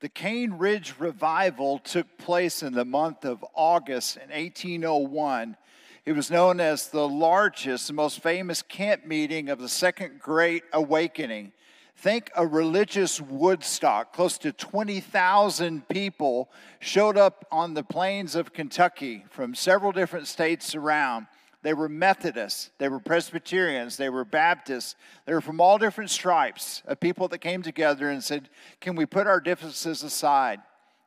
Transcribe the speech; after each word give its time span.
The 0.00 0.08
Cane 0.08 0.54
Ridge 0.54 0.94
Revival 0.98 1.78
took 1.78 2.16
place 2.16 2.62
in 2.62 2.72
the 2.72 2.86
month 2.86 3.26
of 3.26 3.44
August 3.52 4.16
in 4.16 4.30
1801. 4.30 5.58
It 6.06 6.12
was 6.12 6.30
known 6.30 6.58
as 6.58 6.88
the 6.88 7.06
largest, 7.06 7.92
most 7.92 8.22
famous 8.22 8.62
camp 8.62 9.04
meeting 9.04 9.50
of 9.50 9.58
the 9.58 9.68
Second 9.68 10.18
Great 10.18 10.62
Awakening. 10.72 11.52
Think 11.96 12.30
a 12.34 12.46
religious 12.46 13.20
Woodstock. 13.20 14.14
Close 14.14 14.38
to 14.38 14.52
20,000 14.52 15.86
people 15.86 16.48
showed 16.78 17.18
up 17.18 17.46
on 17.52 17.74
the 17.74 17.84
plains 17.84 18.34
of 18.34 18.54
Kentucky 18.54 19.26
from 19.28 19.54
several 19.54 19.92
different 19.92 20.28
states 20.28 20.74
around. 20.74 21.26
They 21.62 21.74
were 21.74 21.88
Methodists, 21.90 22.70
they 22.78 22.88
were 22.88 23.00
Presbyterians, 23.00 23.98
they 23.98 24.08
were 24.08 24.24
Baptists, 24.24 24.96
they 25.26 25.34
were 25.34 25.42
from 25.42 25.60
all 25.60 25.76
different 25.76 26.08
stripes 26.08 26.82
of 26.86 27.00
people 27.00 27.28
that 27.28 27.38
came 27.38 27.62
together 27.62 28.08
and 28.08 28.24
said, 28.24 28.48
Can 28.80 28.96
we 28.96 29.04
put 29.04 29.26
our 29.26 29.40
differences 29.40 30.02
aside? 30.02 30.60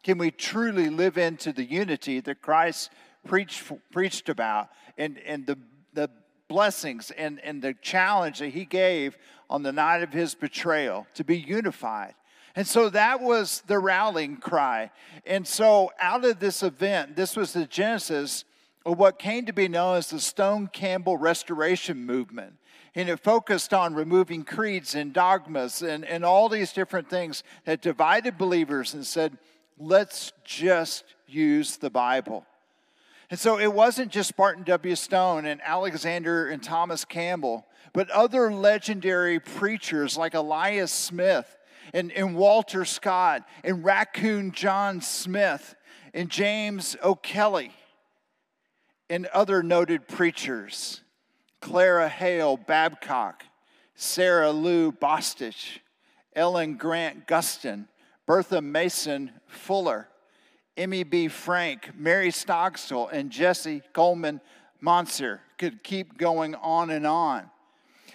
Can 0.04 0.18
we 0.18 0.30
truly 0.30 0.90
live 0.90 1.18
into 1.18 1.54
the 1.54 1.64
unity 1.64 2.20
that 2.20 2.42
Christ 2.42 2.92
preached, 3.26 3.72
preached 3.92 4.30
about 4.30 4.70
and, 4.98 5.18
and 5.20 5.48
the, 5.48 5.58
the 5.94 6.10
blessings 6.48 7.10
and, 7.18 7.40
and 7.40 7.62
the 7.62 7.74
challenge 7.82 8.40
that 8.40 8.50
he 8.50 8.66
gave 8.66 9.18
on 9.50 9.64
the 9.64 9.72
night 9.72 10.04
of 10.04 10.14
his 10.14 10.36
betrayal 10.36 11.08
to 11.16 11.24
be 11.24 11.38
unified? 11.38 12.14
And 12.56 12.68
so 12.68 12.90
that 12.90 13.22
was 13.22 13.64
the 13.66 13.80
rallying 13.80 14.38
cry. 14.38 14.92
And 15.26 15.48
so, 15.48 15.92
out 16.00 16.24
of 16.24 16.40
this 16.40 16.62
event, 16.62 17.16
this 17.16 17.36
was 17.36 17.54
the 17.54 17.66
genesis 17.66 18.46
or 18.86 18.96
what 18.96 19.20
came 19.20 19.46
to 19.46 19.54
be 19.54 19.68
known 19.68 19.98
as 19.98 20.10
the 20.10 20.20
Stone 20.20 20.68
Campbell 20.68 21.18
Restoration 21.18 22.06
Movement. 22.06 22.56
And 22.96 23.10
it 23.10 23.20
focused 23.20 23.74
on 23.74 23.96
removing 23.96 24.44
creeds 24.44 24.94
and 24.94 25.14
dogmas 25.14 25.82
and, 25.82 26.06
and 26.06 26.24
all 26.24 26.48
these 26.50 26.74
different 26.74 27.10
things 27.10 27.44
that 27.66 27.82
divided 27.82 28.38
believers 28.38 28.94
and 28.94 29.06
said, 29.06 29.38
let's 29.80 30.32
just 30.44 31.04
use 31.26 31.78
the 31.78 31.90
Bible. 31.90 32.46
And 33.32 33.40
so 33.40 33.58
it 33.58 33.74
wasn't 33.74 34.12
just 34.12 34.36
Barton 34.36 34.64
W. 34.64 34.96
Stone 34.96 35.46
and 35.46 35.60
Alexander 35.64 36.48
and 36.50 36.62
Thomas 36.62 37.04
Campbell, 37.04 37.66
but 37.94 38.10
other 38.12 38.54
legendary 38.54 39.40
preachers 39.40 40.16
like 40.18 40.36
Elias 40.36 40.92
Smith 40.92 41.58
and, 41.94 42.12
and 42.12 42.36
Walter 42.36 42.86
Scott 42.86 43.48
and 43.64 43.84
Raccoon 43.84 44.52
John 44.52 45.02
Smith 45.02 45.76
and 46.14 46.30
James 46.30 46.96
O'Kelly 47.04 47.72
and 49.14 49.28
other 49.28 49.62
noted 49.62 50.08
preachers 50.08 51.02
Clara 51.62 52.10
Hale 52.10 52.58
Babcock, 52.58 53.44
Sarah 53.94 54.50
Lou 54.50 54.92
Bostick, 54.92 55.82
Ellen 56.36 56.78
Grant 56.78 57.28
Gustin, 57.28 57.88
Bertha 58.26 58.60
Mason 58.60 59.30
Fuller, 59.46 60.10
Emmy 60.76 61.04
B. 61.04 61.28
Frank, 61.28 61.92
Mary 61.96 62.30
Stogsdill, 62.30 63.08
and 63.14 63.30
Jesse 63.30 63.84
Coleman 63.94 64.42
Monser. 64.84 65.42
Could 65.60 65.84
keep 65.84 66.18
going 66.18 66.56
on 66.56 66.90
and 66.90 67.06
on. 67.06 67.52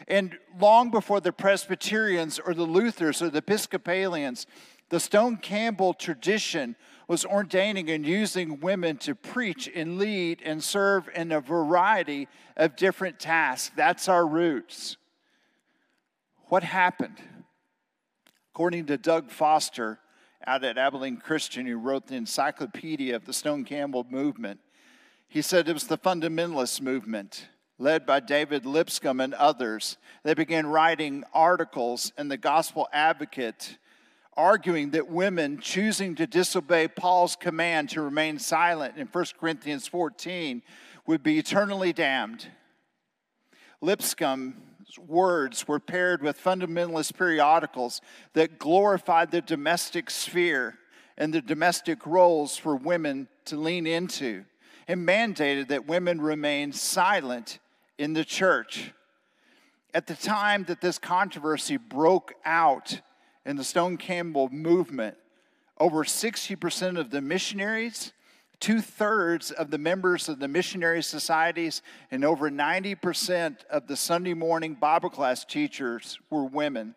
And 0.08 0.36
long 0.60 0.91
before 0.91 1.20
the 1.20 1.32
Presbyterians 1.32 2.41
or 2.41 2.54
the 2.54 2.66
Luthers 2.66 3.22
or 3.22 3.30
the 3.30 3.38
Episcopalians, 3.38 4.48
the 4.88 4.98
Stone 4.98 5.36
Campbell 5.36 5.94
tradition 5.94 6.74
was 7.08 7.24
ordaining 7.24 7.90
and 7.90 8.06
using 8.06 8.60
women 8.60 8.98
to 8.98 9.14
preach 9.14 9.68
and 9.74 9.98
lead 9.98 10.42
and 10.44 10.62
serve 10.62 11.08
in 11.14 11.32
a 11.32 11.40
variety 11.40 12.28
of 12.56 12.76
different 12.76 13.18
tasks. 13.18 13.72
That's 13.74 14.08
our 14.08 14.26
roots. 14.26 14.98
What 16.48 16.62
happened? 16.62 17.16
According 18.52 18.86
to 18.86 18.98
Doug 18.98 19.30
Foster 19.30 19.98
out 20.46 20.64
at 20.64 20.76
Abilene 20.76 21.16
Christian, 21.16 21.66
who 21.66 21.78
wrote 21.78 22.06
the 22.06 22.14
Encyclopedia 22.14 23.16
of 23.16 23.24
the 23.24 23.32
Stone 23.32 23.64
Campbell 23.64 24.06
movement, 24.08 24.60
he 25.28 25.42
said 25.42 25.68
it 25.68 25.74
was 25.74 25.86
the 25.86 25.98
fundamentalist 25.98 26.80
movement 26.80 27.48
led 27.78 28.04
by 28.04 28.20
David 28.20 28.66
Lipscomb 28.66 29.20
and 29.20 29.34
others. 29.34 29.97
They 30.24 30.34
began 30.34 30.66
writing 30.66 31.24
articles 31.32 32.12
in 32.18 32.28
the 32.28 32.36
Gospel 32.36 32.88
Advocate 32.92 33.78
arguing 34.38 34.93
that 34.93 35.10
women 35.10 35.59
choosing 35.59 36.15
to 36.15 36.26
disobey 36.26 36.87
Paul's 36.87 37.34
command 37.34 37.91
to 37.91 38.00
remain 38.00 38.38
silent 38.38 38.97
in 38.97 39.09
1 39.09 39.25
Corinthians 39.38 39.88
14 39.88 40.62
would 41.06 41.25
be 41.25 41.38
eternally 41.38 41.93
damned. 41.93 42.47
Lipscomb's 43.81 44.54
words 44.97 45.66
were 45.66 45.81
paired 45.81 46.22
with 46.22 46.43
fundamentalist 46.43 47.16
periodicals 47.19 48.00
that 48.34 48.60
glorified 48.60 49.32
the 49.32 49.41
domestic 49.41 50.09
sphere 50.09 50.78
and 51.16 51.34
the 51.34 51.43
domestic 51.43 52.06
roles 52.06 52.56
for 52.56 52.77
women 52.77 53.27
to 53.44 53.56
lean 53.56 53.88
into 53.88 54.44
and 54.87 55.06
mandated 55.06 55.69
that 55.69 55.88
women 55.88 56.21
remain 56.21 56.72
silent 56.72 57.59
in 57.98 58.12
the 58.12 58.25
church. 58.25 58.93
At 59.93 60.06
the 60.06 60.15
time 60.15 60.62
that 60.65 60.81
this 60.81 60.98
controversy 60.98 61.77
broke 61.77 62.34
out, 62.44 63.00
in 63.44 63.56
the 63.56 63.65
Stone 63.65 63.97
Campbell 63.97 64.49
movement, 64.50 65.16
over 65.78 66.04
60% 66.04 66.99
of 66.99 67.10
the 67.10 67.21
missionaries, 67.21 68.12
two 68.60 68.81
thirds 68.81 69.50
of 69.50 69.71
the 69.71 69.78
members 69.78 70.28
of 70.28 70.38
the 70.38 70.49
missionary 70.49 71.03
societies, 71.03 71.82
and 72.10 72.25
over 72.25 72.50
90% 72.50 73.65
of 73.71 73.87
the 73.87 73.97
Sunday 73.97 74.34
morning 74.34 74.75
Bible 74.75 75.10
class 75.10 75.44
teachers 75.44 76.19
were 76.31 76.44
women. 76.44 76.94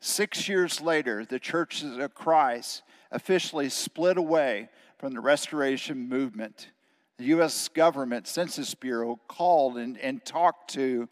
Six 0.00 0.48
years 0.48 0.80
later, 0.80 1.24
the 1.24 1.38
churches 1.38 1.96
of 1.96 2.14
Christ 2.14 2.82
officially 3.10 3.68
split 3.68 4.18
away 4.18 4.68
from 4.98 5.14
the 5.14 5.20
restoration 5.20 6.08
movement. 6.08 6.70
The 7.18 7.24
U.S. 7.26 7.68
government 7.68 8.26
Census 8.26 8.74
Bureau 8.74 9.18
called 9.26 9.78
and, 9.78 9.98
and 9.98 10.22
talked 10.24 10.74
to 10.74 11.08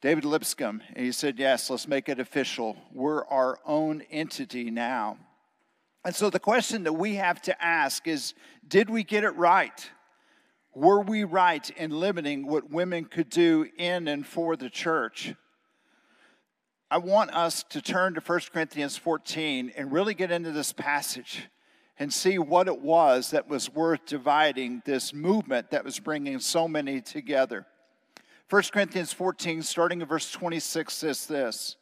David 0.00 0.24
Lipscomb, 0.24 0.82
and 0.94 1.04
he 1.04 1.12
said, 1.12 1.38
Yes, 1.38 1.70
let's 1.70 1.88
make 1.88 2.08
it 2.08 2.20
official. 2.20 2.76
We're 2.92 3.24
our 3.26 3.58
own 3.64 4.02
entity 4.10 4.70
now. 4.70 5.18
And 6.04 6.14
so 6.14 6.28
the 6.28 6.38
question 6.38 6.84
that 6.84 6.92
we 6.92 7.14
have 7.14 7.40
to 7.42 7.64
ask 7.64 8.06
is 8.06 8.34
Did 8.66 8.90
we 8.90 9.02
get 9.02 9.24
it 9.24 9.34
right? 9.36 9.90
Were 10.74 11.00
we 11.00 11.24
right 11.24 11.68
in 11.70 11.92
limiting 11.92 12.46
what 12.46 12.70
women 12.70 13.04
could 13.04 13.30
do 13.30 13.66
in 13.78 14.08
and 14.08 14.26
for 14.26 14.56
the 14.56 14.68
church? 14.68 15.34
I 16.90 16.98
want 16.98 17.30
us 17.30 17.64
to 17.70 17.80
turn 17.80 18.14
to 18.14 18.20
1 18.20 18.40
Corinthians 18.52 18.96
14 18.96 19.72
and 19.76 19.92
really 19.92 20.14
get 20.14 20.30
into 20.30 20.52
this 20.52 20.72
passage 20.72 21.48
and 21.98 22.12
see 22.12 22.38
what 22.38 22.68
it 22.68 22.80
was 22.80 23.30
that 23.30 23.48
was 23.48 23.72
worth 23.72 24.04
dividing 24.06 24.82
this 24.84 25.14
movement 25.14 25.70
that 25.70 25.84
was 25.84 25.98
bringing 25.98 26.40
so 26.40 26.68
many 26.68 27.00
together. 27.00 27.66
1 28.50 28.62
Corinthians 28.72 29.12
14, 29.12 29.62
starting 29.62 30.00
in 30.00 30.06
verse 30.06 30.30
26, 30.30 30.92
says 30.92 31.26
this 31.26 31.76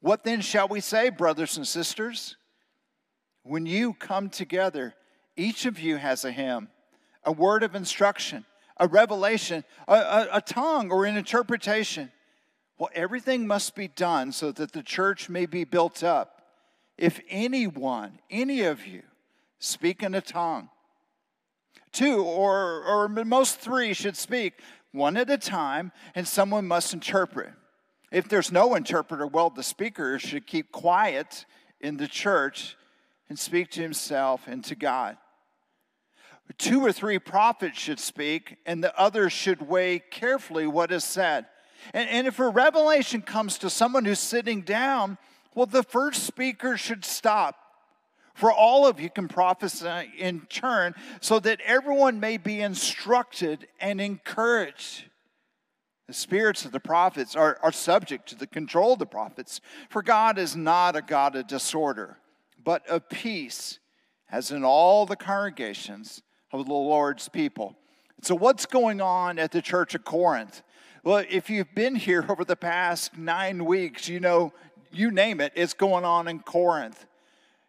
What 0.00 0.24
then 0.24 0.40
shall 0.40 0.68
we 0.68 0.80
say, 0.80 1.10
brothers 1.10 1.56
and 1.56 1.66
sisters? 1.66 2.36
When 3.42 3.66
you 3.66 3.92
come 3.94 4.28
together, 4.28 4.94
each 5.36 5.66
of 5.66 5.78
you 5.78 5.96
has 5.96 6.24
a 6.24 6.32
hymn, 6.32 6.68
a 7.24 7.30
word 7.30 7.62
of 7.62 7.74
instruction, 7.74 8.44
a 8.78 8.88
revelation, 8.88 9.64
a, 9.86 9.94
a, 9.94 10.28
a 10.32 10.40
tongue, 10.40 10.90
or 10.90 11.04
an 11.04 11.16
interpretation. 11.16 12.10
Well, 12.78 12.90
everything 12.94 13.46
must 13.46 13.74
be 13.74 13.88
done 13.88 14.32
so 14.32 14.52
that 14.52 14.72
the 14.72 14.82
church 14.82 15.28
may 15.28 15.46
be 15.46 15.64
built 15.64 16.02
up. 16.02 16.42
If 16.98 17.20
anyone, 17.28 18.18
any 18.30 18.62
of 18.62 18.86
you, 18.86 19.02
speak 19.58 20.02
in 20.02 20.14
a 20.14 20.20
tongue, 20.20 20.70
two 21.92 22.22
or, 22.22 22.82
or 22.84 23.08
most 23.08 23.60
three 23.60 23.94
should 23.94 24.16
speak 24.16 24.54
one 24.92 25.16
at 25.16 25.30
a 25.30 25.38
time, 25.38 25.92
and 26.14 26.26
someone 26.26 26.66
must 26.66 26.92
interpret. 26.92 27.52
If 28.10 28.28
there's 28.28 28.52
no 28.52 28.74
interpreter, 28.74 29.26
well, 29.26 29.50
the 29.50 29.62
speaker 29.62 30.18
should 30.18 30.46
keep 30.46 30.72
quiet 30.72 31.44
in 31.80 31.96
the 31.96 32.08
church 32.08 32.76
and 33.28 33.38
speak 33.38 33.70
to 33.72 33.82
himself 33.82 34.46
and 34.46 34.64
to 34.64 34.74
God. 34.74 35.16
Two 36.58 36.84
or 36.84 36.92
three 36.92 37.18
prophets 37.18 37.78
should 37.78 37.98
speak, 37.98 38.56
and 38.64 38.82
the 38.82 38.96
others 38.98 39.32
should 39.32 39.68
weigh 39.68 39.98
carefully 39.98 40.66
what 40.66 40.92
is 40.92 41.04
said. 41.04 41.46
And, 41.92 42.08
and 42.08 42.26
if 42.26 42.38
a 42.38 42.48
revelation 42.48 43.22
comes 43.22 43.58
to 43.58 43.70
someone 43.70 44.04
who's 44.04 44.20
sitting 44.20 44.62
down, 44.62 45.18
well, 45.54 45.66
the 45.66 45.82
first 45.82 46.24
speaker 46.24 46.76
should 46.76 47.04
stop 47.04 47.56
for 48.36 48.52
all 48.52 48.86
of 48.86 49.00
you 49.00 49.08
can 49.08 49.28
prophesy 49.28 50.12
in 50.18 50.42
turn, 50.42 50.94
so 51.20 51.40
that 51.40 51.60
everyone 51.64 52.20
may 52.20 52.36
be 52.36 52.60
instructed 52.60 53.66
and 53.80 54.00
encouraged. 54.00 55.06
The 56.06 56.12
spirits 56.12 56.64
of 56.66 56.70
the 56.70 56.78
prophets 56.78 57.34
are, 57.34 57.58
are 57.62 57.72
subject 57.72 58.28
to 58.28 58.36
the 58.36 58.46
control 58.46 58.92
of 58.92 58.98
the 58.98 59.06
prophets, 59.06 59.60
for 59.88 60.02
God 60.02 60.38
is 60.38 60.54
not 60.54 60.94
a 60.94 61.02
God 61.02 61.34
of 61.34 61.46
disorder, 61.46 62.18
but 62.62 62.86
of 62.88 63.08
peace, 63.08 63.78
as 64.30 64.50
in 64.50 64.64
all 64.64 65.06
the 65.06 65.16
congregations 65.16 66.22
of 66.52 66.66
the 66.66 66.72
Lord's 66.72 67.28
people. 67.28 67.74
So, 68.20 68.34
what's 68.34 68.66
going 68.66 69.00
on 69.00 69.38
at 69.38 69.50
the 69.50 69.62
church 69.62 69.94
of 69.94 70.04
Corinth? 70.04 70.62
Well, 71.02 71.24
if 71.30 71.48
you've 71.48 71.74
been 71.74 71.94
here 71.94 72.24
over 72.28 72.44
the 72.44 72.56
past 72.56 73.16
nine 73.16 73.64
weeks, 73.64 74.08
you 74.08 74.20
know, 74.20 74.52
you 74.92 75.10
name 75.10 75.40
it, 75.40 75.52
it's 75.54 75.74
going 75.74 76.04
on 76.04 76.28
in 76.28 76.40
Corinth. 76.40 77.06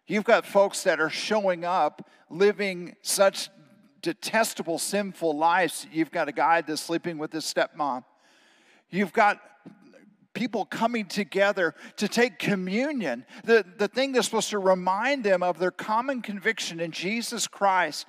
You've 0.08 0.24
got 0.24 0.46
folks 0.46 0.84
that 0.84 1.00
are 1.02 1.10
showing 1.10 1.66
up 1.66 2.10
living 2.30 2.96
such 3.02 3.50
detestable, 4.02 4.80
sinful 4.80 5.38
lives. 5.38 5.86
You've 5.92 6.12
got 6.12 6.30
a 6.30 6.32
guy 6.32 6.62
that's 6.62 6.82
sleeping 6.82 7.18
with 7.18 7.34
his 7.34 7.44
stepmom. 7.44 8.06
You've 8.90 9.12
got 9.12 9.42
people 10.34 10.66
coming 10.66 11.06
together 11.06 11.74
to 11.98 12.08
take 12.08 12.40
communion, 12.40 13.26
the, 13.44 13.66
the 13.78 13.88
thing 13.88 14.12
that's 14.12 14.28
supposed 14.28 14.52
to 14.52 14.60
remind 14.60 15.24
them 15.24 15.42
of 15.44 15.58
their 15.58 15.72
common 15.72 16.22
conviction 16.22 16.80
in 16.80 16.92
Jesus 16.92 17.48
Christ. 17.48 18.06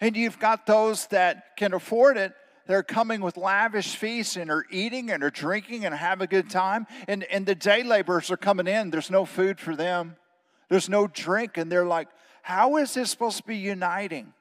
And 0.00 0.16
you've 0.16 0.38
got 0.38 0.66
those 0.66 1.06
that 1.08 1.56
can 1.56 1.72
afford 1.72 2.18
it. 2.18 2.34
They're 2.66 2.82
coming 2.82 3.20
with 3.20 3.36
lavish 3.36 3.96
feasts 3.96 4.36
and 4.36 4.50
are 4.50 4.64
eating 4.70 5.10
and 5.10 5.24
are 5.24 5.30
drinking 5.30 5.84
and 5.84 5.94
have 5.94 6.20
a 6.20 6.26
good 6.26 6.50
time. 6.50 6.86
And, 7.08 7.24
and 7.24 7.46
the 7.46 7.54
day 7.54 7.82
laborers 7.82 8.30
are 8.30 8.36
coming 8.36 8.66
in. 8.66 8.90
There's 8.90 9.10
no 9.10 9.24
food 9.24 9.58
for 9.58 9.74
them, 9.74 10.16
there's 10.72 10.88
no 10.88 11.06
drink. 11.06 11.58
And 11.58 11.70
they're 11.70 11.86
like, 11.86 12.08
how 12.40 12.78
is 12.78 12.94
this 12.94 13.10
supposed 13.10 13.36
to 13.36 13.42
be 13.42 13.56
uniting? 13.56 14.32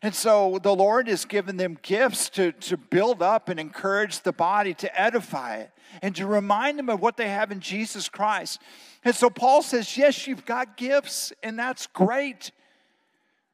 And 0.00 0.14
so 0.14 0.60
the 0.62 0.74
Lord 0.74 1.08
has 1.08 1.24
given 1.24 1.56
them 1.56 1.76
gifts 1.82 2.28
to, 2.30 2.52
to 2.52 2.76
build 2.76 3.20
up 3.20 3.48
and 3.48 3.58
encourage 3.58 4.20
the 4.20 4.32
body, 4.32 4.74
to 4.74 5.00
edify 5.00 5.56
it, 5.56 5.72
and 6.02 6.14
to 6.14 6.26
remind 6.26 6.78
them 6.78 6.88
of 6.88 7.00
what 7.00 7.16
they 7.16 7.28
have 7.28 7.50
in 7.50 7.58
Jesus 7.58 8.08
Christ. 8.08 8.60
And 9.04 9.12
so 9.12 9.28
Paul 9.28 9.62
says, 9.62 9.96
Yes, 9.96 10.28
you've 10.28 10.44
got 10.44 10.76
gifts, 10.76 11.32
and 11.42 11.58
that's 11.58 11.88
great, 11.88 12.52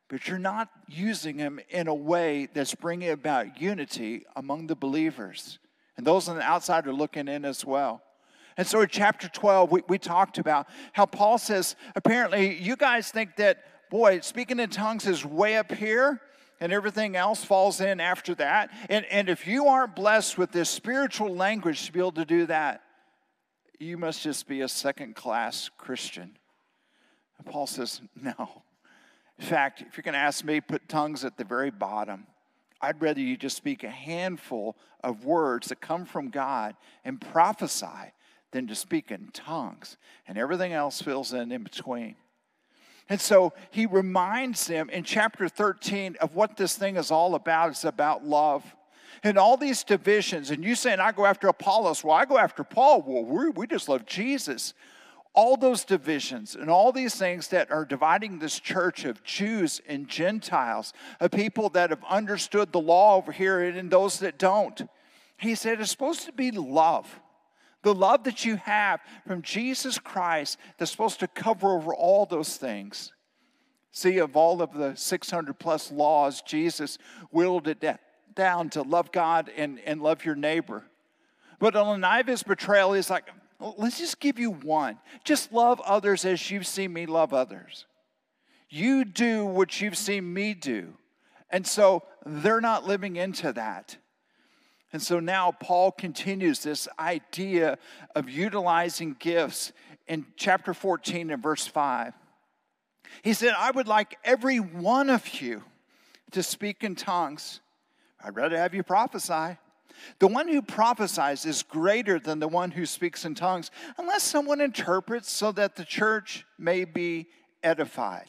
but 0.09 0.29
you're 0.29 0.39
not 0.39 0.69
using 0.87 1.39
them 1.39 1.61
in 1.71 1.89
a 1.89 1.95
way 1.95 2.49
that's 2.53 2.75
bringing 2.75 3.11
about 3.11 3.59
unity 3.59 4.25
among 4.37 4.67
the 4.67 4.77
believers. 4.77 5.59
And 5.97 6.07
those 6.07 6.29
on 6.29 6.37
the 6.37 6.43
outside 6.43 6.87
are 6.87 6.93
looking 6.93 7.29
in 7.29 7.47
as 7.47 7.65
well. 7.65 8.03
And 8.57 8.67
so 8.67 8.81
in 8.81 8.89
chapter 8.89 9.29
12, 9.29 9.71
we, 9.71 9.83
we 9.89 9.99
talked 9.99 10.39
about 10.39 10.69
how 10.93 11.07
Paul 11.07 11.39
says, 11.39 11.77
apparently, 11.97 12.57
you 12.61 12.77
guys 12.77 13.11
think 13.11 13.37
that 13.37 13.65
boy, 13.91 14.21
speaking 14.21 14.61
in 14.61 14.71
tongues 14.71 15.07
is 15.07 15.25
way 15.25 15.57
up 15.57 15.73
here 15.73 16.21
and 16.61 16.73
everything 16.73 17.17
else 17.17 17.45
falls 17.45 17.81
in 17.81 18.01
after 18.01 18.35
that. 18.37 18.71
And, 18.89 19.05
and 19.07 19.29
if 19.29 19.47
you 19.47 19.67
aren't 19.67 19.97
blessed 19.97 20.39
with 20.39 20.53
this 20.53 20.71
spiritual 20.71 21.35
language 21.35 21.87
to 21.87 21.93
be 21.93 21.99
able 21.99 22.13
to 22.13 22.25
do 22.25 22.47
that, 22.47 22.83
you 23.79 23.99
must 23.99 24.23
just 24.23 24.47
be 24.47 24.61
a 24.61 24.69
second 24.69 25.17
class 25.17 25.69
Christian. 25.77 26.37
And 27.39 27.47
Paul 27.47 27.67
says, 27.67 28.01
no. 28.21 28.63
In 29.39 29.45
fact, 29.45 29.83
if 29.83 29.97
you're 29.97 30.03
going 30.03 30.15
to 30.15 30.19
ask 30.19 30.45
me, 30.45 30.61
put 30.61 30.89
tongues 30.89 31.25
at 31.25 31.37
the 31.37 31.45
very 31.45 31.71
bottom. 31.71 32.27
I'd 32.81 33.03
rather 33.03 33.21
you 33.21 33.37
just 33.37 33.57
speak 33.57 33.83
a 33.83 33.91
handful 33.91 34.77
of 35.03 35.25
words 35.25 35.69
that 35.69 35.81
come 35.81 36.05
from 36.05 36.31
God 36.31 36.77
and 37.05 37.21
prophesy 37.21 38.13
than 38.55 38.69
to 38.69 38.75
speak 38.75 39.11
in 39.11 39.31
tongues. 39.33 39.99
And 40.27 40.39
everything 40.39 40.73
else 40.73 41.03
fills 41.03 41.35
in 41.35 41.51
in 41.51 41.65
between. 41.65 42.15
And 43.09 43.21
so 43.21 43.53
he 43.71 43.85
reminds 43.85 44.67
them 44.67 44.89
in 44.89 45.03
chapter 45.03 45.49
13 45.49 46.17
of 46.21 46.37
what 46.37 46.57
this 46.57 46.77
thing 46.77 46.97
is 46.97 47.11
all 47.11 47.35
about. 47.35 47.71
It's 47.71 47.85
about 47.85 48.25
love. 48.25 48.65
And 49.25 49.37
all 49.37 49.57
these 49.57 49.83
divisions, 49.83 50.51
and 50.51 50.63
you 50.63 50.77
saying, 50.77 51.01
I 51.01 51.11
go 51.11 51.27
after 51.27 51.49
Apollos, 51.49 52.05
well, 52.05 52.15
I 52.15 52.25
go 52.25 52.39
after 52.39 52.63
Paul. 52.63 53.03
Well, 53.03 53.25
we, 53.25 53.51
we 53.51 53.67
just 53.67 53.89
love 53.89 54.07
Jesus. 54.07 54.73
All 55.35 55.57
those 55.57 55.85
divisions 55.85 56.55
and 56.55 56.71
all 56.71 56.93
these 56.93 57.17
things 57.17 57.49
that 57.49 57.73
are 57.73 57.85
dividing 57.85 58.39
this 58.39 58.61
church 58.61 59.05
of 59.05 59.25
Jews 59.25 59.81
and 59.89 60.09
Gentiles, 60.09 60.93
of 61.19 61.33
people 61.33 61.71
that 61.71 61.91
have 61.91 62.05
understood 62.09 62.71
the 62.71 62.81
law 62.81 63.17
over 63.17 63.33
here 63.33 63.61
and 63.61 63.91
those 63.91 64.21
that 64.21 64.39
don't. 64.39 64.81
He 65.39 65.57
said 65.57 65.81
it's 65.81 65.91
supposed 65.91 66.25
to 66.27 66.33
be 66.33 66.53
love. 66.53 67.21
The 67.85 67.95
love 67.95 68.25
that 68.25 68.45
you 68.45 68.57
have 68.57 69.01
from 69.27 69.43
Jesus 69.43 69.99
Christ 69.99 70.59
that's 70.79 70.91
supposed 70.91 71.21
to 71.21 71.29
cover 71.29 71.77
over 71.77 71.95
all 71.95 72.27
those 72.27 72.57
things. 72.57 73.13
See, 73.93 74.19
of 74.19 74.37
all 74.37 74.61
of 74.61 74.73
the 74.73 74.97
600 74.97 75.59
plus 75.59 75.93
laws, 75.93 76.43
Jesus 76.43 76.99
willed 77.31 77.69
it 77.69 77.85
down 78.35 78.71
to 78.71 78.83
love 78.83 79.13
God 79.13 79.51
and, 79.57 79.79
and 79.87 80.03
love 80.03 80.25
your 80.25 80.35
neighbor. 80.35 80.83
But 81.61 81.77
on 81.77 82.01
the 82.01 82.25
his 82.27 82.43
betrayal, 82.43 82.95
he's 82.95 83.11
like, 83.11 83.29
let's 83.61 83.99
just 83.99 84.19
give 84.19 84.39
you 84.39 84.51
one. 84.51 84.99
Just 85.23 85.53
love 85.53 85.81
others 85.83 86.25
as 86.25 86.51
you've 86.51 86.67
seen 86.67 86.93
me 86.93 87.07
love 87.07 87.33
others. 87.33 87.87
You 88.69 89.05
do 89.05 89.45
what 89.45 89.81
you've 89.81 89.97
seen 89.97 90.33
me 90.33 90.55
do. 90.55 90.95
And 91.51 91.67
so 91.67 92.03
they're 92.27 92.61
not 92.61 92.87
living 92.87 93.17
into 93.17 93.53
that. 93.53 93.99
And 94.95 95.03
so 95.03 95.19
now 95.19 95.51
Paul 95.51 95.91
continues 95.91 96.61
this 96.61 96.87
idea 97.01 97.79
of 98.15 98.31
utilizing 98.31 99.17
gifts 99.19 99.73
in 100.07 100.25
chapter 100.37 100.73
14 100.73 101.33
and 101.33 101.43
verse 101.43 101.67
5. 101.67 102.13
He 103.23 103.33
said, 103.33 103.55
I 103.59 103.73
would 103.73 103.89
like 103.89 104.17
every 104.23 104.59
one 104.59 105.11
of 105.11 105.41
you 105.41 105.65
to 106.31 106.45
speak 106.45 106.85
in 106.85 106.95
tongues. 106.95 107.61
I'd 108.23 108.37
rather 108.37 108.57
have 108.57 108.73
you 108.73 108.85
prophesy. 108.85 109.59
The 110.21 110.29
one 110.29 110.47
who 110.47 110.63
prophesies 110.63 111.45
is 111.45 111.65
greater 111.65 112.21
than 112.21 112.39
the 112.39 112.47
one 112.47 112.71
who 112.71 112.87
speaks 112.87 113.25
in 113.25 113.35
tongues, 113.35 113.73
unless 113.99 114.23
someone 114.23 114.61
interprets 114.61 115.29
so 115.29 115.51
that 115.53 115.75
the 115.75 115.85
church 115.85 116.47
may 116.57 116.85
be 116.85 117.27
edified. 117.65 118.27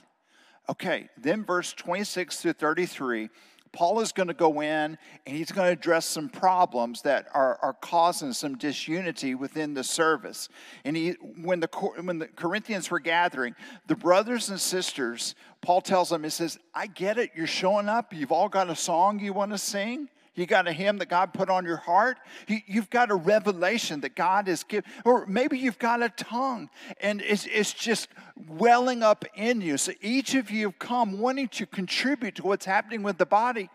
Okay, 0.68 1.10
then 1.16 1.46
verse 1.46 1.74
26 1.74 2.42
to 2.42 2.54
33 2.54 3.30
Paul 3.76 4.00
is 4.00 4.12
going 4.12 4.30
to 4.30 4.34
go 4.34 4.62
in 4.62 4.98
and 5.28 5.38
he's 5.38 5.52
going 5.52 5.68
to 5.68 5.74
address 5.74 6.06
some 6.06 6.30
problems 6.30 7.02
that 7.02 7.28
are, 7.34 7.60
are 7.62 7.74
causing 7.74 8.32
some 8.32 8.58
disunity 8.58 9.36
within 9.36 9.74
the 9.74 9.84
service. 9.84 10.50
And 10.86 10.96
he, 10.96 11.12
when, 11.42 11.60
the, 11.60 11.68
when 12.02 12.18
the 12.18 12.28
Corinthians 12.28 12.90
were 12.90 13.00
gathering, 13.00 13.54
the 13.88 13.96
brothers 13.96 14.50
and 14.50 14.60
sisters, 14.60 15.36
Paul 15.62 15.82
tells 15.82 16.10
them, 16.10 16.24
he 16.24 16.30
says, 16.30 16.58
I 16.74 16.88
get 16.88 17.18
it, 17.18 17.32
you're 17.36 17.48
showing 17.48 17.90
up, 17.90 18.14
you've 18.14 18.32
all 18.32 18.50
got 18.50 18.70
a 18.70 18.76
song 18.76 19.20
you 19.20 19.34
want 19.34 19.52
to 19.52 19.58
sing. 19.58 20.10
You 20.36 20.46
got 20.46 20.68
a 20.68 20.74
hymn 20.74 20.98
that 20.98 21.10
God 21.10 21.34
put 21.34 21.50
on 21.50 21.66
your 21.66 21.78
heart. 21.78 22.18
You've 22.48 22.90
got 22.90 23.10
a 23.10 23.16
revelation 23.16 24.02
that 24.02 24.16
God 24.16 24.48
has 24.48 24.64
given, 24.64 24.90
or 25.06 25.26
maybe 25.26 25.58
you've 25.58 25.80
got 25.80 26.04
a 26.04 26.10
tongue 26.10 26.70
and 27.00 27.22
it's, 27.22 27.46
it's 27.46 27.74
just 27.74 28.10
welling 28.48 29.02
up 29.02 29.26
in 29.36 29.62
you. 29.62 29.78
So 29.78 29.94
each 30.02 30.36
of 30.36 30.52
you 30.52 30.68
have 30.68 30.80
come 30.80 31.20
wanting 31.20 31.48
to 31.50 31.66
contribute 31.66 32.36
to 32.36 32.44
what's 32.44 32.66
happening 32.66 33.02
with 33.02 33.18
the 33.18 33.26
body. 33.26 33.70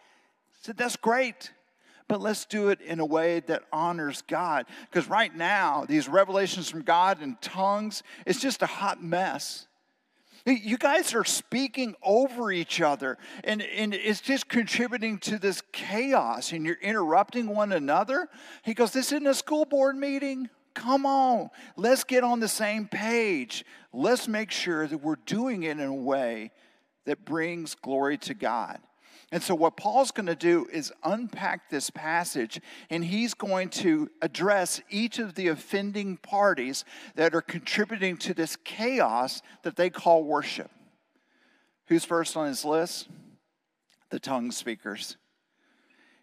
Said, 0.61 0.77
that's 0.77 0.97
great 0.97 1.53
but 2.11 2.21
let's 2.21 2.45
do 2.45 2.71
it 2.71 2.81
in 2.81 2.99
a 2.99 3.07
way 3.07 3.39
that 3.39 3.63
honors 3.73 4.25
God. 4.27 4.67
Because 4.91 5.09
right 5.09 5.33
now, 5.33 5.85
these 5.89 6.09
revelations 6.09 6.69
from 6.69 6.83
God 6.83 7.23
and 7.23 7.41
tongues, 7.41 8.03
it's 8.27 8.41
just 8.41 8.63
a 8.63 8.67
hot 8.67 9.01
mess. 9.01 9.69
You 10.47 10.79
guys 10.79 11.15
are 11.15 11.25
speaking 11.25 11.95
over 12.03 12.51
each 12.51 12.81
other, 12.81 13.19
and, 13.45 13.61
and 13.61 13.93
it's 13.93 14.21
just 14.21 14.49
contributing 14.49 15.19
to 15.21 15.39
this 15.39 15.63
chaos, 15.73 16.53
and 16.53 16.65
you're 16.65 16.79
interrupting 16.81 17.47
one 17.49 17.73
another. 17.73 18.29
He 18.63 18.73
goes, 18.73 18.93
This 18.93 19.13
isn't 19.13 19.27
a 19.27 19.35
school 19.35 19.65
board 19.67 19.97
meeting. 19.97 20.49
Come 20.73 21.05
on, 21.05 21.51
let's 21.77 22.05
get 22.05 22.25
on 22.25 22.41
the 22.41 22.49
same 22.49 22.87
page. 22.87 23.65
Let's 23.93 24.29
make 24.29 24.51
sure 24.51 24.87
that 24.87 24.99
we're 24.99 25.17
doing 25.27 25.65
it 25.65 25.73
in 25.73 25.81
a 25.81 25.93
way 25.93 26.53
that 27.07 27.25
brings 27.25 27.75
glory 27.75 28.19
to 28.19 28.35
God. 28.35 28.79
And 29.33 29.43
so, 29.43 29.55
what 29.55 29.77
Paul's 29.77 30.11
going 30.11 30.27
to 30.27 30.35
do 30.35 30.67
is 30.73 30.93
unpack 31.05 31.71
this 31.71 31.89
passage, 31.89 32.61
and 32.91 33.05
he's 33.05 33.33
going 33.33 33.69
to 33.71 34.11
address 34.21 34.81
each 34.91 35.21
of 35.21 35.37
the 35.37 35.49
offending 35.49 36.17
parties 36.17 36.85
that 37.15 37.35
are 37.35 37.41
contributing 37.41 38.17
to 38.19 38.35
this 38.35 38.57
chaos 38.65 39.41
that 39.63 39.77
they 39.77 39.89
call 39.89 40.25
worship. 40.25 40.71
Who's 41.87 42.05
first 42.05 42.37
on 42.37 42.49
his 42.49 42.65
list? 42.65 43.09
The 44.11 44.19
tongue 44.19 44.51
speakers. 44.51 45.17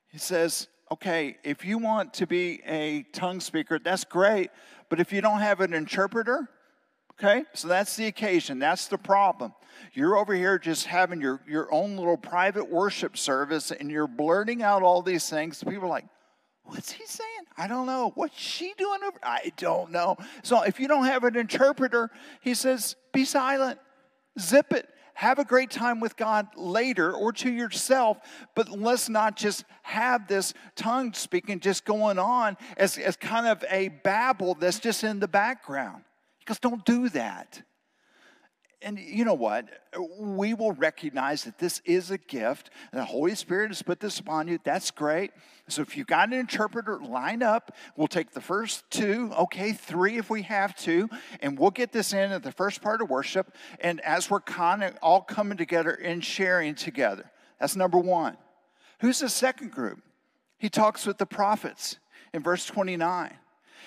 He 0.09 0.17
says, 0.17 0.67
okay, 0.91 1.37
if 1.43 1.63
you 1.63 1.77
want 1.77 2.13
to 2.15 2.27
be 2.27 2.61
a 2.65 3.03
tongue 3.13 3.39
speaker, 3.39 3.79
that's 3.79 4.03
great, 4.03 4.49
but 4.89 4.99
if 4.99 5.13
you 5.13 5.21
don't 5.21 5.39
have 5.39 5.61
an 5.61 5.73
interpreter, 5.73 6.49
Okay? 7.19 7.43
So 7.53 7.67
that's 7.67 7.95
the 7.95 8.05
occasion. 8.05 8.59
That's 8.59 8.87
the 8.87 8.97
problem. 8.97 9.53
You're 9.93 10.17
over 10.17 10.33
here 10.33 10.59
just 10.59 10.85
having 10.85 11.21
your, 11.21 11.41
your 11.47 11.71
own 11.73 11.97
little 11.97 12.17
private 12.17 12.69
worship 12.69 13.17
service 13.17 13.71
and 13.71 13.89
you're 13.89 14.07
blurting 14.07 14.61
out 14.61 14.83
all 14.83 15.01
these 15.01 15.29
things. 15.29 15.63
People 15.63 15.85
are 15.85 15.87
like, 15.87 16.05
what's 16.63 16.91
he 16.91 17.05
saying? 17.05 17.29
I 17.57 17.67
don't 17.67 17.87
know. 17.87 18.11
What's 18.15 18.37
she 18.37 18.73
doing 18.77 18.99
over? 19.05 19.17
I 19.23 19.51
don't 19.57 19.91
know. 19.91 20.17
So 20.43 20.61
if 20.63 20.79
you 20.79 20.87
don't 20.87 21.05
have 21.05 21.23
an 21.23 21.35
interpreter, 21.35 22.11
he 22.41 22.53
says, 22.53 22.95
be 23.13 23.25
silent, 23.25 23.79
zip 24.39 24.71
it. 24.71 24.87
Have 25.15 25.39
a 25.39 25.45
great 25.45 25.71
time 25.71 25.99
with 25.99 26.15
God 26.15 26.45
later 26.55 27.11
or 27.11 27.33
to 27.33 27.51
yourself, 27.51 28.19
but 28.53 28.69
let's 28.69 29.09
not 29.09 29.35
just 29.35 29.63
have 29.81 30.27
this 30.27 30.53
tongue 30.75 31.11
speaking 31.13 31.59
just 31.59 31.85
going 31.85 32.19
on 32.19 32.55
as, 32.77 32.99
as 32.99 33.17
kind 33.17 33.47
of 33.47 33.65
a 33.71 33.87
babble 33.87 34.53
that's 34.53 34.77
just 34.77 35.03
in 35.03 35.19
the 35.19 35.27
background. 35.27 36.03
Because 36.47 36.59
don't 36.59 36.85
do 36.85 37.09
that. 37.09 37.61
And 38.81 38.97
you 38.97 39.25
know 39.25 39.33
what? 39.33 39.67
We 40.17 40.53
will 40.53 40.71
recognize 40.71 41.43
that 41.43 41.57
this 41.57 41.81
is 41.83 42.09
a 42.09 42.17
gift, 42.17 42.69
the 42.93 43.03
Holy 43.03 43.35
Spirit 43.35 43.71
has 43.71 43.81
put 43.81 43.99
this 43.99 44.17
upon 44.17 44.47
you. 44.47 44.57
That's 44.63 44.89
great. 44.89 45.31
So 45.67 45.81
if 45.81 45.97
you've 45.97 46.07
got 46.07 46.29
an 46.29 46.33
interpreter, 46.33 46.99
line 46.99 47.43
up. 47.43 47.75
We'll 47.97 48.07
take 48.07 48.31
the 48.31 48.39
first 48.39 48.89
two, 48.89 49.29
okay, 49.37 49.73
three 49.73 50.17
if 50.17 50.29
we 50.29 50.43
have 50.43 50.73
to, 50.77 51.09
and 51.41 51.59
we'll 51.59 51.71
get 51.71 51.91
this 51.91 52.13
in 52.13 52.31
at 52.31 52.43
the 52.43 52.53
first 52.53 52.81
part 52.81 53.01
of 53.01 53.09
worship. 53.09 53.53
And 53.81 53.99
as 54.01 54.29
we're 54.29 54.39
of 54.47 54.93
all 55.01 55.21
coming 55.21 55.57
together 55.57 55.91
and 55.91 56.23
sharing 56.23 56.75
together, 56.75 57.29
that's 57.59 57.75
number 57.75 57.97
one. 57.97 58.37
Who's 59.01 59.19
the 59.19 59.27
second 59.27 59.71
group? 59.71 60.01
He 60.59 60.69
talks 60.69 61.05
with 61.05 61.17
the 61.17 61.25
prophets 61.25 61.97
in 62.33 62.41
verse 62.41 62.65
29. 62.65 63.35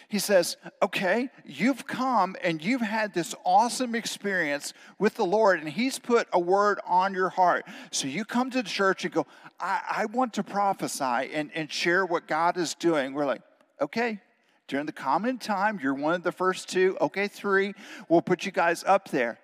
He 0.08 0.18
says, 0.18 0.56
Okay, 0.82 1.30
you've 1.44 1.86
come 1.86 2.36
and 2.42 2.62
you've 2.62 2.80
had 2.80 3.14
this 3.14 3.34
awesome 3.44 3.94
experience 3.94 4.72
with 4.98 5.14
the 5.14 5.24
Lord, 5.24 5.60
and 5.60 5.68
He's 5.68 5.98
put 5.98 6.28
a 6.32 6.40
word 6.40 6.80
on 6.86 7.14
your 7.14 7.30
heart. 7.30 7.64
So 7.90 8.06
you 8.08 8.24
come 8.24 8.50
to 8.50 8.62
the 8.62 8.68
church 8.68 9.04
and 9.04 9.12
go, 9.12 9.26
I, 9.58 9.80
I 9.90 10.04
want 10.06 10.34
to 10.34 10.42
prophesy 10.42 11.32
and, 11.32 11.50
and 11.54 11.70
share 11.70 12.04
what 12.06 12.26
God 12.26 12.56
is 12.56 12.74
doing. 12.74 13.14
We're 13.14 13.26
like, 13.26 13.42
Okay, 13.80 14.20
during 14.68 14.86
the 14.86 14.92
common 14.92 15.38
time, 15.38 15.80
you're 15.82 15.94
one 15.94 16.14
of 16.14 16.22
the 16.22 16.32
first 16.32 16.68
two. 16.68 16.96
Okay, 17.00 17.28
three, 17.28 17.74
we'll 18.08 18.22
put 18.22 18.44
you 18.44 18.52
guys 18.52 18.84
up 18.84 19.10
there. 19.10 19.38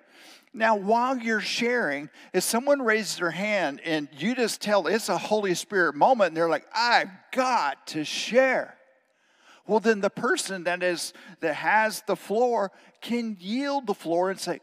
Now, 0.56 0.74
while 0.74 1.18
you're 1.18 1.40
sharing, 1.40 2.08
if 2.32 2.42
someone 2.42 2.80
raises 2.80 3.16
their 3.16 3.30
hand 3.30 3.80
and 3.84 4.08
you 4.16 4.34
just 4.34 4.62
tell 4.62 4.86
it's 4.86 5.10
a 5.10 5.18
Holy 5.18 5.54
Spirit 5.54 5.94
moment, 5.94 6.28
and 6.28 6.36
they're 6.36 6.48
like, 6.48 6.64
I've 6.74 7.10
got 7.30 7.88
to 7.88 8.04
share. 8.04 8.74
Well, 9.66 9.80
then 9.80 10.00
the 10.00 10.10
person 10.10 10.64
that 10.64 10.82
is 10.82 11.12
that 11.40 11.54
has 11.54 12.02
the 12.06 12.16
floor 12.16 12.70
can 13.00 13.36
yield 13.40 13.86
the 13.86 13.94
floor 13.94 14.30
and 14.30 14.38
say, 14.38 14.60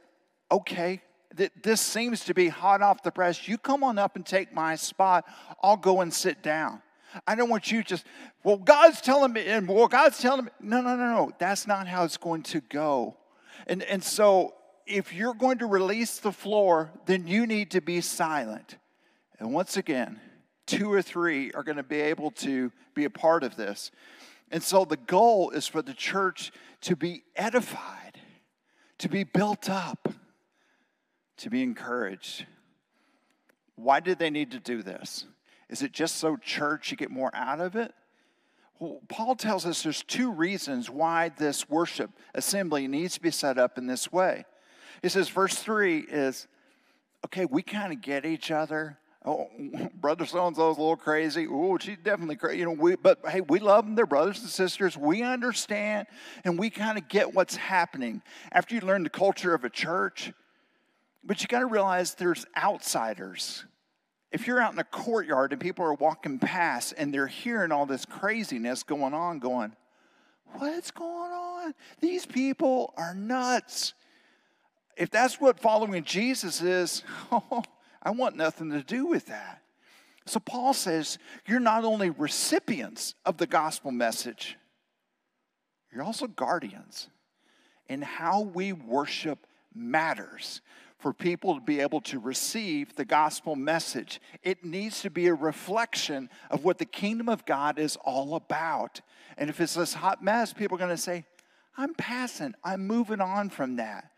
okay, 0.52 1.02
th- 1.36 1.52
this 1.62 1.82
seems 1.82 2.26
to 2.26 2.34
be 2.34 2.48
hot 2.48 2.82
off 2.82 3.04
the 3.04 3.12
press. 3.12 3.48
You 3.48 3.58
come 3.58 3.84
on 3.84 3.98
up 3.98 4.16
and 4.16 4.26
take 4.26 4.54
my 4.54 4.76
spot. 4.76 5.26
I'll 5.62 5.78
go 5.78 6.02
and 6.02 6.14
sit 6.14 6.42
down. 6.42 6.82
I 7.28 7.36
don't 7.36 7.50
want 7.50 7.72
you 7.72 7.84
just, 7.84 8.06
well, 8.44 8.58
God's 8.58 9.02
telling 9.02 9.34
me, 9.34 9.46
and 9.46 9.68
well, 9.68 9.88
God's 9.88 10.20
telling 10.20 10.46
me. 10.46 10.52
No, 10.60 10.82
no, 10.82 10.96
no, 10.96 11.06
no. 11.06 11.32
That's 11.38 11.68
not 11.68 11.88
how 11.88 12.04
it's 12.06 12.18
going 12.18 12.44
to 12.44 12.62
go. 12.62 13.18
And, 13.68 13.84
and 13.84 14.04
so 14.04 14.56
if 14.86 15.14
you're 15.14 15.36
going 15.36 15.60
to 15.60 15.66
release 15.66 16.20
the 16.20 16.32
floor, 16.32 16.92
then 17.06 17.28
you 17.28 17.46
need 17.46 17.72
to 17.72 17.82
be 17.82 18.02
silent. 18.02 18.78
And 19.40 19.54
once 19.54 19.78
again, 19.78 20.20
two 20.66 20.92
or 20.92 21.02
three 21.02 21.52
are 21.52 21.64
going 21.64 21.78
to 21.78 21.84
be 21.84 22.02
able 22.02 22.32
to 22.32 22.72
be 22.96 23.06
a 23.06 23.10
part 23.10 23.44
of 23.44 23.56
this. 23.56 23.92
And 24.54 24.62
so 24.62 24.86
the 24.86 24.98
goal 24.98 25.50
is 25.50 25.68
for 25.68 25.82
the 25.82 25.96
church 25.96 26.52
to 26.82 26.96
be 26.96 27.24
edified, 27.36 28.20
to 29.00 29.10
be 29.10 29.24
built 29.24 29.68
up, 29.68 30.14
to 31.38 31.50
be 31.50 31.64
encouraged. 31.64 32.46
Why 33.76 34.00
did 34.00 34.20
they 34.20 34.30
need 34.30 34.52
to 34.52 34.60
do 34.60 34.84
this? 34.84 35.26
Is 35.70 35.82
it 35.82 35.92
just 35.92 36.18
so 36.18 36.38
church 36.38 36.92
you 36.92 36.98
get 36.98 37.10
more 37.10 37.32
out 37.34 37.62
of 37.62 37.76
it? 37.76 37.96
Well, 38.78 39.02
Paul 39.10 39.36
tells 39.36 39.66
us 39.66 39.82
there's 39.82 40.04
two 40.04 40.32
reasons 40.32 40.88
why 40.88 41.30
this 41.30 41.68
worship 41.68 42.12
assembly 42.36 42.88
needs 42.88 43.16
to 43.16 43.22
be 43.22 43.32
set 43.32 43.58
up 43.58 43.80
in 43.80 43.88
this 43.88 44.12
way. 44.12 44.46
He 45.02 45.10
says, 45.10 45.30
verse 45.30 45.56
3 45.56 45.98
is 45.98 46.48
okay, 47.26 47.46
we 47.46 47.64
kind 47.64 47.92
of 47.92 48.02
get 48.02 48.24
each 48.24 48.52
other. 48.52 49.00
Oh, 49.26 49.50
brother 49.96 50.26
so 50.26 50.46
and 50.48 50.56
so's 50.56 50.78
a 50.78 50.82
little 50.82 50.98
crazy. 50.98 51.48
Oh, 51.50 51.78
she's 51.78 51.98
definitely 52.04 52.36
crazy. 52.36 52.60
You 52.60 52.66
know, 52.66 52.72
we, 52.72 52.96
but 52.96 53.20
hey, 53.28 53.42
we 53.42 53.60
love 53.60 53.86
them. 53.86 53.96
They're 53.96 54.06
brothers 54.06 54.40
and 54.42 54.50
sisters. 54.50 54.98
We 54.98 55.24
understand 55.24 56.08
and 56.44 56.60
we 56.60 56.70
kind 56.70 56.98
of 56.98 57.08
get 57.08 57.34
what's 57.34 57.56
happening. 57.56 58.22
After 58.52 58.76
you 58.76 58.82
learn 58.82 59.04
the 59.04 59.10
culture 59.10 59.54
of 59.54 59.64
a 59.64 59.70
church, 59.70 60.34
but 61.24 61.42
you 61.42 61.48
got 61.48 61.60
to 61.60 61.68
realize 61.68 62.16
there's 62.16 62.46
outsiders. 62.58 63.66
If 64.32 64.48
you're 64.48 64.60
out 64.60 64.74
in 64.74 64.80
a 64.80 64.84
courtyard 64.84 65.54
and 65.54 65.62
people 65.62 65.86
are 65.86 65.94
walking 65.94 66.40
past 66.40 66.94
and 66.98 67.14
they're 67.14 67.28
hearing 67.28 67.72
all 67.72 67.86
this 67.86 68.06
craziness 68.06 68.84
going 68.84 69.14
on, 69.14 69.40
going, 69.40 69.74
What's 70.58 70.92
going 70.92 71.32
on? 71.32 71.74
These 72.00 72.28
people 72.28 72.94
are 72.96 73.16
nuts 73.16 73.94
if 74.98 75.10
that's 75.10 75.40
what 75.42 75.60
following 75.60 76.04
Jesus 76.04 76.62
is, 76.62 77.04
oh, 77.32 77.64
I 78.04 78.12
want 78.12 78.36
nothing 78.36 78.70
to 78.72 78.84
do 78.84 79.08
with 79.08 79.28
that. 79.28 79.62
So 80.26 80.40
Paul 80.40 80.74
says, 80.74 81.18
you're 81.48 81.60
not 81.60 81.84
only 81.84 82.10
recipients 82.10 83.16
of 83.26 83.38
the 83.38 83.48
gospel 83.48 83.92
message, 83.92 84.58
you're 85.92 86.04
also 86.04 86.28
guardians. 86.28 87.10
And 87.90 88.04
how 88.04 88.42
we 88.42 88.72
worship 88.74 89.46
matters 89.74 90.62
for 90.98 91.14
people 91.14 91.56
to 91.56 91.62
be 91.62 91.82
able 91.82 92.00
to 92.00 92.18
receive 92.18 92.96
the 92.96 93.04
gospel 93.04 93.58
message. 93.58 94.22
It 94.42 94.64
needs 94.64 95.02
to 95.02 95.10
be 95.10 95.28
a 95.28 95.34
reflection 95.34 96.30
of 96.50 96.64
what 96.64 96.78
the 96.78 96.86
kingdom 96.86 97.28
of 97.28 97.46
God 97.46 97.78
is 97.78 97.98
all 98.06 98.36
about. 98.36 99.02
And 99.38 99.50
if 99.50 99.60
it's 99.60 99.74
this 99.74 99.94
hot 99.94 100.24
mess, 100.24 100.54
people 100.54 100.76
are 100.76 100.80
going 100.80 100.90
to 100.92 100.98
say, 100.98 101.26
I'm 101.78 101.94
passing, 101.96 102.56
I'm 102.64 102.88
moving 102.88 103.20
on 103.20 103.50
from 103.50 103.76
that. 103.76 104.12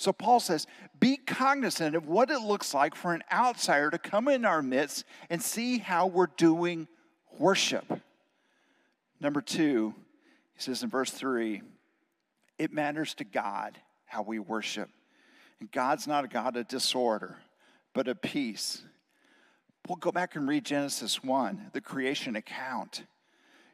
So 0.00 0.14
Paul 0.14 0.40
says, 0.40 0.66
be 0.98 1.18
cognizant 1.18 1.94
of 1.94 2.06
what 2.06 2.30
it 2.30 2.40
looks 2.40 2.72
like 2.72 2.94
for 2.94 3.12
an 3.12 3.22
outsider 3.30 3.90
to 3.90 3.98
come 3.98 4.28
in 4.28 4.46
our 4.46 4.62
midst 4.62 5.04
and 5.28 5.42
see 5.42 5.76
how 5.76 6.06
we're 6.06 6.28
doing 6.38 6.88
worship. 7.38 7.84
Number 9.20 9.42
two, 9.42 9.94
he 10.54 10.62
says 10.62 10.82
in 10.82 10.88
verse 10.88 11.10
three, 11.10 11.60
it 12.58 12.72
matters 12.72 13.12
to 13.16 13.24
God 13.24 13.76
how 14.06 14.22
we 14.22 14.38
worship. 14.38 14.88
And 15.60 15.70
God's 15.70 16.06
not 16.06 16.24
a 16.24 16.28
God 16.28 16.56
of 16.56 16.66
disorder, 16.66 17.36
but 17.92 18.08
of 18.08 18.22
peace. 18.22 18.82
We'll 19.86 19.96
go 19.96 20.12
back 20.12 20.34
and 20.34 20.48
read 20.48 20.64
Genesis 20.64 21.22
1, 21.22 21.72
the 21.74 21.82
creation 21.82 22.36
account. 22.36 23.04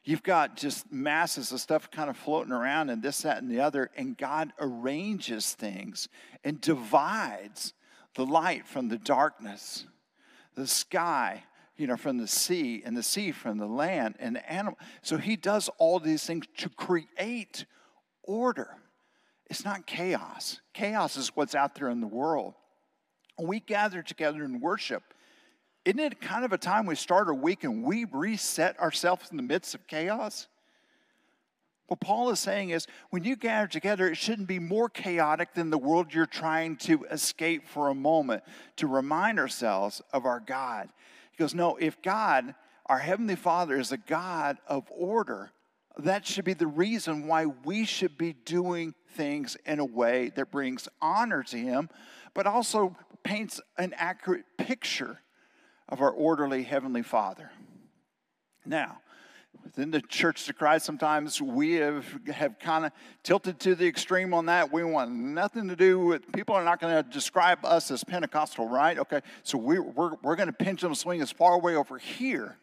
You've 0.07 0.23
got 0.23 0.57
just 0.57 0.93
masses 0.93 1.51
of 1.51 1.61
stuff 1.61 1.91
kind 1.91 2.09
of 2.09 2.17
floating 2.17 2.53
around 2.53 2.91
and 2.91 3.03
this, 3.03 3.23
that, 3.23 3.43
and 3.43 3.51
the 3.51 3.59
other, 3.59 3.91
and 3.97 4.17
God 4.17 4.53
arranges 4.61 5.53
things 5.53 6.09
and 6.45 6.61
divides 6.61 7.75
the 8.15 8.25
light 8.25 8.69
from 8.69 8.87
the 8.87 8.99
darkness, 8.99 9.85
the 10.55 10.69
sky, 10.69 11.43
you 11.77 11.89
know, 11.89 11.97
from 11.97 12.19
the 12.19 12.29
sea, 12.29 12.85
and 12.87 12.97
the 12.97 13.03
sea 13.03 13.33
from 13.33 13.59
the 13.59 13.67
land, 13.67 14.15
and 14.21 14.37
the 14.37 14.51
animal. 14.51 14.79
So 15.03 15.19
He 15.19 15.35
does 15.35 15.69
all 15.77 15.99
these 15.99 16.25
things 16.25 16.47
to 16.59 16.69
create 16.69 17.67
order. 18.23 18.77
It's 19.51 19.65
not 19.65 19.89
chaos. 19.89 20.61
Chaos 20.73 21.17
is 21.17 21.33
what's 21.35 21.57
out 21.57 21.75
there 21.75 21.89
in 21.89 22.01
the 22.01 22.07
world. 22.07 22.55
We 23.41 23.59
gather 23.59 24.03
together 24.03 24.45
in 24.45 24.61
worship, 24.61 25.03
isn't 25.87 26.00
it 26.00 26.21
kind 26.21 26.45
of 26.45 26.52
a 26.52 26.59
time 26.59 26.85
we 26.85 26.97
start 26.97 27.28
a 27.28 27.35
week 27.35 27.62
and 27.62 27.85
we 27.85 28.05
reset 28.11 28.78
ourselves 28.81 29.31
in 29.31 29.37
the 29.37 29.43
midst 29.43 29.73
of 29.73 29.87
chaos? 29.87 30.49
What 31.87 32.00
Paul 32.00 32.31
is 32.31 32.40
saying 32.40 32.71
is 32.71 32.88
when 33.11 33.23
you 33.23 33.37
gather 33.37 33.69
together, 33.69 34.09
it 34.09 34.16
shouldn't 34.16 34.49
be 34.49 34.59
more 34.59 34.88
chaotic 34.88 35.55
than 35.55 35.71
the 35.71 35.78
world 35.78 36.12
you're 36.12 36.26
trying 36.26 36.76
to 36.78 37.05
escape 37.05 37.69
for 37.69 37.88
a 37.88 37.95
moment 37.95 38.43
to 38.76 38.88
remind 38.88 39.38
ourselves 39.38 40.02
of 40.12 40.25
our 40.25 40.40
God. 40.40 40.88
He 41.31 41.38
goes, 41.38 41.55
No, 41.55 41.76
if 41.76 42.02
God, 42.02 42.57
our 42.87 42.99
Heavenly 42.99 43.37
Father, 43.37 43.78
is 43.78 43.93
a 43.93 43.97
God 43.97 44.59
of 44.66 44.88
order, 44.90 45.52
that 45.99 46.26
should 46.26 46.45
be 46.45 46.55
the 46.55 46.66
reason 46.66 47.28
why 47.28 47.47
we 47.47 47.85
should 47.85 48.19
be 48.19 48.33
doing 48.33 48.93
things 49.11 49.57
in 49.64 49.78
a 49.78 49.85
way 49.85 50.33
that 50.35 50.50
brings 50.50 50.88
honor 51.00 51.45
to 51.45 51.57
Him, 51.57 51.90
but 52.35 52.49
also 52.49 52.97
paints 53.23 53.61
an 53.78 53.95
accurate 53.97 54.45
picture 54.59 55.21
of 55.88 56.00
our 56.00 56.11
orderly 56.11 56.62
Heavenly 56.62 57.02
Father. 57.02 57.50
Now, 58.64 58.99
within 59.62 59.90
the 59.90 60.00
Church 60.00 60.49
of 60.49 60.57
Christ, 60.57 60.85
sometimes 60.85 61.40
we 61.40 61.75
have, 61.75 62.05
have 62.26 62.59
kind 62.59 62.87
of 62.87 62.93
tilted 63.23 63.61
to 63.61 63.75
the 63.75 63.87
extreme 63.87 64.35
on 64.35 64.47
that. 64.47 64.73
We 64.73 64.85
want 64.85 65.11
nothing 65.12 65.69
to 65.69 65.76
do 65.76 66.00
with, 66.00 66.31
people 66.33 66.55
are 66.55 66.64
not 66.64 66.81
going 66.81 67.02
to 67.02 67.09
describe 67.11 67.64
us 67.64 67.90
as 67.90 68.05
Pentecostal, 68.05 68.69
right? 68.69 68.99
Okay, 68.99 69.21
so 69.43 69.59
we, 69.59 69.78
we're, 69.78 70.12
we're 70.23 70.37
going 70.37 70.49
to 70.49 70.52
pendulum 70.52 70.95
swing 70.95 71.21
as 71.21 71.31
far 71.31 71.55
away 71.55 71.76
over 71.76 71.99
here. 71.99 72.57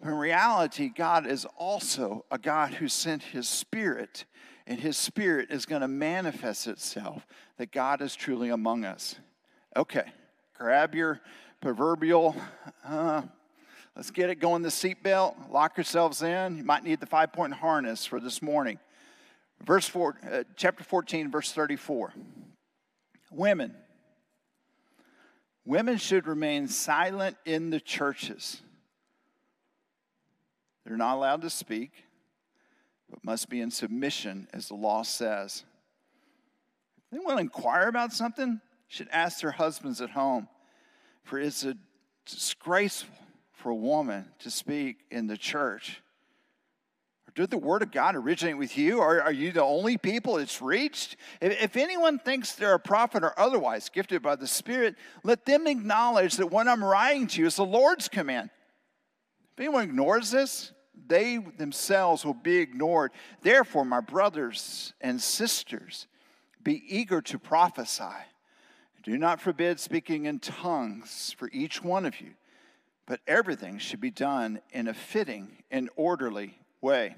But 0.00 0.10
in 0.10 0.16
reality, 0.16 0.90
God 0.94 1.26
is 1.26 1.46
also 1.56 2.24
a 2.30 2.38
God 2.38 2.74
who 2.74 2.88
sent 2.88 3.22
His 3.22 3.48
Spirit, 3.48 4.24
and 4.66 4.78
His 4.78 4.96
Spirit 4.96 5.50
is 5.50 5.66
going 5.66 5.82
to 5.82 5.88
manifest 5.88 6.66
itself 6.66 7.26
that 7.58 7.72
God 7.72 8.02
is 8.02 8.16
truly 8.16 8.50
among 8.50 8.84
us. 8.84 9.16
Okay, 9.76 10.04
grab 10.56 10.94
your 10.94 11.20
proverbial, 11.64 12.36
uh, 12.84 13.22
let's 13.96 14.10
get 14.10 14.28
it 14.28 14.34
going 14.34 14.60
the 14.60 14.68
seatbelt, 14.68 15.50
lock 15.50 15.78
yourselves 15.78 16.20
in. 16.20 16.58
You 16.58 16.62
might 16.62 16.84
need 16.84 17.00
the 17.00 17.06
five 17.06 17.32
point 17.32 17.54
harness 17.54 18.04
for 18.04 18.20
this 18.20 18.42
morning. 18.42 18.78
Verse 19.64 19.88
4, 19.88 20.16
uh, 20.30 20.42
chapter 20.56 20.84
14, 20.84 21.30
verse 21.30 21.52
34. 21.52 22.12
Women. 23.32 23.74
Women 25.64 25.96
should 25.96 26.26
remain 26.26 26.68
silent 26.68 27.38
in 27.46 27.70
the 27.70 27.80
churches. 27.80 28.60
They're 30.84 30.98
not 30.98 31.14
allowed 31.14 31.40
to 31.40 31.50
speak, 31.50 31.92
but 33.08 33.24
must 33.24 33.48
be 33.48 33.62
in 33.62 33.70
submission, 33.70 34.48
as 34.52 34.68
the 34.68 34.74
law 34.74 35.02
says. 35.02 35.64
If 36.98 37.04
they 37.10 37.24
want 37.24 37.38
to 37.38 37.42
inquire 37.42 37.88
about 37.88 38.12
something? 38.12 38.60
should 38.86 39.08
ask 39.10 39.40
their 39.40 39.50
husbands 39.50 40.00
at 40.00 40.10
home, 40.10 40.46
for 41.24 41.38
it's 41.38 41.64
a 41.64 41.76
disgraceful 42.26 43.14
for 43.52 43.70
a 43.70 43.74
woman 43.74 44.26
to 44.40 44.50
speak 44.50 44.98
in 45.10 45.26
the 45.26 45.36
church. 45.36 46.00
Did 47.34 47.50
the 47.50 47.58
word 47.58 47.82
of 47.82 47.90
God 47.90 48.14
originate 48.14 48.56
with 48.56 48.78
you? 48.78 49.00
Or 49.00 49.20
are 49.20 49.32
you 49.32 49.50
the 49.50 49.62
only 49.62 49.96
people 49.98 50.38
it's 50.38 50.62
reached? 50.62 51.16
If, 51.40 51.60
if 51.60 51.76
anyone 51.76 52.20
thinks 52.20 52.52
they're 52.52 52.74
a 52.74 52.78
prophet 52.78 53.24
or 53.24 53.38
otherwise 53.38 53.88
gifted 53.88 54.22
by 54.22 54.36
the 54.36 54.46
Spirit, 54.46 54.94
let 55.24 55.44
them 55.44 55.66
acknowledge 55.66 56.36
that 56.36 56.46
what 56.46 56.68
I'm 56.68 56.84
writing 56.84 57.26
to 57.28 57.40
you 57.40 57.46
is 57.48 57.56
the 57.56 57.64
Lord's 57.64 58.08
command. 58.08 58.50
If 59.54 59.60
anyone 59.60 59.82
ignores 59.82 60.30
this, 60.30 60.72
they 61.06 61.38
themselves 61.38 62.24
will 62.24 62.34
be 62.34 62.58
ignored. 62.58 63.10
Therefore, 63.42 63.84
my 63.84 64.00
brothers 64.00 64.92
and 65.00 65.20
sisters, 65.20 66.06
be 66.62 66.82
eager 66.88 67.20
to 67.20 67.38
prophesy. 67.38 68.04
Do 69.04 69.18
not 69.18 69.38
forbid 69.38 69.80
speaking 69.80 70.24
in 70.24 70.38
tongues 70.38 71.34
for 71.36 71.50
each 71.52 71.84
one 71.84 72.06
of 72.06 72.22
you, 72.22 72.30
but 73.06 73.20
everything 73.26 73.76
should 73.76 74.00
be 74.00 74.10
done 74.10 74.60
in 74.72 74.88
a 74.88 74.94
fitting 74.94 75.62
and 75.70 75.90
orderly 75.94 76.56
way. 76.80 77.14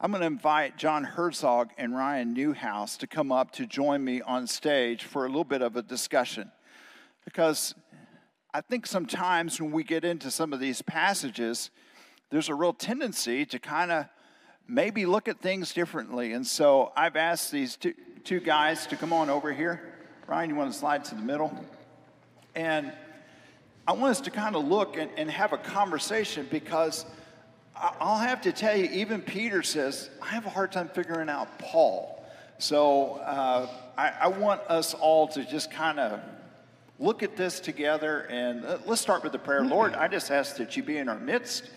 I'm 0.00 0.10
going 0.10 0.22
to 0.22 0.26
invite 0.26 0.76
John 0.76 1.04
Herzog 1.04 1.70
and 1.78 1.94
Ryan 1.94 2.34
Newhouse 2.34 2.96
to 2.96 3.06
come 3.06 3.30
up 3.30 3.52
to 3.52 3.66
join 3.66 4.02
me 4.04 4.22
on 4.22 4.48
stage 4.48 5.04
for 5.04 5.24
a 5.24 5.28
little 5.28 5.44
bit 5.44 5.62
of 5.62 5.76
a 5.76 5.82
discussion. 5.82 6.50
Because 7.24 7.76
I 8.52 8.60
think 8.60 8.84
sometimes 8.84 9.60
when 9.60 9.70
we 9.70 9.84
get 9.84 10.04
into 10.04 10.32
some 10.32 10.52
of 10.52 10.58
these 10.58 10.82
passages, 10.82 11.70
there's 12.30 12.48
a 12.48 12.54
real 12.56 12.72
tendency 12.72 13.46
to 13.46 13.60
kind 13.60 13.92
of 13.92 14.06
maybe 14.66 15.06
look 15.06 15.28
at 15.28 15.40
things 15.40 15.72
differently. 15.72 16.32
And 16.32 16.44
so 16.44 16.92
I've 16.96 17.14
asked 17.14 17.52
these 17.52 17.76
two, 17.76 17.94
two 18.24 18.40
guys 18.40 18.88
to 18.88 18.96
come 18.96 19.12
on 19.12 19.30
over 19.30 19.52
here. 19.52 19.97
Ryan, 20.28 20.50
you 20.50 20.56
want 20.56 20.70
to 20.70 20.78
slide 20.78 21.06
to 21.06 21.14
the 21.14 21.22
middle? 21.22 21.50
And 22.54 22.92
I 23.86 23.92
want 23.92 24.10
us 24.10 24.20
to 24.20 24.30
kind 24.30 24.56
of 24.56 24.66
look 24.66 24.98
and, 24.98 25.10
and 25.16 25.30
have 25.30 25.54
a 25.54 25.56
conversation 25.56 26.46
because 26.50 27.06
I'll 27.74 28.18
have 28.18 28.42
to 28.42 28.52
tell 28.52 28.76
you, 28.76 28.90
even 28.92 29.22
Peter 29.22 29.62
says, 29.62 30.10
I 30.20 30.26
have 30.26 30.44
a 30.44 30.50
hard 30.50 30.70
time 30.70 30.90
figuring 30.90 31.30
out 31.30 31.58
Paul. 31.58 32.22
So 32.58 33.12
uh, 33.24 33.68
I, 33.96 34.12
I, 34.20 34.28
want 34.28 34.60
us 34.68 34.92
all 34.92 35.28
to 35.28 35.44
just 35.46 35.70
kind 35.70 35.98
of 35.98 36.20
look 36.98 37.22
at 37.22 37.36
this 37.36 37.58
together 37.58 38.26
and 38.28 38.66
uh, 38.66 38.78
let's 38.84 39.00
start 39.00 39.22
with 39.22 39.32
the 39.32 39.38
prayer. 39.38 39.64
Lord, 39.64 39.94
I 39.94 40.08
just 40.08 40.30
ask 40.30 40.56
that 40.56 40.76
you 40.76 40.82
be 40.82 40.98
in 40.98 41.08
our 41.08 41.18
midst 41.18 41.70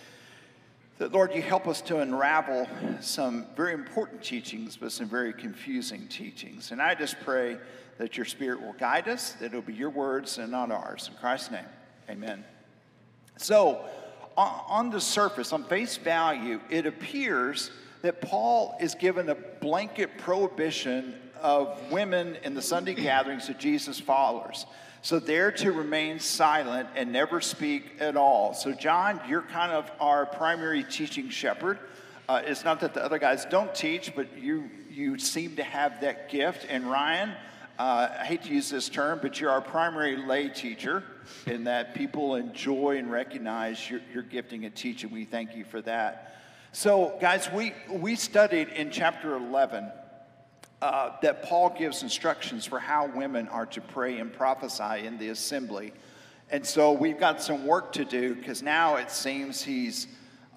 that, 1.02 1.14
Lord, 1.14 1.34
you 1.34 1.42
help 1.42 1.68
us 1.68 1.82
to 1.82 2.00
unravel 2.00 2.68
some 3.00 3.48
very 3.56 3.74
important 3.74 4.22
teachings, 4.22 4.78
but 4.78 4.92
some 4.92 5.08
very 5.10 5.34
confusing 5.34 6.08
teachings. 6.08 6.72
And 6.72 6.80
I 6.80 6.94
just 6.94 7.20
pray 7.22 7.58
that 8.02 8.18
your 8.18 8.26
Spirit 8.26 8.60
will 8.60 8.74
guide 8.74 9.08
us, 9.08 9.34
that 9.34 9.46
it'll 9.46 9.62
be 9.62 9.76
your 9.76 9.92
words 9.92 10.40
and 10.40 10.52
not 10.52 10.72
ours. 10.72 11.08
In 11.08 11.16
Christ's 11.20 11.52
name, 11.52 11.66
amen. 12.10 12.44
So, 13.38 13.86
on 14.36 14.90
the 14.90 15.00
surface, 15.00 15.54
on 15.54 15.66
face 15.66 15.98
value, 15.98 16.60
it 16.72 16.88
appears 16.88 17.70
that 18.02 18.20
Paul 18.20 18.76
is 18.82 18.96
given 18.96 19.30
a 19.30 19.36
blanket 19.36 20.18
prohibition 20.18 21.14
of 21.40 21.80
women 21.92 22.38
in 22.44 22.56
the 22.56 22.62
Sunday 22.64 22.94
gatherings 22.96 23.50
of 23.50 23.60
Jesus' 23.60 24.00
followers. 24.00 24.66
So 25.04 25.20
they're 25.20 25.52
to 25.52 25.72
remain 25.72 26.20
silent 26.20 26.90
and 26.96 27.12
never 27.12 27.40
speak 27.40 27.98
at 28.00 28.18
all. 28.18 28.56
So, 28.56 28.72
John, 28.72 29.22
you're 29.28 29.44
kind 29.44 29.72
of 29.72 29.92
our 30.00 30.26
primary 30.26 30.84
teaching 30.84 31.30
shepherd. 31.30 31.78
Uh, 32.28 32.42
it's 32.44 32.64
not 32.64 32.80
that 32.80 32.96
the 32.96 33.06
other 33.06 33.20
guys 33.20 33.46
don't 33.46 33.76
teach, 33.76 34.16
but 34.16 34.40
you, 34.40 34.72
you 34.90 35.20
seem 35.20 35.56
to 35.58 35.64
have 35.64 36.02
that 36.02 36.32
gift. 36.32 36.66
And 36.68 36.90
Ryan, 36.90 37.34
uh, 37.82 38.16
I 38.20 38.26
hate 38.26 38.44
to 38.44 38.54
use 38.54 38.70
this 38.70 38.90
term, 38.90 39.18
but 39.24 39.40
you're 39.40 39.50
our 39.50 39.60
primary 39.60 40.16
lay 40.16 40.50
teacher 40.50 41.04
in 41.48 41.64
that 41.64 41.96
people 41.96 42.36
enjoy 42.36 42.98
and 42.98 43.12
recognize 43.12 43.90
your, 43.90 44.02
your 44.14 44.22
gifting 44.22 44.66
at 44.66 44.76
teaching. 44.76 45.10
We 45.10 45.26
thank 45.26 45.56
you 45.56 45.66
for 45.66 45.82
that. 45.82 46.36
So, 46.74 47.18
guys, 47.20 47.50
we, 47.52 47.74
we 47.90 48.16
studied 48.16 48.68
in 48.68 48.92
chapter 48.92 49.36
11 49.36 49.92
uh, 50.80 51.10
that 51.24 51.42
Paul 51.42 51.72
gives 51.76 52.04
instructions 52.04 52.68
for 52.68 52.78
how 52.78 53.08
women 53.08 53.48
are 53.48 53.66
to 53.66 53.82
pray 53.82 54.20
and 54.20 54.32
prophesy 54.32 55.08
in 55.08 55.18
the 55.18 55.30
assembly. 55.30 55.92
And 56.52 56.64
so 56.64 56.92
we've 56.92 57.20
got 57.20 57.42
some 57.42 57.66
work 57.66 57.94
to 57.94 58.06
do 58.06 58.36
because 58.36 58.62
now 58.62 58.98
it 58.98 59.10
seems 59.10 59.64
he's 59.64 60.06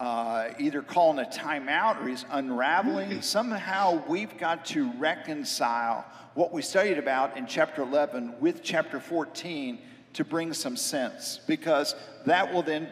uh, 0.01 0.49
either 0.59 0.83
calling 0.83 1.25
a 1.25 1.29
timeout 1.29 2.03
or 2.03 2.09
he's 2.09 2.25
unraveling. 2.31 3.23
Somehow 3.23 4.03
we've 4.09 4.37
got 4.39 4.65
to 4.67 4.91
reconcile 4.93 6.05
what 6.35 6.53
we 6.53 6.63
studied 6.63 6.99
about 6.99 7.37
in 7.37 7.47
chapter 7.47 7.83
11 7.83 8.35
with 8.41 8.63
chapter 8.63 8.99
14 8.99 9.79
to 10.15 10.25
bring 10.25 10.53
some 10.53 10.77
sense 10.77 11.41
because 11.47 11.95
that 12.27 12.53
will 12.53 12.63
then 12.63 12.89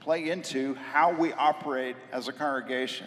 play 0.00 0.30
into 0.30 0.74
how 0.74 1.12
we 1.12 1.32
operate 1.34 1.96
as 2.12 2.28
a 2.28 2.32
congregation. 2.32 3.06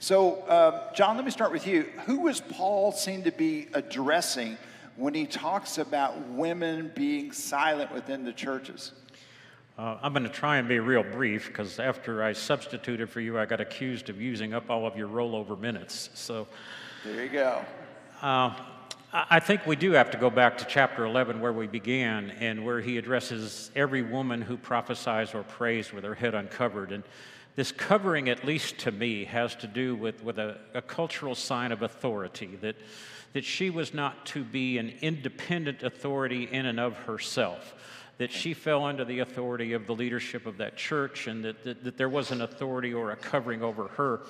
So, 0.00 0.36
uh, 0.42 0.92
John, 0.92 1.16
let 1.16 1.24
me 1.24 1.30
start 1.30 1.52
with 1.52 1.66
you. 1.66 1.82
Who 2.06 2.20
was 2.20 2.40
Paul 2.40 2.92
seen 2.92 3.24
to 3.24 3.32
be 3.32 3.68
addressing 3.74 4.56
when 4.96 5.14
he 5.14 5.26
talks 5.26 5.78
about 5.78 6.20
women 6.28 6.92
being 6.94 7.32
silent 7.32 7.92
within 7.92 8.24
the 8.24 8.32
churches? 8.32 8.92
Uh, 9.78 9.96
I'm 10.02 10.12
going 10.12 10.24
to 10.24 10.28
try 10.28 10.56
and 10.56 10.66
be 10.66 10.80
real 10.80 11.04
brief 11.04 11.46
because 11.46 11.78
after 11.78 12.24
I 12.24 12.32
substituted 12.32 13.08
for 13.08 13.20
you, 13.20 13.38
I 13.38 13.46
got 13.46 13.60
accused 13.60 14.10
of 14.10 14.20
using 14.20 14.52
up 14.52 14.70
all 14.70 14.84
of 14.88 14.96
your 14.96 15.06
rollover 15.06 15.56
minutes. 15.56 16.10
So, 16.14 16.48
there 17.04 17.22
you 17.22 17.30
go. 17.30 17.64
Uh, 18.20 18.56
I 19.12 19.38
think 19.38 19.66
we 19.66 19.76
do 19.76 19.92
have 19.92 20.10
to 20.10 20.18
go 20.18 20.30
back 20.30 20.58
to 20.58 20.64
chapter 20.64 21.04
11 21.04 21.40
where 21.40 21.52
we 21.52 21.68
began 21.68 22.30
and 22.40 22.66
where 22.66 22.80
he 22.80 22.98
addresses 22.98 23.70
every 23.76 24.02
woman 24.02 24.42
who 24.42 24.56
prophesies 24.56 25.32
or 25.32 25.44
prays 25.44 25.92
with 25.92 26.02
her 26.02 26.14
head 26.14 26.34
uncovered. 26.34 26.90
And 26.90 27.04
this 27.54 27.70
covering, 27.70 28.28
at 28.28 28.44
least 28.44 28.78
to 28.78 28.90
me, 28.90 29.26
has 29.26 29.54
to 29.56 29.68
do 29.68 29.94
with, 29.94 30.24
with 30.24 30.40
a, 30.40 30.58
a 30.74 30.82
cultural 30.82 31.36
sign 31.36 31.70
of 31.70 31.82
authority, 31.82 32.58
that, 32.62 32.74
that 33.32 33.44
she 33.44 33.70
was 33.70 33.94
not 33.94 34.26
to 34.26 34.42
be 34.42 34.76
an 34.78 34.92
independent 35.02 35.84
authority 35.84 36.48
in 36.50 36.66
and 36.66 36.80
of 36.80 36.96
herself 36.96 37.76
that 38.18 38.32
she 38.32 38.52
fell 38.52 38.84
under 38.84 39.04
the 39.04 39.20
authority 39.20 39.72
of 39.72 39.86
the 39.86 39.94
leadership 39.94 40.46
of 40.46 40.58
that 40.58 40.76
church 40.76 41.26
and 41.28 41.44
that, 41.44 41.64
that, 41.64 41.84
that, 41.84 41.96
there 41.96 42.08
was 42.08 42.30
an 42.30 42.42
authority 42.42 42.92
or 42.92 43.12
a 43.12 43.16
covering 43.16 43.62
over 43.62 43.88
her. 43.88 44.20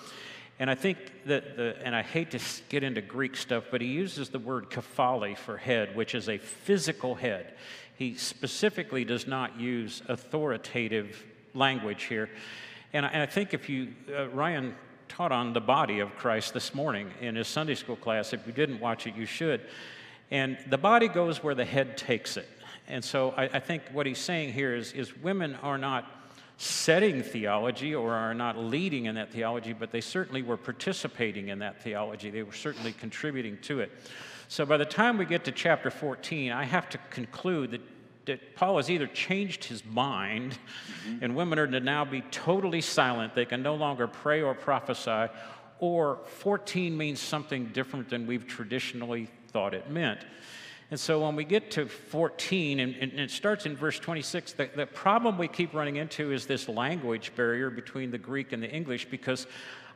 And 0.59 0.68
I 0.68 0.74
think 0.74 0.98
that, 1.27 1.57
the, 1.57 1.77
and 1.83 1.94
I 1.94 2.03
hate 2.03 2.33
to 2.33 2.40
get 2.68 2.83
into 2.83 3.01
Greek 3.01 3.37
stuff, 3.37 3.64
but 3.70 3.81
he 3.81 3.88
uses 3.88 4.29
the 4.29 4.38
word 4.38 4.70
kephale 4.70 5.37
for 5.37 5.57
head, 5.57 5.96
which 5.96 6.14
is 6.14 6.29
a 6.29 6.38
physical 6.38 7.14
head. 7.14 7.55
He 7.96 8.14
specifically 8.14 9.05
does 9.05 9.27
not 9.27 9.59
use 9.59 10.03
authoritative 10.09 11.24
language 11.55 12.05
here. 12.05 12.29
And 12.92 13.07
I, 13.07 13.09
and 13.11 13.22
I 13.22 13.27
think 13.27 13.55
if 13.55 13.68
you, 13.68 13.94
uh, 14.14 14.29
Ryan 14.29 14.74
taught 15.09 15.33
on 15.33 15.53
the 15.53 15.61
body 15.61 16.01
of 16.01 16.14
Christ 16.16 16.55
this 16.55 16.74
morning 16.74 17.11
in 17.20 17.35
his 17.37 17.48
Sunday 17.48 17.74
school 17.74 17.96
class. 17.96 18.33
If 18.33 18.46
you 18.46 18.53
didn't 18.53 18.81
watch 18.81 19.07
it, 19.07 19.16
you 19.16 19.27
should. 19.27 19.62
And 20.31 20.59
the 20.68 20.79
body 20.79 21.09
goes 21.09 21.42
where 21.42 21.55
the 21.55 21.64
head 21.64 21.96
takes 21.96 22.37
it. 22.37 22.48
And 22.88 23.05
so 23.05 23.35
I, 23.37 23.44
I 23.44 23.61
think 23.61 23.83
what 23.92 24.07
he's 24.07 24.18
saying 24.18 24.53
here 24.53 24.74
is, 24.74 24.92
is 24.92 25.16
women 25.16 25.55
are 25.62 25.79
not 25.79 26.11
setting 26.57 27.22
theology 27.22 27.94
or 27.94 28.12
are 28.12 28.35
not 28.35 28.59
leading 28.59 29.05
in 29.05 29.14
that 29.14 29.31
theology, 29.31 29.72
but 29.72 29.92
they 29.92 30.01
certainly 30.01 30.42
were 30.42 30.57
participating 30.57 31.48
in 31.48 31.61
that 31.61 31.81
theology. 31.83 32.31
They 32.31 32.42
were 32.42 32.53
certainly 32.53 32.92
contributing 32.92 33.59
to 33.62 33.81
it. 33.81 33.92
So 34.48 34.66
by 34.66 34.79
the 34.79 34.85
time 34.85 35.18
we 35.18 35.27
get 35.27 35.44
to 35.44 35.53
chapter 35.53 35.90
14, 35.90 36.51
I 36.51 36.64
have 36.64 36.88
to 36.90 36.98
conclude 37.11 37.70
that 37.72 37.83
that 38.29 38.55
Paul 38.55 38.77
has 38.77 38.90
either 38.90 39.07
changed 39.07 39.64
his 39.64 39.83
mind 39.87 40.53
mm-hmm. 40.53 41.24
and 41.24 41.35
women 41.35 41.59
are 41.59 41.66
to 41.66 41.81
now 41.81 42.05
be 42.05 42.20
totally 42.31 42.83
silent. 42.83 43.35
They 43.35 43.46
can 43.46 43.62
no 43.62 43.74
longer 43.74 44.07
pray 44.07 44.42
or 44.42 44.55
prophesy, 44.55 45.33
or 45.81 46.18
14 46.27 46.94
means 46.94 47.20
something 47.20 47.66
different 47.68 48.11
than 48.11 48.27
we've 48.27 48.46
traditionally 48.46 49.29
thought 49.48 49.72
it 49.72 49.90
meant. 49.90 50.20
And 50.90 50.98
so 50.98 51.20
when 51.20 51.37
we 51.37 51.44
get 51.44 51.70
to 51.72 51.87
14, 51.87 52.81
and, 52.81 52.94
and 52.94 53.12
it 53.12 53.31
starts 53.31 53.66
in 53.66 53.77
verse 53.77 53.98
26, 53.98 54.55
the, 54.55 54.70
the 54.74 54.87
problem 54.87 55.37
we 55.37 55.46
keep 55.46 55.74
running 55.74 55.96
into 55.96 56.33
is 56.33 56.46
this 56.46 56.66
language 56.68 57.33
barrier 57.37 57.68
between 57.68 58.11
the 58.11 58.18
Greek 58.18 58.53
and 58.53 58.62
the 58.62 58.70
English 58.70 59.07
because 59.11 59.46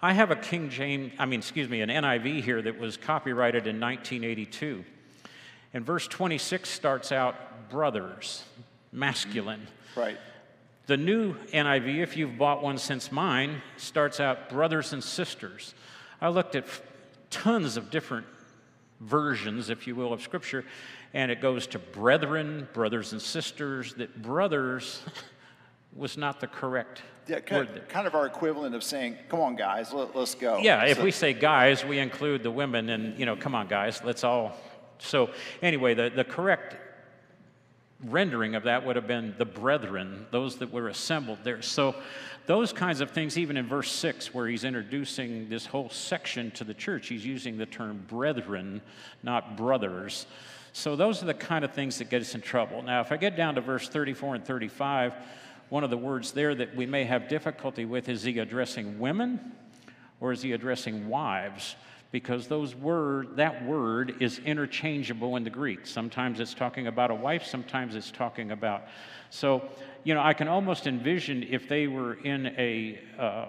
I 0.02 0.12
have 0.12 0.30
a 0.30 0.36
King 0.36 0.68
James, 0.68 1.12
I 1.18 1.24
mean, 1.24 1.40
excuse 1.40 1.68
me, 1.68 1.80
an 1.80 1.88
NIV 1.88 2.42
here 2.42 2.60
that 2.60 2.78
was 2.78 2.96
copyrighted 2.98 3.66
in 3.66 3.80
1982. 3.80 4.84
And 5.72 5.86
verse 5.86 6.06
26 6.08 6.68
starts 6.68 7.10
out 7.10 7.70
brothers, 7.70 8.42
masculine. 8.92 9.66
Right. 9.96 10.18
The 10.86 10.98
new 10.98 11.34
NIV, 11.54 12.02
if 12.02 12.16
you've 12.16 12.36
bought 12.36 12.62
one 12.62 12.76
since 12.76 13.10
mine, 13.10 13.62
starts 13.78 14.20
out 14.20 14.50
brothers 14.50 14.92
and 14.92 15.02
sisters. 15.02 15.74
I 16.20 16.28
looked 16.28 16.54
at 16.54 16.66
tons 17.30 17.76
of 17.76 17.90
different 17.90 18.26
versions, 19.02 19.70
if 19.70 19.86
you 19.86 19.94
will, 19.94 20.12
of 20.12 20.22
Scripture, 20.22 20.64
and 21.14 21.30
it 21.30 21.40
goes 21.40 21.66
to 21.68 21.78
brethren, 21.78 22.68
brothers 22.72 23.12
and 23.12 23.20
sisters, 23.20 23.94
that 23.94 24.22
brothers 24.22 25.02
was 25.94 26.16
not 26.16 26.40
the 26.40 26.46
correct 26.46 27.02
yeah, 27.26 27.40
kind, 27.40 27.68
word. 27.68 27.88
Kind 27.88 28.06
of 28.06 28.14
our 28.14 28.26
equivalent 28.26 28.74
of 28.74 28.82
saying, 28.82 29.16
come 29.28 29.40
on, 29.40 29.56
guys, 29.56 29.92
let, 29.92 30.14
us 30.16 30.34
go. 30.34 30.58
Yeah, 30.58 30.84
if 30.84 31.02
we 31.02 31.10
say 31.10 31.32
guys, 31.32 31.84
we 31.84 31.98
include 31.98 32.42
the 32.42 32.50
women, 32.50 32.88
and, 32.90 33.18
you 33.18 33.26
know, 33.26 33.36
come 33.36 33.54
on, 33.54 33.68
guys, 33.68 34.02
let's 34.04 34.24
all 34.24 34.56
so, 35.02 35.30
anyway, 35.60 35.94
the, 35.94 36.10
the 36.14 36.24
correct 36.24 36.76
rendering 38.04 38.54
of 38.54 38.64
that 38.64 38.84
would 38.84 38.96
have 38.96 39.06
been 39.06 39.34
the 39.38 39.44
brethren, 39.44 40.26
those 40.30 40.56
that 40.56 40.72
were 40.72 40.88
assembled 40.88 41.38
there. 41.44 41.62
So, 41.62 41.94
those 42.46 42.72
kinds 42.72 43.00
of 43.00 43.12
things, 43.12 43.38
even 43.38 43.56
in 43.56 43.68
verse 43.68 43.90
6, 43.92 44.34
where 44.34 44.48
he's 44.48 44.64
introducing 44.64 45.48
this 45.48 45.64
whole 45.64 45.88
section 45.90 46.50
to 46.52 46.64
the 46.64 46.74
church, 46.74 47.06
he's 47.06 47.24
using 47.24 47.56
the 47.56 47.66
term 47.66 48.04
brethren, 48.08 48.82
not 49.22 49.56
brothers. 49.56 50.26
So, 50.72 50.96
those 50.96 51.22
are 51.22 51.26
the 51.26 51.34
kind 51.34 51.64
of 51.64 51.72
things 51.72 51.98
that 51.98 52.10
get 52.10 52.20
us 52.20 52.34
in 52.34 52.40
trouble. 52.40 52.82
Now, 52.82 53.00
if 53.00 53.12
I 53.12 53.16
get 53.16 53.36
down 53.36 53.54
to 53.54 53.60
verse 53.60 53.88
34 53.88 54.36
and 54.36 54.44
35, 54.44 55.14
one 55.68 55.84
of 55.84 55.90
the 55.90 55.96
words 55.96 56.32
there 56.32 56.54
that 56.54 56.74
we 56.74 56.86
may 56.86 57.04
have 57.04 57.28
difficulty 57.28 57.84
with 57.84 58.08
is 58.08 58.22
he 58.22 58.38
addressing 58.38 58.98
women 58.98 59.52
or 60.20 60.32
is 60.32 60.42
he 60.42 60.52
addressing 60.52 61.08
wives? 61.08 61.76
Because 62.12 62.46
those 62.46 62.76
word 62.76 63.36
that 63.36 63.64
word 63.64 64.16
is 64.20 64.38
interchangeable 64.40 65.36
in 65.36 65.44
the 65.44 65.50
Greek. 65.50 65.86
Sometimes 65.86 66.38
it's 66.38 66.54
talking 66.54 66.86
about 66.86 67.10
a 67.10 67.14
wife, 67.14 67.44
sometimes 67.44 67.96
it's 67.96 68.10
talking 68.10 68.52
about. 68.52 68.84
So, 69.30 69.62
you 70.04 70.14
know, 70.14 70.20
I 70.20 70.34
can 70.34 70.46
almost 70.46 70.86
envision 70.86 71.42
if 71.42 71.66
they 71.68 71.88
were 71.88 72.14
in 72.14 72.46
a 72.58 73.00
uh, 73.18 73.46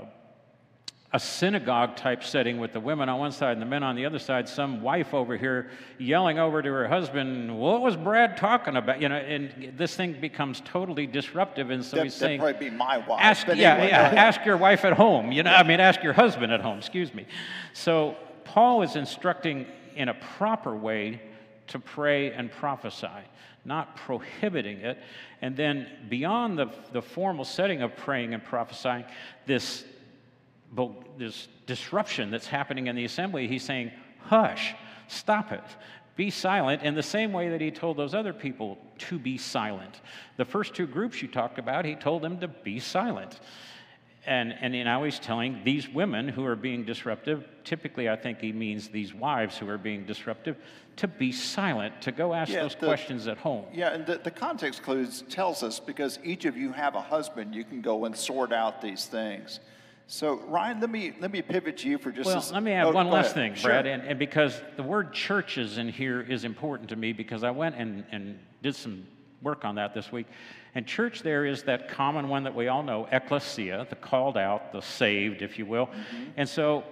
a 1.15 1.19
synagogue 1.19 1.95
type 1.95 2.23
setting 2.23 2.57
with 2.57 2.73
the 2.73 2.79
women 2.79 3.07
on 3.07 3.19
one 3.19 3.31
side 3.31 3.51
and 3.51 3.61
the 3.61 3.67
men 3.67 3.83
on 3.83 3.95
the 3.95 4.03
other 4.03 4.17
side, 4.17 4.49
some 4.49 4.81
wife 4.81 5.13
over 5.13 5.37
here 5.37 5.69
yelling 5.99 6.39
over 6.39 6.59
to 6.59 6.69
her 6.71 6.87
husband, 6.87 7.55
What 7.55 7.83
was 7.83 7.95
Brad 7.95 8.35
talking 8.35 8.75
about? 8.77 8.99
You 8.99 9.09
know, 9.09 9.17
and 9.17 9.73
this 9.77 9.95
thing 9.95 10.19
becomes 10.19 10.59
totally 10.65 11.05
disruptive. 11.05 11.69
And 11.69 11.85
so 11.85 11.97
that, 11.97 12.05
he's 12.05 12.15
saying, 12.15 12.39
probably 12.39 12.71
be 12.71 12.75
my 12.75 12.97
wife. 12.97 13.19
Ask, 13.21 13.45
yeah, 13.45 13.73
anyway, 13.73 13.89
yeah, 13.89 14.13
ask 14.15 14.43
your 14.43 14.57
wife 14.57 14.85
at 14.85 14.93
home. 14.93 15.31
You 15.31 15.43
know, 15.43 15.53
I 15.53 15.61
mean, 15.61 15.79
ask 15.79 16.01
your 16.01 16.13
husband 16.13 16.51
at 16.51 16.61
home, 16.61 16.79
excuse 16.79 17.13
me. 17.13 17.27
So 17.73 18.17
Paul 18.45 18.81
is 18.81 18.95
instructing 18.95 19.65
in 19.95 20.09
a 20.09 20.13
proper 20.13 20.75
way 20.75 21.21
to 21.67 21.79
pray 21.79 22.31
and 22.31 22.51
prophesy, 22.51 23.07
not 23.65 23.95
prohibiting 23.95 24.79
it. 24.79 24.97
And 25.41 25.55
then 25.55 25.87
beyond 26.09 26.57
the, 26.57 26.69
the 26.91 27.01
formal 27.01 27.45
setting 27.45 27.81
of 27.81 27.95
praying 27.95 28.33
and 28.33 28.43
prophesying, 28.43 29.05
this, 29.45 29.85
this 31.17 31.47
disruption 31.65 32.31
that's 32.31 32.47
happening 32.47 32.87
in 32.87 32.95
the 32.95 33.05
assembly, 33.05 33.47
he's 33.47 33.63
saying, 33.63 33.91
hush, 34.19 34.75
stop 35.07 35.51
it. 35.51 35.63
Be 36.15 36.29
silent 36.29 36.83
in 36.83 36.93
the 36.93 37.03
same 37.03 37.33
way 37.33 37.49
that 37.49 37.61
he 37.61 37.71
told 37.71 37.97
those 37.97 38.13
other 38.13 38.33
people 38.33 38.77
to 38.99 39.17
be 39.17 39.37
silent. 39.37 40.01
The 40.37 40.45
first 40.45 40.75
two 40.75 40.85
groups 40.85 41.21
you 41.21 41.27
talked 41.27 41.57
about, 41.57 41.85
he 41.85 41.95
told 41.95 42.21
them 42.21 42.39
to 42.39 42.47
be 42.47 42.79
silent. 42.79 43.39
And, 44.25 44.53
and 44.61 44.73
now 44.73 45.03
he's 45.03 45.19
telling 45.19 45.61
these 45.65 45.89
women 45.89 46.29
who 46.29 46.45
are 46.45 46.55
being 46.55 46.85
disruptive, 46.85 47.45
typically 47.65 48.09
I 48.09 48.15
think 48.15 48.39
he 48.39 48.53
means 48.53 48.87
these 48.87 49.13
wives 49.13 49.57
who 49.57 49.67
are 49.67 49.77
being 49.77 50.05
disruptive, 50.05 50.55
to 50.97 51.07
be 51.07 51.31
silent, 51.31 52.01
to 52.03 52.11
go 52.11 52.33
ask 52.33 52.51
yeah, 52.51 52.61
those 52.61 52.75
the, 52.75 52.85
questions 52.85 53.27
at 53.27 53.37
home. 53.37 53.65
Yeah, 53.73 53.93
and 53.93 54.05
the, 54.05 54.19
the 54.19 54.31
context 54.31 54.81
clues 54.81 55.23
tells 55.29 55.61
us 55.61 55.79
because 55.79 56.19
each 56.23 56.45
of 56.45 56.55
you 56.55 56.71
have 56.71 56.95
a 56.95 57.01
husband, 57.01 57.53
you 57.53 57.65
can 57.65 57.81
go 57.81 58.05
and 58.05 58.15
sort 58.15 58.53
out 58.53 58.81
these 58.81 59.05
things. 59.05 59.59
So 60.07 60.39
Ryan, 60.47 60.79
let 60.79 60.89
me 60.89 61.13
let 61.19 61.31
me 61.31 61.41
pivot 61.41 61.77
to 61.77 61.89
you 61.89 61.97
for 61.97 62.11
just. 62.11 62.27
Well, 62.27 62.37
a, 62.37 62.53
let 62.53 62.63
me 62.63 62.73
add 62.73 62.85
oh, 62.87 62.91
one 62.91 63.09
last 63.09 63.35
ahead. 63.35 63.55
thing, 63.55 63.63
Brad, 63.63 63.85
sure. 63.85 63.93
and, 63.93 64.03
and 64.03 64.19
because 64.19 64.61
the 64.75 64.83
word 64.83 65.13
churches 65.13 65.77
in 65.77 65.87
here 65.87 66.21
is 66.21 66.43
important 66.43 66.89
to 66.89 66.95
me 66.95 67.13
because 67.13 67.43
I 67.43 67.51
went 67.51 67.75
and, 67.75 68.03
and 68.11 68.37
did 68.61 68.75
some 68.75 69.07
work 69.41 69.65
on 69.65 69.75
that 69.75 69.93
this 69.93 70.11
week. 70.11 70.27
And 70.75 70.87
church 70.87 71.21
there 71.21 71.45
is 71.45 71.63
that 71.63 71.89
common 71.89 72.29
one 72.29 72.43
that 72.43 72.55
we 72.55 72.67
all 72.67 72.83
know, 72.83 73.07
ecclesia, 73.11 73.85
the 73.89 73.95
called 73.95 74.37
out, 74.37 74.71
the 74.71 74.81
saved, 74.81 75.41
if 75.41 75.59
you 75.59 75.65
will. 75.65 75.87
Mm-hmm. 75.87 76.23
And 76.37 76.49
so, 76.49 76.83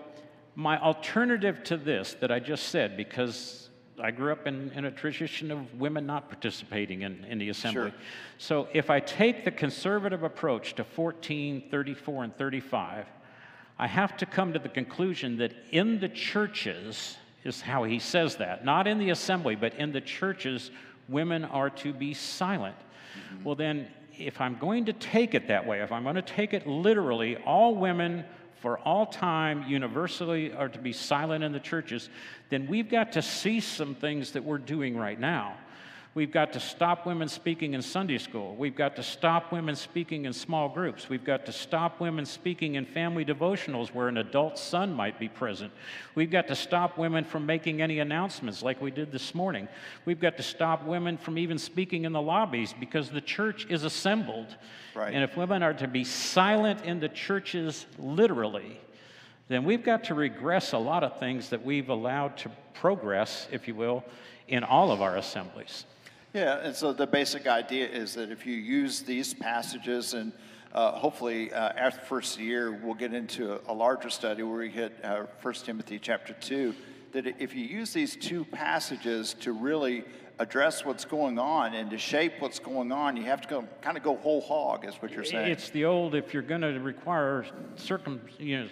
my 0.56 0.80
alternative 0.80 1.64
to 1.64 1.78
this 1.78 2.16
that 2.20 2.32
I 2.32 2.40
just 2.40 2.68
said, 2.68 2.98
because 2.98 3.70
I 4.00 4.12
grew 4.12 4.32
up 4.32 4.46
in, 4.48 4.72
in 4.72 4.86
a 4.86 4.92
tradition 4.92 5.50
of 5.50 5.80
women 5.80 6.06
not 6.06 6.30
participating 6.30 7.04
in, 7.04 7.24
in 7.26 7.40
the 7.40 7.50
assembly. 7.50 7.92
Sure. 7.92 8.00
So, 8.38 8.68
if 8.74 8.90
I 8.90 9.00
take 9.00 9.46
the 9.46 9.52
conservative 9.52 10.24
approach 10.24 10.76
to 10.76 10.84
14, 10.84 11.64
34, 11.72 12.24
and 12.26 12.38
35, 12.38 13.06
I 13.80 13.88
have 13.88 14.16
to 14.18 14.28
come 14.28 14.54
to 14.54 14.60
the 14.60 14.70
conclusion 14.70 15.38
that 15.38 15.54
in 15.72 16.00
the 16.00 16.10
churches, 16.10 17.18
is 17.44 17.62
how 17.62 17.84
he 17.84 17.98
says 17.98 18.36
that, 18.36 18.64
not 18.64 18.86
in 18.86 19.00
the 19.00 19.10
assembly, 19.10 19.56
but 19.56 19.74
in 19.76 19.92
the 19.92 20.02
churches, 20.02 20.70
women 21.08 21.44
are 21.46 21.70
to 21.70 21.92
be 21.92 22.14
silent. 22.14 22.76
Mm-hmm. 23.34 23.44
Well, 23.44 23.56
then, 23.56 23.88
if 24.18 24.40
I'm 24.40 24.58
going 24.58 24.86
to 24.86 24.94
take 24.94 25.34
it 25.34 25.48
that 25.48 25.66
way, 25.66 25.82
if 25.82 25.92
I'm 25.92 26.04
going 26.04 26.16
to 26.16 26.22
take 26.22 26.54
it 26.54 26.68
literally, 26.68 27.38
all 27.38 27.76
women 27.76 28.26
for 28.62 28.78
all 28.80 29.08
time 29.08 29.66
universally 29.68 30.54
are 30.54 30.70
to 30.70 30.80
be 30.80 30.94
silent 30.94 31.44
in 31.44 31.52
the 31.52 31.60
churches, 31.60 32.10
then 32.50 32.68
we've 32.68 32.90
got 32.90 33.14
to 33.14 33.22
cease 33.22 33.66
some 33.66 33.96
things 33.96 34.32
that 34.32 34.44
we're 34.44 34.60
doing 34.60 34.96
right 34.96 35.20
now. 35.20 35.58
We've 36.14 36.32
got 36.32 36.52
to 36.54 36.60
stop 36.60 37.06
women 37.06 37.30
speaking 37.30 37.74
in 37.74 37.82
Sunday 37.82 38.18
school. 38.18 38.54
We've 38.58 38.76
got 38.76 38.98
to 38.98 39.04
stop 39.04 39.54
women 39.54 39.78
speaking 39.78 40.26
in 40.26 40.34
small 40.34 40.68
groups. 40.68 41.08
We've 41.08 41.24
got 41.24 41.46
to 41.46 41.54
stop 41.54 42.02
women 42.02 42.26
speaking 42.26 42.76
in 42.76 42.86
family 42.86 43.24
devotionals 43.24 43.94
where 43.94 44.10
an 44.10 44.18
adult 44.18 44.60
son 44.60 44.94
might 44.94 45.18
be 45.18 45.30
present. 45.30 45.72
We've 46.14 46.30
got 46.30 46.50
to 46.50 46.56
stop 46.56 46.98
women 46.98 47.24
from 47.24 47.46
making 47.46 47.82
any 47.82 48.00
announcements 48.00 48.62
like 48.62 48.82
we 48.82 48.92
did 48.92 49.10
this 49.10 49.34
morning. 49.34 49.70
We've 50.04 50.20
got 50.20 50.36
to 50.36 50.44
stop 50.44 50.84
women 50.84 51.18
from 51.18 51.38
even 51.38 51.58
speaking 51.58 52.04
in 52.04 52.12
the 52.12 52.22
lobbies 52.22 52.76
because 52.78 53.10
the 53.10 53.22
church 53.22 53.66
is 53.70 53.86
assembled. 53.86 54.58
Right. 54.94 55.14
And 55.14 55.24
if 55.24 55.38
women 55.38 55.64
are 55.64 55.76
to 55.76 55.88
be 55.88 56.04
silent 56.04 56.84
in 56.84 57.00
the 57.00 57.08
churches 57.08 57.86
literally, 57.98 58.82
then 59.48 59.64
we've 59.64 59.84
got 59.84 60.04
to 60.06 60.14
regress 60.14 60.74
a 60.74 60.78
lot 60.78 61.06
of 61.06 61.20
things 61.20 61.52
that 61.52 61.64
we've 61.64 61.88
allowed 61.88 62.36
to 62.40 62.52
progress, 62.74 63.48
if 63.50 63.66
you 63.66 63.76
will, 63.76 64.04
in 64.50 64.66
all 64.66 64.92
of 64.92 65.02
our 65.02 65.16
assemblies. 65.16 65.86
Yeah, 66.34 66.60
and 66.64 66.74
so 66.74 66.94
the 66.94 67.08
basic 67.08 67.46
idea 67.46 67.90
is 67.90 68.14
that 68.14 68.32
if 68.32 68.46
you 68.46 68.56
use 68.56 69.02
these 69.02 69.34
passages, 69.34 70.14
and 70.14 70.32
uh, 70.72 70.94
hopefully 70.94 71.52
uh, 71.52 71.74
after 71.76 72.00
the 72.00 72.06
first 72.06 72.40
year, 72.40 72.72
we'll 72.72 72.94
get 72.94 73.14
into 73.14 73.56
a, 73.56 73.60
a 73.68 73.74
larger 73.74 74.10
study 74.10 74.42
where 74.42 74.60
we 74.60 74.70
hit 74.70 74.98
uh, 75.04 75.26
1 75.42 75.54
Timothy 75.56 76.00
chapter 76.00 76.32
2, 76.32 76.74
that 77.12 77.28
if 77.38 77.54
you 77.54 77.66
use 77.66 77.92
these 77.92 78.16
two 78.16 78.46
passages 78.46 79.34
to 79.42 79.52
really 79.52 80.06
address 80.42 80.84
what's 80.84 81.06
going 81.06 81.38
on 81.38 81.76
and 81.76 81.92
to 81.92 81.98
shape 81.98 82.34
what's 82.40 82.58
going 82.58 82.92
on, 82.92 83.16
you 83.16 83.24
have 83.24 83.42
to 83.42 83.48
go, 83.48 83.64
kind 83.82 83.96
of 83.96 84.04
go 84.04 84.18
whole 84.18 84.42
hog, 84.42 84.86
is 84.86 84.96
what 84.96 85.12
you're 85.12 85.24
saying. 85.24 85.52
It's 85.52 85.70
the 85.70 85.86
old, 85.86 86.16
if 86.16 86.34
you're 86.34 86.42
going 86.42 86.62
to 86.62 86.80
require 86.80 87.46
circum, 87.76 88.22
you 88.40 88.62
know, 88.62 88.70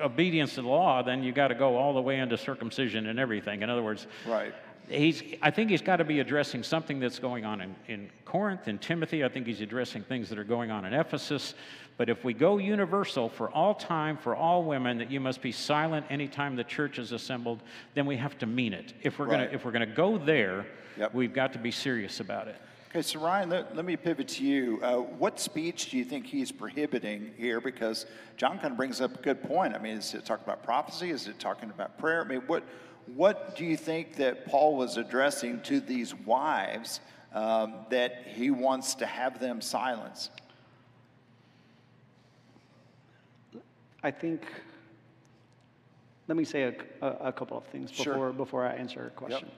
obedience 0.00 0.56
to 0.56 0.62
the 0.62 0.68
law, 0.68 1.02
then 1.02 1.22
you 1.22 1.32
got 1.32 1.48
to 1.48 1.54
go 1.54 1.76
all 1.76 1.94
the 1.94 2.02
way 2.02 2.18
into 2.18 2.36
circumcision 2.36 3.06
and 3.06 3.18
everything. 3.18 3.62
In 3.62 3.70
other 3.70 3.82
words, 3.82 4.08
right 4.26 4.52
he's, 4.88 5.22
I 5.42 5.50
think 5.50 5.70
he's 5.70 5.82
got 5.82 5.96
to 5.96 6.04
be 6.04 6.20
addressing 6.20 6.62
something 6.62 7.00
that's 7.00 7.18
going 7.18 7.44
on 7.44 7.60
in, 7.60 7.74
in 7.88 8.10
Corinth, 8.24 8.68
in 8.68 8.78
Timothy. 8.78 9.24
I 9.24 9.28
think 9.28 9.46
he's 9.46 9.60
addressing 9.60 10.02
things 10.02 10.28
that 10.28 10.38
are 10.38 10.44
going 10.44 10.70
on 10.70 10.84
in 10.84 10.94
Ephesus. 10.94 11.54
But 11.96 12.08
if 12.08 12.24
we 12.24 12.34
go 12.34 12.58
universal 12.58 13.28
for 13.28 13.50
all 13.50 13.74
time, 13.74 14.16
for 14.16 14.34
all 14.34 14.64
women, 14.64 14.98
that 14.98 15.10
you 15.10 15.20
must 15.20 15.40
be 15.40 15.52
silent 15.52 16.06
anytime 16.10 16.56
the 16.56 16.64
church 16.64 16.98
is 16.98 17.12
assembled, 17.12 17.62
then 17.94 18.04
we 18.06 18.16
have 18.16 18.36
to 18.38 18.46
mean 18.46 18.72
it. 18.72 18.92
If 19.02 19.18
we're 19.18 19.26
right. 19.26 19.44
going 19.44 19.54
if 19.54 19.64
we're 19.64 19.72
gonna 19.72 19.86
go 19.86 20.18
there, 20.18 20.66
yep. 20.98 21.14
we've 21.14 21.32
got 21.32 21.52
to 21.52 21.58
be 21.58 21.70
serious 21.70 22.18
about 22.20 22.48
it. 22.48 22.56
Okay, 22.90 23.02
so 23.02 23.18
Ryan, 23.18 23.48
let, 23.48 23.74
let 23.74 23.84
me 23.84 23.96
pivot 23.96 24.28
to 24.28 24.44
you. 24.44 24.78
Uh, 24.80 24.98
what 24.98 25.40
speech 25.40 25.90
do 25.90 25.98
you 25.98 26.04
think 26.04 26.26
he's 26.26 26.52
prohibiting 26.52 27.32
here? 27.36 27.60
Because 27.60 28.06
John 28.36 28.56
kind 28.60 28.70
of 28.70 28.76
brings 28.76 29.00
up 29.00 29.18
a 29.18 29.22
good 29.22 29.42
point. 29.42 29.74
I 29.74 29.78
mean, 29.78 29.96
is 29.96 30.14
it 30.14 30.24
talking 30.24 30.44
about 30.44 30.62
prophecy? 30.62 31.10
Is 31.10 31.26
it 31.26 31.40
talking 31.40 31.70
about 31.70 31.98
prayer? 31.98 32.24
I 32.24 32.24
mean, 32.24 32.42
what, 32.46 32.62
what 33.06 33.56
do 33.56 33.64
you 33.64 33.76
think 33.76 34.14
that 34.16 34.46
Paul 34.46 34.76
was 34.76 34.96
addressing 34.96 35.60
to 35.62 35.80
these 35.80 36.14
wives 36.14 37.00
um, 37.32 37.86
that 37.90 38.28
he 38.28 38.52
wants 38.52 38.94
to 38.94 39.06
have 39.06 39.40
them 39.40 39.60
silence? 39.60 40.30
I 44.04 44.10
think, 44.10 44.42
let 46.28 46.36
me 46.36 46.44
say 46.44 46.62
a, 46.64 46.74
a, 47.00 47.28
a 47.28 47.32
couple 47.32 47.56
of 47.56 47.64
things 47.64 47.90
before, 47.90 48.04
sure. 48.04 48.32
before 48.32 48.66
I 48.66 48.74
answer 48.74 49.00
your 49.00 49.10
question. 49.10 49.48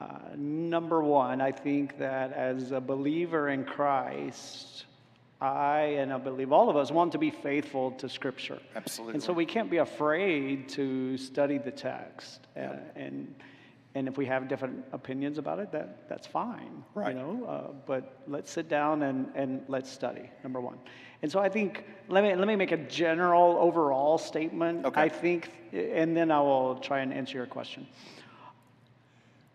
Yep. 0.00 0.10
Uh, 0.10 0.36
number 0.36 1.02
one, 1.02 1.40
I 1.40 1.50
think 1.50 1.98
that 1.98 2.32
as 2.34 2.72
a 2.72 2.80
believer 2.80 3.48
in 3.48 3.64
Christ, 3.64 4.84
I 5.40 5.96
and 5.98 6.12
I 6.12 6.18
believe 6.18 6.52
all 6.52 6.68
of 6.68 6.76
us 6.76 6.90
want 6.90 7.12
to 7.12 7.18
be 7.18 7.30
faithful 7.30 7.92
to 7.92 8.08
Scripture. 8.08 8.58
Absolutely. 8.76 9.14
And 9.14 9.22
so 9.22 9.32
we 9.32 9.46
can't 9.46 9.70
be 9.70 9.78
afraid 9.78 10.68
to 10.70 11.16
study 11.16 11.56
the 11.56 11.70
text. 11.70 12.46
Uh, 12.54 12.60
and 12.60 12.80
and 12.96 13.34
if 13.94 14.16
we 14.16 14.26
have 14.26 14.48
different 14.48 14.84
opinions 14.92 15.38
about 15.38 15.58
it, 15.58 15.72
that 15.72 16.08
that's 16.08 16.26
fine. 16.26 16.84
Right. 16.94 17.14
You 17.14 17.22
know, 17.22 17.44
uh, 17.44 17.72
but 17.86 18.22
let's 18.28 18.50
sit 18.50 18.68
down 18.68 19.02
and 19.02 19.28
and 19.34 19.62
let's 19.68 19.90
study. 19.90 20.30
Number 20.42 20.60
one. 20.60 20.78
And 21.22 21.30
so 21.30 21.40
I 21.40 21.48
think 21.48 21.84
let 22.08 22.22
me 22.22 22.34
let 22.34 22.46
me 22.46 22.56
make 22.56 22.72
a 22.72 22.76
general 22.76 23.56
overall 23.58 24.16
statement. 24.16 24.86
Okay. 24.86 25.00
I 25.00 25.08
think, 25.08 25.50
and 25.72 26.16
then 26.16 26.30
I 26.30 26.40
will 26.40 26.76
try 26.76 27.00
and 27.00 27.12
answer 27.12 27.36
your 27.36 27.46
question. 27.46 27.86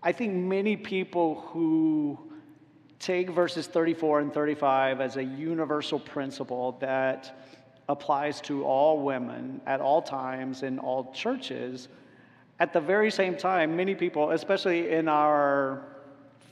I 0.03 0.11
think 0.11 0.33
many 0.33 0.75
people 0.75 1.41
who 1.47 2.19
take 2.99 3.29
verses 3.29 3.67
34 3.67 4.19
and 4.19 4.33
35 4.33 5.01
as 5.01 5.17
a 5.17 5.23
universal 5.23 5.99
principle 5.99 6.73
that 6.79 7.39
applies 7.89 8.41
to 8.41 8.63
all 8.63 9.01
women 9.01 9.61
at 9.65 9.81
all 9.81 10.01
times 10.01 10.63
in 10.63 10.79
all 10.79 11.11
churches. 11.11 11.87
At 12.59 12.71
the 12.71 12.79
very 12.79 13.11
same 13.11 13.35
time, 13.35 13.75
many 13.75 13.95
people, 13.95 14.31
especially 14.31 14.91
in 14.91 15.09
our 15.09 15.83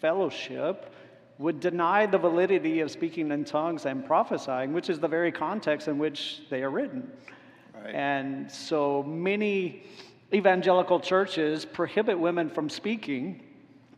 fellowship, 0.01 0.93
would 1.37 1.59
deny 1.59 2.05
the 2.05 2.17
validity 2.17 2.81
of 2.81 2.91
speaking 2.91 3.31
in 3.31 3.45
tongues 3.45 3.85
and 3.85 4.05
prophesying, 4.05 4.73
which 4.73 4.89
is 4.89 4.99
the 4.99 5.07
very 5.07 5.31
context 5.31 5.87
in 5.87 5.97
which 5.97 6.41
they 6.49 6.61
are 6.61 6.69
written. 6.69 7.09
Right. 7.73 7.95
And 7.95 8.51
so 8.51 9.03
many 9.03 9.83
evangelical 10.33 10.99
churches 10.99 11.65
prohibit 11.65 12.19
women 12.19 12.49
from 12.49 12.69
speaking 12.69 13.41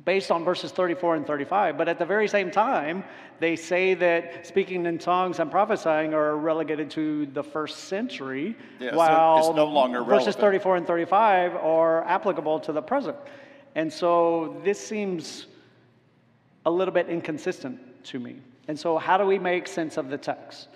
based 0.05 0.29
on 0.29 0.45
verses 0.45 0.71
34 0.71 1.15
and 1.15 1.27
35, 1.27 1.77
but 1.77 1.89
at 1.89 1.97
the 1.97 2.05
very 2.05 2.27
same 2.27 2.51
time, 2.51 3.03
they 3.39 3.55
say 3.55 3.95
that 3.95 4.45
speaking 4.45 4.85
in 4.85 4.99
tongues 4.99 5.39
and 5.39 5.49
prophesying 5.49 6.13
are 6.13 6.37
relegated 6.37 6.91
to 6.91 7.25
the 7.27 7.43
first 7.43 7.85
century, 7.85 8.55
Yeah, 8.79 8.91
so 8.91 8.97
while 8.97 9.37
it's 9.39 9.55
no 9.55 9.65
longer 9.65 10.03
verses 10.03 10.35
relevant. 10.35 10.63
34 10.63 10.77
and 10.77 10.87
35 10.87 11.55
are 11.55 12.03
applicable 12.05 12.59
to 12.61 12.71
the 12.71 12.81
present. 12.81 13.17
And 13.73 13.91
so 13.91 14.61
this 14.63 14.79
seems 14.79 15.47
a 16.65 16.71
little 16.71 16.93
bit 16.93 17.09
inconsistent 17.09 18.05
to 18.05 18.19
me. 18.19 18.37
And 18.67 18.79
so, 18.79 18.97
how 18.97 19.17
do 19.17 19.25
we 19.25 19.37
make 19.37 19.67
sense 19.67 19.97
of 19.97 20.09
the 20.09 20.17
text? 20.17 20.69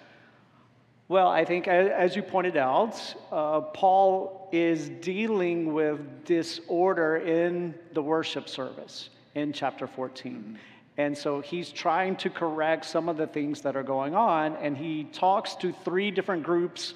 Well, 1.07 1.27
I 1.27 1.43
think, 1.43 1.67
as 1.67 2.15
you 2.15 2.21
pointed 2.21 2.55
out, 2.55 3.15
uh, 3.31 3.61
Paul 3.61 4.47
is 4.51 4.89
dealing 4.89 5.73
with 5.73 6.23
disorder 6.23 7.17
in 7.17 7.73
the 7.93 8.01
worship 8.01 8.47
service 8.47 9.09
in 9.35 9.53
chapter 9.53 9.87
14. 9.87 10.57
And 10.97 11.17
so 11.17 11.39
he's 11.39 11.71
trying 11.71 12.17
to 12.17 12.29
correct 12.29 12.85
some 12.85 13.07
of 13.07 13.15
the 13.15 13.27
things 13.27 13.61
that 13.61 13.75
are 13.75 13.83
going 13.83 14.15
on, 14.15 14.55
and 14.57 14.75
he 14.75 15.05
talks 15.05 15.55
to 15.55 15.71
three 15.71 16.11
different 16.11 16.43
groups 16.43 16.93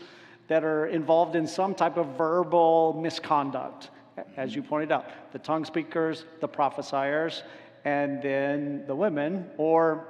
that 0.48 0.64
are 0.64 0.88
involved 0.88 1.36
in 1.36 1.48
some 1.48 1.74
type 1.74 1.98
of 1.98 2.18
verbal 2.18 3.00
misconduct, 3.02 3.92
as 4.36 4.54
you 4.54 4.62
pointed 4.62 4.92
out 4.92 5.10
the 5.32 5.40
tongue 5.40 5.64
speakers, 5.64 6.26
the 6.42 6.48
prophesiers, 6.48 7.44
and 7.86 8.22
then 8.22 8.84
the 8.88 8.96
women, 8.96 9.50
or 9.58 10.08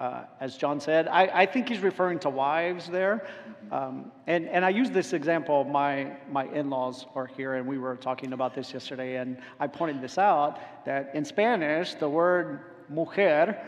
uh, 0.00 0.22
as 0.40 0.56
John 0.56 0.80
said, 0.80 1.06
I, 1.08 1.42
I 1.42 1.46
think 1.46 1.68
he's 1.68 1.80
referring 1.80 2.18
to 2.20 2.30
wives 2.30 2.88
there. 2.88 3.28
Um, 3.70 4.10
and, 4.26 4.48
and 4.48 4.64
I 4.64 4.70
use 4.70 4.90
this 4.90 5.12
example. 5.12 5.62
My, 5.64 6.16
my 6.32 6.46
in 6.46 6.70
laws 6.70 7.04
are 7.14 7.26
here, 7.26 7.54
and 7.54 7.66
we 7.66 7.76
were 7.76 7.96
talking 7.96 8.32
about 8.32 8.54
this 8.54 8.72
yesterday. 8.72 9.16
And 9.16 9.36
I 9.60 9.66
pointed 9.66 10.00
this 10.00 10.16
out 10.16 10.58
that 10.86 11.10
in 11.14 11.24
Spanish, 11.24 11.94
the 11.94 12.08
word 12.08 12.60
mujer 12.88 13.60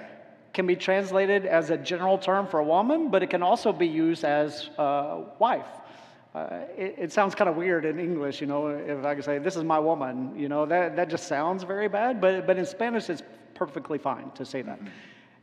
can 0.54 0.66
be 0.66 0.74
translated 0.74 1.44
as 1.44 1.68
a 1.68 1.76
general 1.76 2.16
term 2.16 2.46
for 2.46 2.60
a 2.60 2.64
woman, 2.64 3.10
but 3.10 3.22
it 3.22 3.28
can 3.28 3.42
also 3.42 3.70
be 3.70 3.86
used 3.86 4.24
as 4.24 4.70
a 4.78 5.24
wife. 5.38 5.68
Uh, 6.34 6.60
it, 6.78 6.94
it 6.98 7.12
sounds 7.12 7.34
kind 7.34 7.50
of 7.50 7.56
weird 7.56 7.84
in 7.84 8.00
English, 8.00 8.40
you 8.40 8.46
know, 8.46 8.68
if 8.68 9.04
I 9.04 9.14
could 9.14 9.24
say, 9.24 9.38
this 9.38 9.54
is 9.54 9.64
my 9.64 9.78
woman, 9.78 10.32
you 10.34 10.48
know, 10.48 10.64
that, 10.64 10.96
that 10.96 11.10
just 11.10 11.28
sounds 11.28 11.62
very 11.62 11.88
bad. 11.88 12.22
But, 12.22 12.46
but 12.46 12.56
in 12.56 12.64
Spanish, 12.64 13.10
it's 13.10 13.22
perfectly 13.54 13.98
fine 13.98 14.30
to 14.32 14.46
say 14.46 14.62
that. 14.62 14.80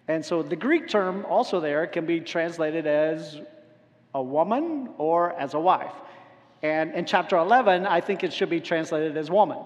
And 0.10 0.26
so 0.26 0.42
the 0.42 0.56
Greek 0.56 0.90
term 0.90 1.24
also 1.30 1.60
there 1.60 1.86
can 1.86 2.08
be 2.08 2.20
translated 2.20 2.88
as 2.88 3.40
a 4.16 4.22
woman 4.22 4.90
or 4.98 5.40
as 5.40 5.54
a 5.54 5.60
wife. 5.60 5.94
And 6.64 6.96
in 6.96 7.06
chapter 7.06 7.38
11, 7.38 7.86
I 7.86 8.02
think 8.02 8.24
it 8.24 8.34
should 8.34 8.50
be 8.50 8.60
translated 8.60 9.16
as 9.16 9.30
woman. 9.30 9.60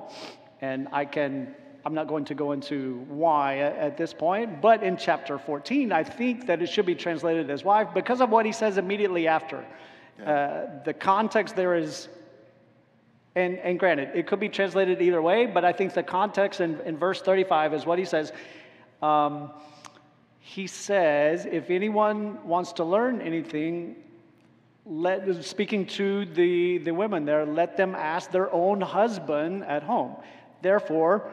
And 0.59 0.89
I 0.91 1.05
can, 1.05 1.55
I'm 1.85 1.93
not 1.93 2.09
going 2.09 2.25
to 2.25 2.35
go 2.35 2.51
into 2.51 3.05
why 3.07 3.59
at, 3.59 3.97
this 3.97 4.13
point, 4.13 4.61
but 4.61 4.83
in 4.83 4.97
chapter 4.97 5.39
14, 5.39 5.93
I 5.93 6.03
think 6.03 6.45
that 6.47 6.61
it 6.61 6.67
should 6.67 6.85
be 6.85 6.95
translated 6.95 7.49
as 7.49 7.63
wife 7.63 7.87
because 7.93 8.19
of 8.19 8.29
what 8.29 8.45
he 8.45 8.51
says 8.51 8.77
immediately 8.77 9.29
after. 9.29 9.65
Uh, 10.23 10.65
the 10.83 10.93
context 10.93 11.55
there 11.55 11.73
is 11.73 12.09
and, 13.35 13.57
and 13.59 13.79
granted, 13.79 14.09
it 14.13 14.27
could 14.27 14.39
be 14.39 14.49
translated 14.49 15.01
either 15.01 15.21
way, 15.21 15.47
but 15.47 15.65
I 15.65 15.71
think 15.71 15.93
the 15.93 16.03
context 16.03 16.61
in, 16.61 16.79
in 16.81 16.97
verse 16.97 17.19
35 17.19 17.73
is 17.73 17.85
what 17.85 17.97
he 17.97 18.05
says. 18.05 18.31
Um, 19.01 19.49
he 20.45 20.67
says, 20.67 21.45
if 21.49 21.69
anyone 21.69 22.45
wants 22.45 22.73
to 22.73 22.83
learn 22.83 23.21
anything, 23.21 23.95
let, 24.85 25.41
speaking 25.45 25.85
to 25.85 26.25
the, 26.25 26.79
the 26.79 26.91
women 26.91 27.23
there, 27.23 27.45
let 27.45 27.77
them 27.77 27.95
ask 27.95 28.29
their 28.29 28.51
own 28.53 28.81
husband 28.81 29.63
at 29.63 29.83
home. 29.83 30.17
Therefore, 30.61 31.31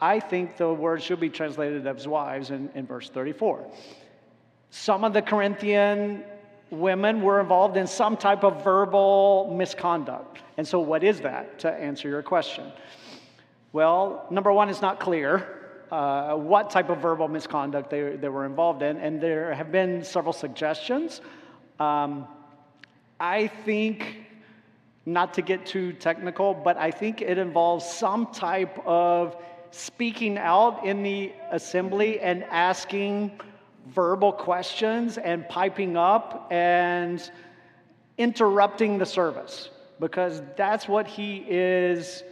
I 0.00 0.20
think 0.20 0.56
the 0.56 0.72
word 0.72 1.02
should 1.02 1.18
be 1.18 1.28
translated 1.28 1.84
as 1.88 2.06
wives 2.06 2.52
in, 2.52 2.70
in 2.76 2.86
verse 2.86 3.10
34. 3.10 3.66
Some 4.70 5.02
of 5.02 5.12
the 5.12 5.22
Corinthian 5.22 6.22
women 6.70 7.22
were 7.22 7.40
involved 7.40 7.76
in 7.76 7.88
some 7.88 8.16
type 8.16 8.44
of 8.44 8.62
verbal 8.62 9.52
misconduct. 9.58 10.38
And 10.56 10.66
so, 10.66 10.78
what 10.78 11.02
is 11.02 11.20
that, 11.22 11.58
to 11.60 11.72
answer 11.72 12.08
your 12.08 12.22
question? 12.22 12.70
Well, 13.72 14.24
number 14.30 14.52
one, 14.52 14.68
it's 14.68 14.82
not 14.82 15.00
clear 15.00 15.55
uh, 15.90 16.34
what 16.34 16.70
type 16.70 16.88
of 16.90 16.98
verbal 16.98 17.28
misconduct 17.28 17.90
they, 17.90 18.16
they 18.16 18.28
were 18.28 18.44
involved 18.44 18.82
in, 18.82 18.96
and 18.98 19.20
there 19.20 19.54
have 19.54 19.70
been 19.70 20.02
several 20.02 20.32
suggestions. 20.32 21.20
Um, 21.78 22.26
I 23.20 23.46
think, 23.46 24.26
not 25.04 25.34
to 25.34 25.42
get 25.42 25.64
too 25.64 25.92
technical, 25.92 26.54
but 26.54 26.76
I 26.76 26.90
think 26.90 27.22
it 27.22 27.38
involves 27.38 27.84
some 27.84 28.26
type 28.32 28.78
of 28.86 29.36
speaking 29.70 30.38
out 30.38 30.84
in 30.84 31.02
the 31.02 31.32
assembly 31.50 32.20
and 32.20 32.44
asking 32.44 33.40
verbal 33.88 34.32
questions 34.32 35.18
and 35.18 35.48
piping 35.48 35.96
up 35.96 36.48
and 36.50 37.30
interrupting 38.18 38.98
the 38.98 39.06
service 39.06 39.70
because 40.00 40.42
that's 40.56 40.88
what 40.88 41.06
he 41.06 41.44
is 41.48 42.22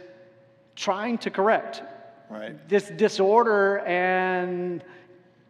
trying 0.75 1.17
to 1.19 1.29
correct. 1.29 1.81
Right. 2.29 2.67
This 2.67 2.89
disorder 2.89 3.79
and 3.79 4.83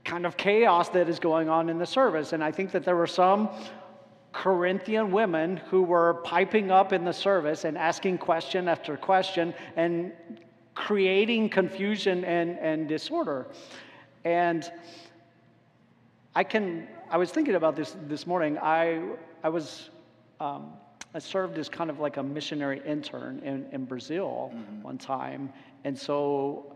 kind 0.04 0.26
of 0.26 0.38
chaos 0.38 0.90
that 0.90 1.10
is 1.10 1.20
going 1.20 1.50
on 1.50 1.70
in 1.70 1.78
the 1.78 1.86
service. 1.86 2.34
And 2.34 2.44
I 2.44 2.52
think 2.52 2.72
that 2.72 2.86
there 2.86 2.96
were 2.96 3.08
some 3.08 3.50
Corinthian 4.32 5.12
women 5.12 5.58
who 5.58 5.82
were 5.82 6.16
piping 6.26 6.70
up 6.70 6.94
in 6.94 7.06
the 7.06 7.14
service 7.14 7.64
and 7.64 7.78
asking 7.78 8.18
question 8.18 8.68
after 8.68 8.98
question 8.98 9.54
and 9.76 10.12
creating 10.76 11.50
confusion 11.50 12.24
and, 12.26 12.60
and 12.60 12.88
disorder. 12.88 13.48
And 14.26 14.70
I 16.36 16.44
can, 16.44 16.88
I 17.10 17.18
was 17.18 17.32
thinking 17.32 17.56
about 17.56 17.76
this 17.78 17.96
this 18.08 18.28
morning. 18.28 18.58
I, 18.58 19.02
I 19.42 19.50
was, 19.50 19.90
um, 20.42 20.74
I 21.14 21.20
served 21.20 21.58
as 21.58 21.70
kind 21.70 21.90
of 21.90 22.00
like 22.00 22.18
a 22.18 22.24
missionary 22.24 22.82
intern 22.86 23.40
in, 23.40 23.66
in 23.72 23.86
Brazil 23.86 24.52
one 24.82 24.98
time. 24.98 25.52
And 25.86 25.98
so 25.98 26.76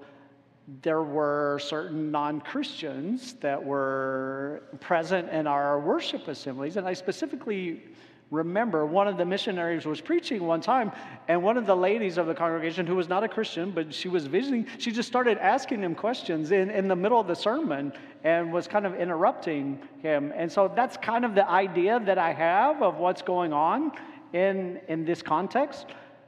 there 0.83 1.01
were 1.01 1.59
certain 1.61 2.11
non 2.11 2.39
Christians 2.39 3.33
that 3.41 3.61
were 3.61 4.61
present 4.79 5.29
in 5.29 5.47
our 5.47 5.79
worship 5.79 6.27
assemblies. 6.27 6.77
And 6.77 6.87
I 6.87 6.93
specifically 6.93 7.83
remember 8.29 8.85
one 8.85 9.07
of 9.07 9.17
the 9.17 9.25
missionaries 9.25 9.87
was 9.87 9.99
preaching 9.99 10.45
one 10.45 10.61
time, 10.61 10.91
and 11.27 11.41
one 11.41 11.57
of 11.57 11.65
the 11.65 11.75
ladies 11.75 12.19
of 12.19 12.27
the 12.27 12.35
congregation, 12.35 12.85
who 12.85 12.95
was 12.95 13.09
not 13.09 13.23
a 13.23 13.27
Christian, 13.27 13.71
but 13.71 13.91
she 13.91 14.07
was 14.07 14.27
visiting, 14.27 14.67
she 14.77 14.91
just 14.91 15.07
started 15.09 15.39
asking 15.39 15.81
him 15.81 15.95
questions 15.95 16.51
in, 16.51 16.69
in 16.69 16.87
the 16.87 16.95
middle 16.95 17.19
of 17.19 17.25
the 17.25 17.35
sermon 17.35 17.91
and 18.23 18.53
was 18.53 18.67
kind 18.67 18.85
of 18.85 18.93
interrupting 18.93 19.81
him. 20.03 20.31
And 20.35 20.51
so 20.51 20.71
that's 20.75 20.97
kind 20.97 21.25
of 21.25 21.33
the 21.33 21.49
idea 21.49 21.99
that 22.05 22.19
I 22.19 22.31
have 22.31 22.83
of 22.83 22.97
what's 22.97 23.23
going 23.23 23.53
on 23.53 23.91
in, 24.33 24.79
in 24.87 25.03
this 25.03 25.23
context. 25.23 25.87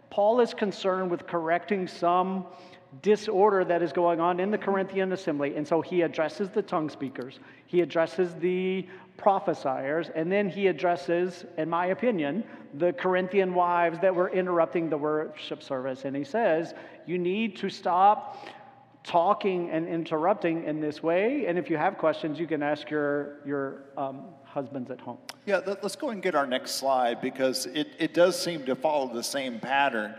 Paul 0.09 0.41
is 0.41 0.53
concerned 0.53 1.09
with 1.09 1.25
correcting 1.25 1.87
some 1.87 2.45
disorder 3.01 3.63
that 3.65 3.81
is 3.81 3.93
going 3.93 4.19
on 4.19 4.39
in 4.39 4.51
the 4.51 4.57
Corinthian 4.57 5.11
assembly. 5.13 5.55
And 5.55 5.67
so 5.67 5.81
he 5.81 6.01
addresses 6.01 6.49
the 6.49 6.61
tongue 6.61 6.89
speakers, 6.89 7.39
he 7.65 7.81
addresses 7.81 8.35
the 8.35 8.87
prophesiers, 9.17 10.09
and 10.13 10.31
then 10.31 10.49
he 10.49 10.67
addresses, 10.67 11.45
in 11.57 11.69
my 11.69 11.87
opinion, 11.87 12.43
the 12.75 12.93
Corinthian 12.93 13.53
wives 13.53 13.99
that 13.99 14.13
were 14.13 14.29
interrupting 14.29 14.89
the 14.89 14.97
worship 14.97 15.61
service. 15.63 16.05
And 16.05 16.15
he 16.15 16.23
says, 16.23 16.73
You 17.05 17.17
need 17.17 17.55
to 17.57 17.69
stop 17.69 18.37
talking 19.03 19.69
and 19.71 19.87
interrupting 19.87 20.63
in 20.65 20.79
this 20.79 21.01
way. 21.01 21.45
And 21.47 21.57
if 21.57 21.69
you 21.69 21.77
have 21.77 21.97
questions, 21.97 22.39
you 22.39 22.47
can 22.47 22.61
ask 22.61 22.89
your, 22.89 23.37
your 23.45 23.83
um, 23.97 24.25
husbands 24.43 24.91
at 24.91 24.99
home. 24.99 25.17
Yeah, 25.45 25.61
let- 25.65 25.81
let's 25.81 25.95
go 25.95 26.09
and 26.09 26.21
get 26.21 26.35
our 26.35 26.45
next 26.45 26.71
slide 26.75 27.21
because 27.21 27.65
it, 27.67 27.87
it 27.99 28.13
does 28.13 28.39
seem 28.39 28.65
to 28.65 28.75
follow 28.75 29.11
the 29.11 29.23
same 29.23 29.59
pattern. 29.59 30.15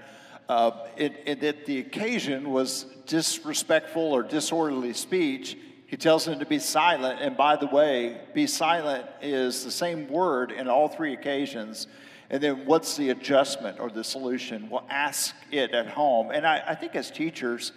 Uh, 0.48 0.86
it, 0.96 1.22
it, 1.24 1.40
that 1.40 1.66
the 1.66 1.78
occasion 1.78 2.50
was 2.50 2.84
disrespectful 3.06 4.02
or 4.02 4.22
disorderly 4.22 4.92
speech. 4.92 5.56
He 5.86 5.96
tells 5.96 6.24
them 6.24 6.38
to 6.38 6.46
be 6.46 6.58
silent. 6.58 7.20
And 7.20 7.36
by 7.36 7.56
the 7.56 7.66
way, 7.66 8.20
be 8.34 8.46
silent 8.46 9.06
is 9.20 9.64
the 9.64 9.70
same 9.70 10.08
word 10.08 10.50
in 10.50 10.68
all 10.68 10.88
three 10.88 11.12
occasions. 11.12 11.86
And 12.30 12.42
then 12.42 12.64
what's 12.64 12.96
the 12.96 13.10
adjustment 13.10 13.78
or 13.78 13.90
the 13.90 14.02
solution? 14.02 14.70
Well, 14.70 14.86
ask 14.88 15.34
it 15.50 15.72
at 15.72 15.88
home. 15.88 16.30
And 16.30 16.46
I, 16.46 16.62
I 16.68 16.74
think 16.74 16.96
as 16.96 17.10
teachers, 17.10 17.72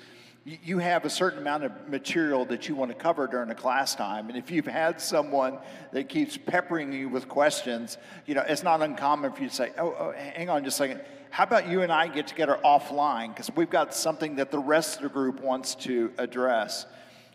you- 0.45 0.77
have 0.77 1.05
a 1.05 1.09
certain 1.09 1.39
amount 1.39 1.63
of 1.63 1.89
material 1.89 2.45
that 2.45 2.69
you 2.69 2.75
want 2.75 2.91
to 2.91 2.95
cover 2.95 3.27
during 3.27 3.49
a 3.49 3.55
class 3.55 3.95
time. 3.95 4.29
And 4.29 4.37
if 4.37 4.51
you've 4.51 4.67
had 4.67 5.01
someone 5.01 5.57
that 5.91 6.07
keeps 6.07 6.37
peppering 6.37 6.93
you 6.93 7.09
with 7.09 7.27
questions, 7.27 7.97
you 8.27 8.35
know, 8.35 8.43
it's 8.47 8.63
not 8.63 8.81
uncommon 8.81 9.33
for 9.33 9.41
you 9.41 9.49
to 9.49 9.55
say, 9.55 9.71
oh, 9.77 9.95
oh 9.97 10.13
hang 10.15 10.49
on 10.49 10.63
just 10.63 10.75
a 10.75 10.83
second. 10.83 11.01
How 11.35 11.43
about 11.43 11.67
you 11.67 11.81
and 11.81 11.91
I 11.91 12.07
get 12.07 12.27
together 12.27 12.57
offline? 12.63 13.27
Because 13.27 13.51
we've 13.53 13.69
got 13.69 13.93
something 13.93 14.37
that 14.37 14.51
the 14.51 14.57
rest 14.57 14.95
of 14.95 15.03
the 15.03 15.09
group 15.09 15.41
wants 15.41 15.75
to 15.75 16.13
address. 16.17 16.85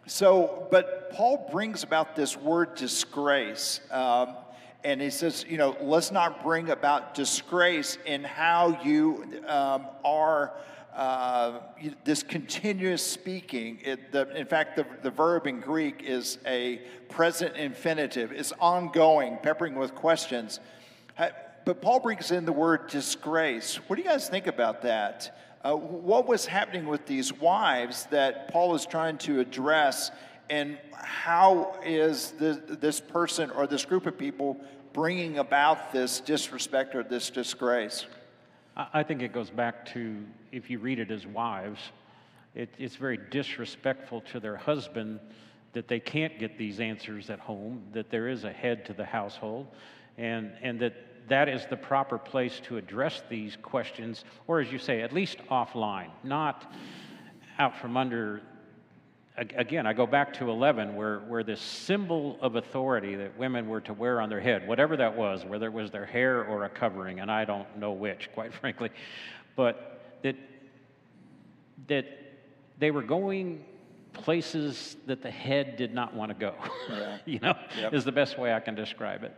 So, 0.06 0.68
but 0.70 1.12
Paul 1.12 1.50
brings 1.52 1.82
about 1.82 2.16
this 2.16 2.34
word 2.34 2.76
disgrace. 2.76 3.82
Um, 3.90 4.36
and 4.84 5.02
he 5.02 5.10
says, 5.10 5.44
you 5.46 5.58
know, 5.58 5.76
let's 5.82 6.10
not 6.10 6.42
bring 6.42 6.70
about 6.70 7.12
disgrace 7.12 7.98
in 8.06 8.24
how 8.24 8.80
you 8.82 9.42
um, 9.46 9.84
are. 10.02 10.54
Uh, 10.96 11.60
this 12.02 12.22
continuous 12.22 13.06
speaking, 13.06 13.80
it, 13.84 14.12
the, 14.12 14.34
in 14.34 14.46
fact, 14.46 14.76
the, 14.76 14.86
the 15.02 15.10
verb 15.10 15.46
in 15.46 15.60
Greek 15.60 16.02
is 16.02 16.38
a 16.46 16.80
present 17.10 17.54
infinitive. 17.54 18.32
It's 18.32 18.54
ongoing, 18.60 19.36
peppering 19.42 19.74
with 19.74 19.94
questions. 19.94 20.58
But 21.64 21.80
Paul 21.82 22.00
brings 22.00 22.30
in 22.30 22.44
the 22.44 22.52
word 22.52 22.88
disgrace. 22.88 23.76
What 23.86 23.96
do 23.96 24.02
you 24.02 24.08
guys 24.08 24.28
think 24.28 24.46
about 24.46 24.82
that? 24.82 25.36
Uh, 25.62 25.74
what 25.74 26.26
was 26.26 26.46
happening 26.46 26.86
with 26.86 27.06
these 27.06 27.32
wives 27.32 28.06
that 28.06 28.48
Paul 28.48 28.74
is 28.74 28.86
trying 28.86 29.18
to 29.18 29.40
address, 29.40 30.10
and 30.48 30.78
how 30.92 31.78
is 31.84 32.32
this, 32.32 32.58
this 32.66 33.00
person 33.00 33.50
or 33.50 33.66
this 33.66 33.84
group 33.84 34.06
of 34.06 34.16
people 34.16 34.58
bringing 34.92 35.38
about 35.38 35.92
this 35.92 36.20
disrespect 36.20 36.94
or 36.94 37.02
this 37.02 37.28
disgrace? 37.28 38.06
I 38.76 39.02
think 39.02 39.20
it 39.20 39.32
goes 39.32 39.50
back 39.50 39.84
to 39.92 40.24
if 40.52 40.70
you 40.70 40.78
read 40.78 40.98
it 40.98 41.10
as 41.10 41.26
wives, 41.26 41.80
it, 42.54 42.70
it's 42.78 42.96
very 42.96 43.18
disrespectful 43.30 44.22
to 44.32 44.40
their 44.40 44.56
husband 44.56 45.20
that 45.72 45.86
they 45.86 46.00
can't 46.00 46.38
get 46.38 46.58
these 46.58 46.80
answers 46.80 47.30
at 47.30 47.38
home, 47.38 47.82
that 47.92 48.10
there 48.10 48.28
is 48.28 48.44
a 48.44 48.52
head 48.52 48.84
to 48.86 48.92
the 48.92 49.04
household, 49.04 49.66
and, 50.18 50.52
and 50.62 50.80
that 50.80 50.94
that 51.28 51.48
is 51.48 51.66
the 51.66 51.76
proper 51.76 52.18
place 52.18 52.61
to 52.64 52.76
address 52.76 53.22
these 53.28 53.56
questions, 53.62 54.24
or 54.46 54.61
as 54.61 54.70
you 54.72 54.78
say, 54.78 55.02
at 55.02 55.12
least 55.12 55.38
offline, 55.50 56.11
not 56.22 56.72
out 57.59 57.76
from 57.78 57.96
under. 57.96 58.42
Again, 59.37 59.87
I 59.87 59.92
go 59.94 60.06
back 60.06 60.35
to 60.35 60.50
11, 60.50 60.94
where, 60.94 61.20
where 61.20 61.42
this 61.42 61.61
symbol 61.61 62.37
of 62.42 62.56
authority 62.56 63.14
that 63.14 63.38
women 63.38 63.68
were 63.68 63.80
to 63.83 63.94
wear 63.94 64.20
on 64.20 64.28
their 64.28 64.40
head, 64.40 64.68
whatever 64.68 64.96
that 64.98 65.16
was, 65.16 65.44
whether 65.46 65.66
it 65.66 65.72
was 65.72 65.90
their 65.90 66.04
hair 66.04 66.44
or 66.44 66.64
a 66.64 66.68
covering, 66.68 67.20
and 67.20 67.30
I 67.30 67.44
don't 67.44 67.78
know 67.78 67.92
which, 67.92 68.28
quite 68.35 68.52
frankly, 68.61 68.90
but 69.56 70.18
that, 70.22 70.37
that 71.87 72.06
they 72.78 72.90
were 72.90 73.02
going 73.02 73.64
places 74.12 74.96
that 75.06 75.22
the 75.22 75.30
head 75.30 75.76
did 75.76 75.94
not 75.94 76.14
want 76.14 76.30
to 76.30 76.35
go. 76.35 76.54
Yeah. 76.88 77.18
you 77.24 77.38
know, 77.38 77.54
yep. 77.78 77.94
is 77.94 78.04
the 78.04 78.12
best 78.12 78.38
way 78.38 78.52
I 78.52 78.61
can 78.61 78.74
describe 78.74 79.22
it. 79.22 79.35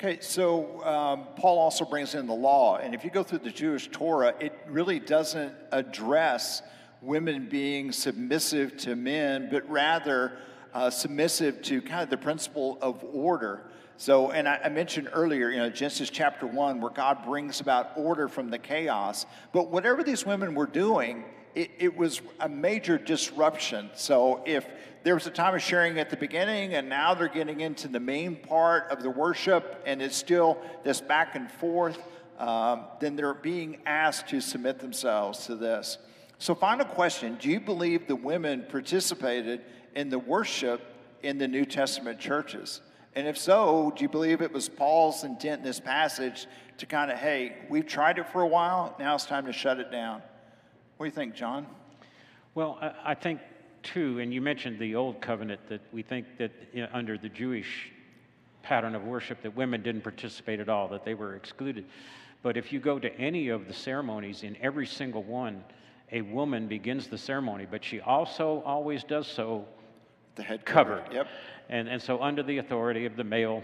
Okay, 0.00 0.18
so 0.20 0.80
um, 0.84 1.26
Paul 1.34 1.58
also 1.58 1.84
brings 1.84 2.14
in 2.14 2.28
the 2.28 2.32
law, 2.32 2.76
and 2.76 2.94
if 2.94 3.02
you 3.02 3.10
go 3.10 3.24
through 3.24 3.40
the 3.40 3.50
Jewish 3.50 3.88
Torah, 3.88 4.32
it 4.38 4.56
really 4.68 5.00
doesn't 5.00 5.52
address 5.72 6.62
women 7.02 7.48
being 7.48 7.90
submissive 7.90 8.76
to 8.76 8.94
men, 8.94 9.48
but 9.50 9.68
rather 9.68 10.38
uh, 10.72 10.88
submissive 10.88 11.62
to 11.62 11.82
kind 11.82 12.04
of 12.04 12.10
the 12.10 12.16
principle 12.16 12.78
of 12.80 13.04
order. 13.12 13.64
So, 13.96 14.30
and 14.30 14.48
I, 14.48 14.60
I, 14.66 14.68
mentioned 14.68 15.08
earlier, 15.12 15.50
you 15.50 15.56
know, 15.56 15.68
Genesis 15.68 16.10
chapter 16.10 16.46
one, 16.46 16.80
where 16.80 16.92
God 16.92 17.24
brings 17.24 17.60
about 17.60 17.90
order 17.96 18.28
from 18.28 18.50
the 18.50 18.58
chaos. 18.58 19.26
But 19.52 19.72
whatever 19.72 20.04
these 20.04 20.24
women 20.24 20.54
were 20.54 20.66
doing, 20.66 21.24
it, 21.56 21.72
it 21.76 21.96
was 21.96 22.20
a 22.38 22.48
major 22.48 22.98
disruption. 22.98 23.90
So, 23.96 24.44
if 24.46 24.64
there 25.08 25.14
was 25.14 25.26
a 25.26 25.30
time 25.30 25.54
of 25.54 25.62
sharing 25.62 25.98
at 25.98 26.10
the 26.10 26.18
beginning, 26.18 26.74
and 26.74 26.86
now 26.86 27.14
they're 27.14 27.28
getting 27.28 27.62
into 27.62 27.88
the 27.88 27.98
main 27.98 28.36
part 28.36 28.90
of 28.90 29.02
the 29.02 29.08
worship, 29.08 29.82
and 29.86 30.02
it's 30.02 30.14
still 30.14 30.58
this 30.84 31.00
back 31.00 31.34
and 31.34 31.50
forth. 31.50 31.98
Um, 32.38 32.84
then 33.00 33.16
they're 33.16 33.32
being 33.32 33.78
asked 33.86 34.28
to 34.28 34.42
submit 34.42 34.80
themselves 34.80 35.46
to 35.46 35.56
this. 35.56 35.96
So, 36.36 36.54
final 36.54 36.84
question 36.84 37.38
Do 37.40 37.48
you 37.48 37.58
believe 37.58 38.06
the 38.06 38.16
women 38.16 38.66
participated 38.68 39.62
in 39.96 40.10
the 40.10 40.18
worship 40.18 40.82
in 41.22 41.38
the 41.38 41.48
New 41.48 41.64
Testament 41.64 42.20
churches? 42.20 42.82
And 43.14 43.26
if 43.26 43.38
so, 43.38 43.90
do 43.96 44.02
you 44.02 44.10
believe 44.10 44.42
it 44.42 44.52
was 44.52 44.68
Paul's 44.68 45.24
intent 45.24 45.60
in 45.60 45.64
this 45.64 45.80
passage 45.80 46.46
to 46.76 46.84
kind 46.84 47.10
of, 47.10 47.16
hey, 47.16 47.56
we've 47.70 47.86
tried 47.86 48.18
it 48.18 48.28
for 48.28 48.42
a 48.42 48.46
while, 48.46 48.94
now 48.98 49.14
it's 49.14 49.24
time 49.24 49.46
to 49.46 49.54
shut 49.54 49.80
it 49.80 49.90
down? 49.90 50.20
What 50.98 51.06
do 51.06 51.08
you 51.08 51.14
think, 51.14 51.34
John? 51.34 51.66
Well, 52.54 52.78
I 53.02 53.14
think 53.14 53.40
and 53.96 54.32
you 54.32 54.40
mentioned 54.40 54.78
the 54.78 54.94
old 54.94 55.20
covenant 55.20 55.60
that 55.68 55.80
we 55.92 56.02
think 56.02 56.26
that 56.38 56.50
you 56.72 56.82
know, 56.82 56.88
under 56.92 57.18
the 57.18 57.28
Jewish 57.28 57.92
pattern 58.62 58.94
of 58.94 59.04
worship 59.04 59.42
that 59.42 59.54
women 59.56 59.82
didn't 59.82 60.02
participate 60.02 60.60
at 60.60 60.68
all, 60.68 60.88
that 60.88 61.04
they 61.04 61.14
were 61.14 61.36
excluded. 61.36 61.84
But 62.42 62.56
if 62.56 62.72
you 62.72 62.80
go 62.80 62.98
to 62.98 63.12
any 63.18 63.48
of 63.48 63.66
the 63.66 63.72
ceremonies, 63.72 64.42
in 64.42 64.56
every 64.60 64.86
single 64.86 65.22
one, 65.22 65.64
a 66.12 66.22
woman 66.22 66.68
begins 66.68 67.08
the 67.08 67.18
ceremony, 67.18 67.66
but 67.70 67.84
she 67.84 68.00
also 68.00 68.62
always 68.64 69.04
does 69.04 69.26
so 69.26 69.66
the 70.36 70.42
head 70.42 70.64
covered. 70.64 71.04
covered. 71.04 71.14
Yep. 71.14 71.28
And, 71.68 71.88
and 71.88 72.00
so 72.00 72.22
under 72.22 72.42
the 72.42 72.58
authority 72.58 73.06
of 73.06 73.16
the 73.16 73.24
male 73.24 73.62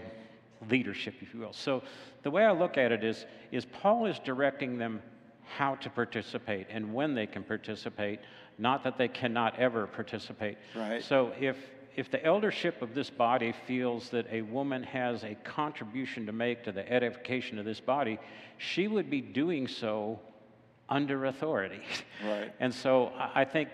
leadership, 0.69 1.15
if 1.21 1.33
you 1.33 1.39
will. 1.39 1.53
So 1.53 1.83
the 2.23 2.31
way 2.31 2.45
I 2.45 2.51
look 2.51 2.77
at 2.77 2.91
it 2.91 3.03
is, 3.03 3.25
is 3.51 3.65
Paul 3.65 4.05
is 4.05 4.19
directing 4.19 4.77
them 4.77 5.01
how 5.43 5.75
to 5.75 5.89
participate 5.89 6.67
and 6.69 6.93
when 6.93 7.13
they 7.13 7.27
can 7.27 7.43
participate, 7.43 8.19
not 8.57 8.83
that 8.83 8.97
they 8.97 9.07
cannot 9.07 9.59
ever 9.59 9.87
participate. 9.87 10.57
Right. 10.75 11.03
So 11.03 11.33
if 11.39 11.57
if 11.95 12.11
the 12.11 12.23
eldership 12.25 12.81
of 12.81 12.93
this 12.93 13.09
body 13.09 13.53
feels 13.65 14.09
that 14.09 14.27
a 14.29 14.41
woman 14.41 14.83
has 14.83 15.23
a 15.23 15.35
contribution 15.45 16.25
to 16.25 16.33
make 16.33 16.63
to 16.65 16.71
the 16.71 16.91
edification 16.91 17.57
of 17.57 17.65
this 17.65 17.79
body, 17.79 18.19
she 18.57 18.87
would 18.87 19.09
be 19.09 19.21
doing 19.21 19.67
so 19.67 20.19
under 20.89 21.25
authority. 21.25 21.81
Right. 22.23 22.53
And 22.59 22.73
so 22.73 23.13
I 23.17 23.45
think 23.45 23.69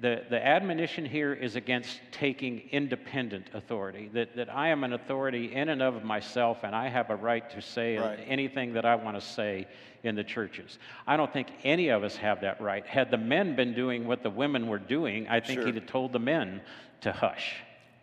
the, 0.00 0.24
the 0.28 0.44
admonition 0.44 1.04
here 1.04 1.32
is 1.32 1.56
against 1.56 2.00
taking 2.12 2.62
independent 2.70 3.50
authority, 3.54 4.10
that, 4.12 4.36
that 4.36 4.54
I 4.54 4.68
am 4.68 4.84
an 4.84 4.92
authority 4.92 5.54
in 5.54 5.70
and 5.70 5.82
of 5.82 6.04
myself 6.04 6.58
and 6.64 6.74
I 6.74 6.88
have 6.88 7.10
a 7.10 7.16
right 7.16 7.48
to 7.50 7.62
say 7.62 7.96
right. 7.96 8.18
anything 8.26 8.74
that 8.74 8.84
I 8.84 8.94
want 8.96 9.18
to 9.18 9.26
say 9.26 9.66
in 10.02 10.14
the 10.14 10.24
churches. 10.24 10.78
I 11.06 11.16
don't 11.16 11.32
think 11.32 11.48
any 11.64 11.88
of 11.88 12.04
us 12.04 12.16
have 12.16 12.42
that 12.42 12.60
right. 12.60 12.86
Had 12.86 13.10
the 13.10 13.18
men 13.18 13.56
been 13.56 13.74
doing 13.74 14.06
what 14.06 14.22
the 14.22 14.30
women 14.30 14.68
were 14.68 14.78
doing, 14.78 15.28
I 15.28 15.40
think 15.40 15.60
sure. 15.60 15.66
he'd 15.66 15.76
have 15.76 15.86
told 15.86 16.12
the 16.12 16.18
men 16.18 16.60
to 17.00 17.12
hush 17.12 17.54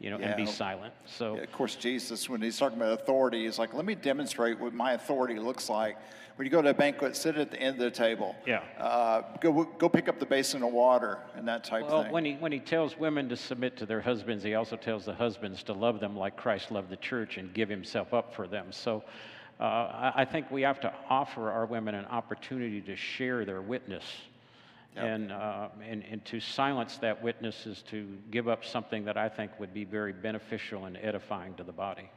you 0.04 0.10
know, 0.10 0.20
yeah. 0.20 0.28
and 0.28 0.36
be 0.36 0.46
silent. 0.46 0.94
So, 1.06 1.36
yeah, 1.36 1.44
of 1.44 1.52
course, 1.54 1.78
Jesus, 1.78 2.28
when 2.28 2.42
he's 2.42 2.58
talking 2.58 2.78
about 2.78 3.00
authority, 3.00 3.46
he's 3.46 3.58
like, 3.58 3.74
let 3.74 3.86
me 3.86 3.96
demonstrate 3.96 4.60
what 4.60 4.74
my 4.74 4.92
authority 4.94 5.40
looks 5.40 5.70
like. 5.70 5.98
When 6.36 6.46
you 6.46 6.52
go 6.52 6.62
to 6.62 6.70
a 6.70 6.74
banquet, 6.74 7.16
sit 7.16 7.38
at 7.38 7.52
the 7.52 7.60
end 7.60 7.76
of 7.76 7.84
the 7.84 7.92
table. 7.92 8.36
Yeah. 8.46 8.64
Uh, 8.80 9.22
go, 9.40 9.64
go 9.78 9.88
pick 9.88 10.10
up 10.10 10.20
the 10.20 10.26
basin 10.26 10.64
of 10.64 10.74
water 10.74 11.20
and 11.36 11.48
that 11.48 11.64
type 11.64 11.86
well, 11.88 12.04
thing. 12.04 12.12
When 12.12 12.26
he, 12.26 12.34
when 12.34 12.52
he 12.52 12.60
tells 12.60 12.98
women 12.98 13.30
to 13.30 13.38
submit 13.38 13.78
to 13.78 13.86
their 13.86 14.02
husbands, 14.02 14.44
he 14.44 14.56
also 14.56 14.76
tells 14.76 15.06
the 15.06 15.14
husbands 15.14 15.62
to 15.64 15.74
love 15.74 16.00
them 16.00 16.18
like 16.18 16.36
Christ 16.36 16.72
loved 16.72 16.90
the 16.90 16.98
church 16.98 17.38
and 17.38 17.54
give 17.54 17.70
himself 17.70 18.14
up 18.14 18.34
for 18.34 18.48
them. 18.48 18.72
So 18.72 19.04
uh, 19.60 19.64
I, 19.64 20.14
I 20.18 20.26
think 20.26 20.50
we 20.50 20.64
have 20.64 20.80
to 20.82 20.94
offer 21.10 21.52
our 21.52 21.66
women 21.66 21.94
an 21.94 22.06
opportunity 22.06 22.82
to 22.82 22.96
share 22.96 23.46
their 23.46 23.62
witness 23.62 24.04
Yep. 24.96 25.06
And, 25.06 25.32
uh, 25.32 25.70
and, 25.88 26.04
and 26.10 26.26
to 26.26 26.40
silence 26.40 26.98
that 26.98 27.22
witness 27.22 27.66
is 27.66 27.82
to 27.84 28.08
give 28.30 28.48
up 28.48 28.64
something 28.64 29.06
that 29.06 29.18
I 29.18 29.28
think 29.28 29.60
would 29.60 29.74
be 29.74 29.86
very 29.86 30.14
beneficial 30.14 30.86
and 30.86 30.98
edifying 30.98 31.56
to 31.56 31.64
the 31.64 31.72
body. 31.72 32.12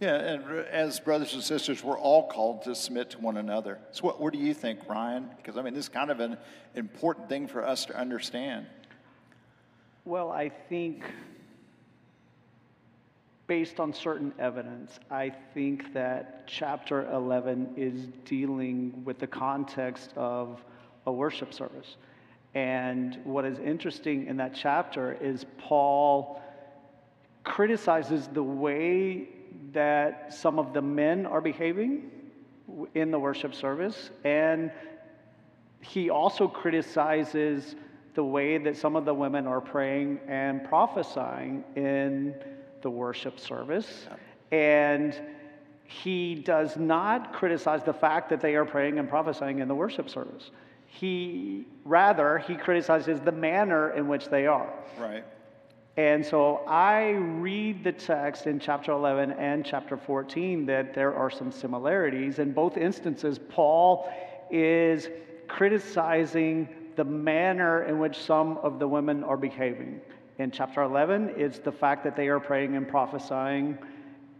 Yeah, 0.00 0.16
and 0.16 0.66
as 0.66 0.98
brothers 0.98 1.34
and 1.34 1.42
sisters, 1.42 1.84
we're 1.84 1.98
all 1.98 2.26
called 2.26 2.62
to 2.62 2.74
submit 2.74 3.10
to 3.10 3.18
one 3.20 3.36
another. 3.36 3.78
So, 3.92 4.02
what, 4.02 4.20
what 4.20 4.32
do 4.32 4.38
you 4.38 4.52
think, 4.52 4.80
Ryan? 4.88 5.30
Because, 5.36 5.56
I 5.56 5.62
mean, 5.62 5.74
this 5.74 5.84
is 5.84 5.88
kind 5.88 6.10
of 6.10 6.18
an 6.18 6.36
important 6.74 7.28
thing 7.28 7.46
for 7.46 7.64
us 7.64 7.84
to 7.86 7.96
understand. 7.96 8.66
Well, 10.04 10.32
I 10.32 10.48
think 10.48 11.04
based 13.46 13.78
on 13.80 13.92
certain 13.92 14.32
evidence, 14.38 14.98
I 15.10 15.30
think 15.54 15.92
that 15.92 16.46
chapter 16.46 17.10
11 17.12 17.74
is 17.76 18.08
dealing 18.24 19.04
with 19.04 19.18
the 19.18 19.26
context 19.26 20.12
of 20.16 20.64
a 21.06 21.12
worship 21.12 21.52
service. 21.52 21.96
And 22.54 23.18
what 23.24 23.44
is 23.44 23.58
interesting 23.58 24.26
in 24.26 24.36
that 24.38 24.54
chapter 24.54 25.16
is 25.20 25.46
Paul 25.58 26.42
criticizes 27.44 28.28
the 28.28 28.42
way 28.42 29.28
that 29.72 30.32
some 30.32 30.58
of 30.58 30.72
the 30.72 30.82
men 30.82 31.26
are 31.26 31.40
behaving 31.40 32.10
in 32.94 33.10
the 33.10 33.18
worship 33.18 33.54
service. 33.54 34.10
And 34.24 34.70
he 35.80 36.10
also 36.10 36.48
criticizes 36.48 37.76
the 38.14 38.24
way 38.24 38.58
that 38.58 38.76
some 38.76 38.96
of 38.96 39.04
the 39.04 39.14
women 39.14 39.46
are 39.46 39.60
praying 39.60 40.20
and 40.28 40.64
prophesying 40.64 41.64
in 41.76 42.34
the 42.82 42.90
worship 42.90 43.40
service. 43.40 44.06
And 44.50 45.18
he 45.84 46.34
does 46.34 46.76
not 46.76 47.32
criticize 47.32 47.82
the 47.82 47.92
fact 47.92 48.28
that 48.30 48.40
they 48.40 48.54
are 48.54 48.64
praying 48.64 48.98
and 48.98 49.08
prophesying 49.08 49.60
in 49.60 49.68
the 49.68 49.74
worship 49.74 50.08
service. 50.08 50.50
He 50.86 51.66
rather 51.84 52.38
he 52.38 52.54
criticizes 52.54 53.20
the 53.20 53.32
manner 53.32 53.90
in 53.90 54.08
which 54.08 54.28
they 54.28 54.46
are. 54.46 54.72
Right. 54.98 55.24
And 55.96 56.24
so 56.24 56.62
I 56.66 57.10
read 57.10 57.84
the 57.84 57.92
text 57.92 58.46
in 58.46 58.58
chapter 58.58 58.92
11 58.92 59.32
and 59.32 59.64
chapter 59.64 59.98
14 59.98 60.64
that 60.66 60.94
there 60.94 61.14
are 61.14 61.30
some 61.30 61.52
similarities. 61.52 62.38
In 62.38 62.52
both 62.52 62.78
instances, 62.78 63.38
Paul 63.38 64.10
is 64.50 65.08
criticizing 65.48 66.68
the 66.96 67.04
manner 67.04 67.84
in 67.84 67.98
which 67.98 68.16
some 68.16 68.56
of 68.58 68.78
the 68.78 68.88
women 68.88 69.22
are 69.22 69.36
behaving. 69.36 70.00
In 70.38 70.50
chapter 70.50 70.82
11, 70.82 71.34
it's 71.36 71.58
the 71.58 71.72
fact 71.72 72.04
that 72.04 72.16
they 72.16 72.28
are 72.28 72.40
praying 72.40 72.74
and 72.74 72.88
prophesying 72.88 73.76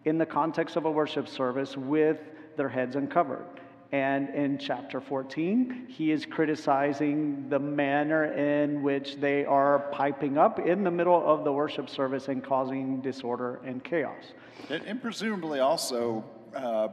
in 0.06 0.16
the 0.16 0.26
context 0.26 0.76
of 0.76 0.86
a 0.86 0.90
worship 0.90 1.28
service 1.28 1.76
with 1.76 2.18
their 2.56 2.68
heads 2.68 2.96
uncovered. 2.96 3.44
And 3.92 4.30
in 4.30 4.56
chapter 4.56 5.02
14, 5.02 5.86
he 5.86 6.12
is 6.12 6.24
criticizing 6.24 7.50
the 7.50 7.58
manner 7.58 8.24
in 8.24 8.82
which 8.82 9.16
they 9.16 9.44
are 9.44 9.80
piping 9.92 10.38
up 10.38 10.58
in 10.58 10.82
the 10.82 10.90
middle 10.90 11.22
of 11.26 11.44
the 11.44 11.52
worship 11.52 11.90
service 11.90 12.28
and 12.28 12.42
causing 12.42 13.02
disorder 13.02 13.60
and 13.66 13.84
chaos. 13.84 14.24
And, 14.70 14.82
and 14.84 15.02
presumably 15.02 15.60
also 15.60 16.24
uh, 16.56 16.88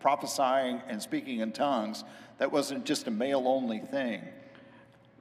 prophesying 0.00 0.82
and 0.88 1.00
speaking 1.00 1.38
in 1.38 1.52
tongues, 1.52 2.02
that 2.38 2.50
wasn't 2.50 2.84
just 2.84 3.06
a 3.06 3.10
male 3.12 3.44
only 3.46 3.78
thing. 3.78 4.22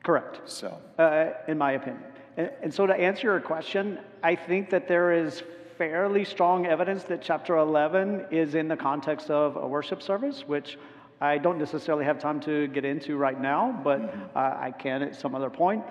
Correct. 0.03 0.49
So, 0.49 0.75
uh, 0.97 1.33
in 1.47 1.59
my 1.59 1.73
opinion. 1.73 2.03
And, 2.35 2.49
and 2.63 2.73
so, 2.73 2.87
to 2.87 2.95
answer 2.95 3.27
your 3.27 3.39
question, 3.39 3.99
I 4.23 4.35
think 4.35 4.71
that 4.71 4.87
there 4.87 5.11
is 5.11 5.43
fairly 5.77 6.25
strong 6.25 6.65
evidence 6.65 7.03
that 7.03 7.21
chapter 7.21 7.57
11 7.57 8.25
is 8.31 8.55
in 8.55 8.67
the 8.67 8.77
context 8.77 9.29
of 9.29 9.55
a 9.55 9.67
worship 9.67 10.01
service, 10.01 10.43
which 10.47 10.79
I 11.21 11.37
don't 11.37 11.59
necessarily 11.59 12.03
have 12.05 12.17
time 12.17 12.39
to 12.41 12.67
get 12.67 12.83
into 12.83 13.15
right 13.15 13.39
now, 13.39 13.79
but 13.83 14.01
uh, 14.35 14.39
I 14.39 14.73
can 14.77 15.03
at 15.03 15.15
some 15.15 15.35
other 15.35 15.51
point 15.51 15.83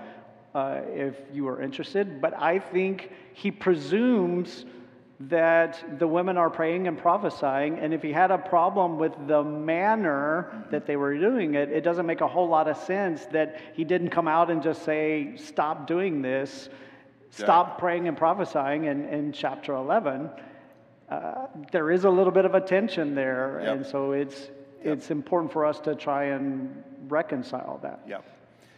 uh, 0.56 0.80
if 0.88 1.14
you 1.32 1.46
are 1.46 1.62
interested. 1.62 2.20
But 2.20 2.36
I 2.36 2.58
think 2.58 3.12
he 3.32 3.52
presumes 3.52 4.64
that 5.20 5.98
the 6.00 6.06
women 6.08 6.36
are 6.36 6.50
praying 6.50 6.88
and 6.88 6.98
prophesying, 6.98 7.78
and 7.78 7.94
if 7.94 8.02
he 8.02 8.10
had 8.10 8.32
a 8.32 8.38
problem 8.38 8.98
with 8.98 9.12
the 9.28 9.44
manner 9.44 10.64
that 10.70 10.86
they 10.86 10.96
were 10.96 11.16
doing 11.16 11.54
it, 11.54 11.70
it 11.70 11.82
doesn't 11.82 12.06
make 12.06 12.22
a 12.22 12.26
whole 12.26 12.48
lot 12.48 12.66
of 12.66 12.76
sense 12.78 13.26
that 13.26 13.60
he 13.74 13.84
didn't 13.84 14.10
come 14.10 14.26
out 14.26 14.50
and 14.50 14.62
just 14.62 14.82
say, 14.82 15.34
Stop 15.36 15.86
doing 15.86 16.22
this, 16.22 16.70
stop 17.28 17.68
yeah. 17.68 17.74
praying 17.74 18.08
and 18.08 18.16
prophesying 18.16 18.86
in, 18.86 19.04
in 19.10 19.32
chapter 19.32 19.74
11. 19.74 20.30
Uh, 21.08 21.46
there 21.70 21.90
is 21.90 22.04
a 22.04 22.10
little 22.10 22.32
bit 22.32 22.46
of 22.46 22.54
a 22.54 22.60
tension 22.60 23.14
there, 23.14 23.60
yep. 23.62 23.76
and 23.76 23.86
so 23.86 24.12
it's 24.12 24.48
Yep. 24.84 24.96
It's 24.96 25.10
important 25.10 25.52
for 25.52 25.66
us 25.66 25.78
to 25.80 25.94
try 25.94 26.24
and 26.24 26.82
reconcile 27.08 27.78
that. 27.82 28.00
Yeah. 28.06 28.20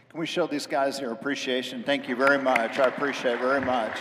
Can 0.09 0.19
we 0.19 0.25
show 0.25 0.47
these 0.47 0.67
guys 0.67 0.99
their 0.99 1.11
appreciation? 1.11 1.83
Thank 1.83 2.07
you 2.07 2.15
very 2.15 2.37
much. 2.37 2.77
I 2.77 2.87
appreciate 2.87 3.35
it 3.35 3.39
very 3.39 3.61
much. 3.61 3.97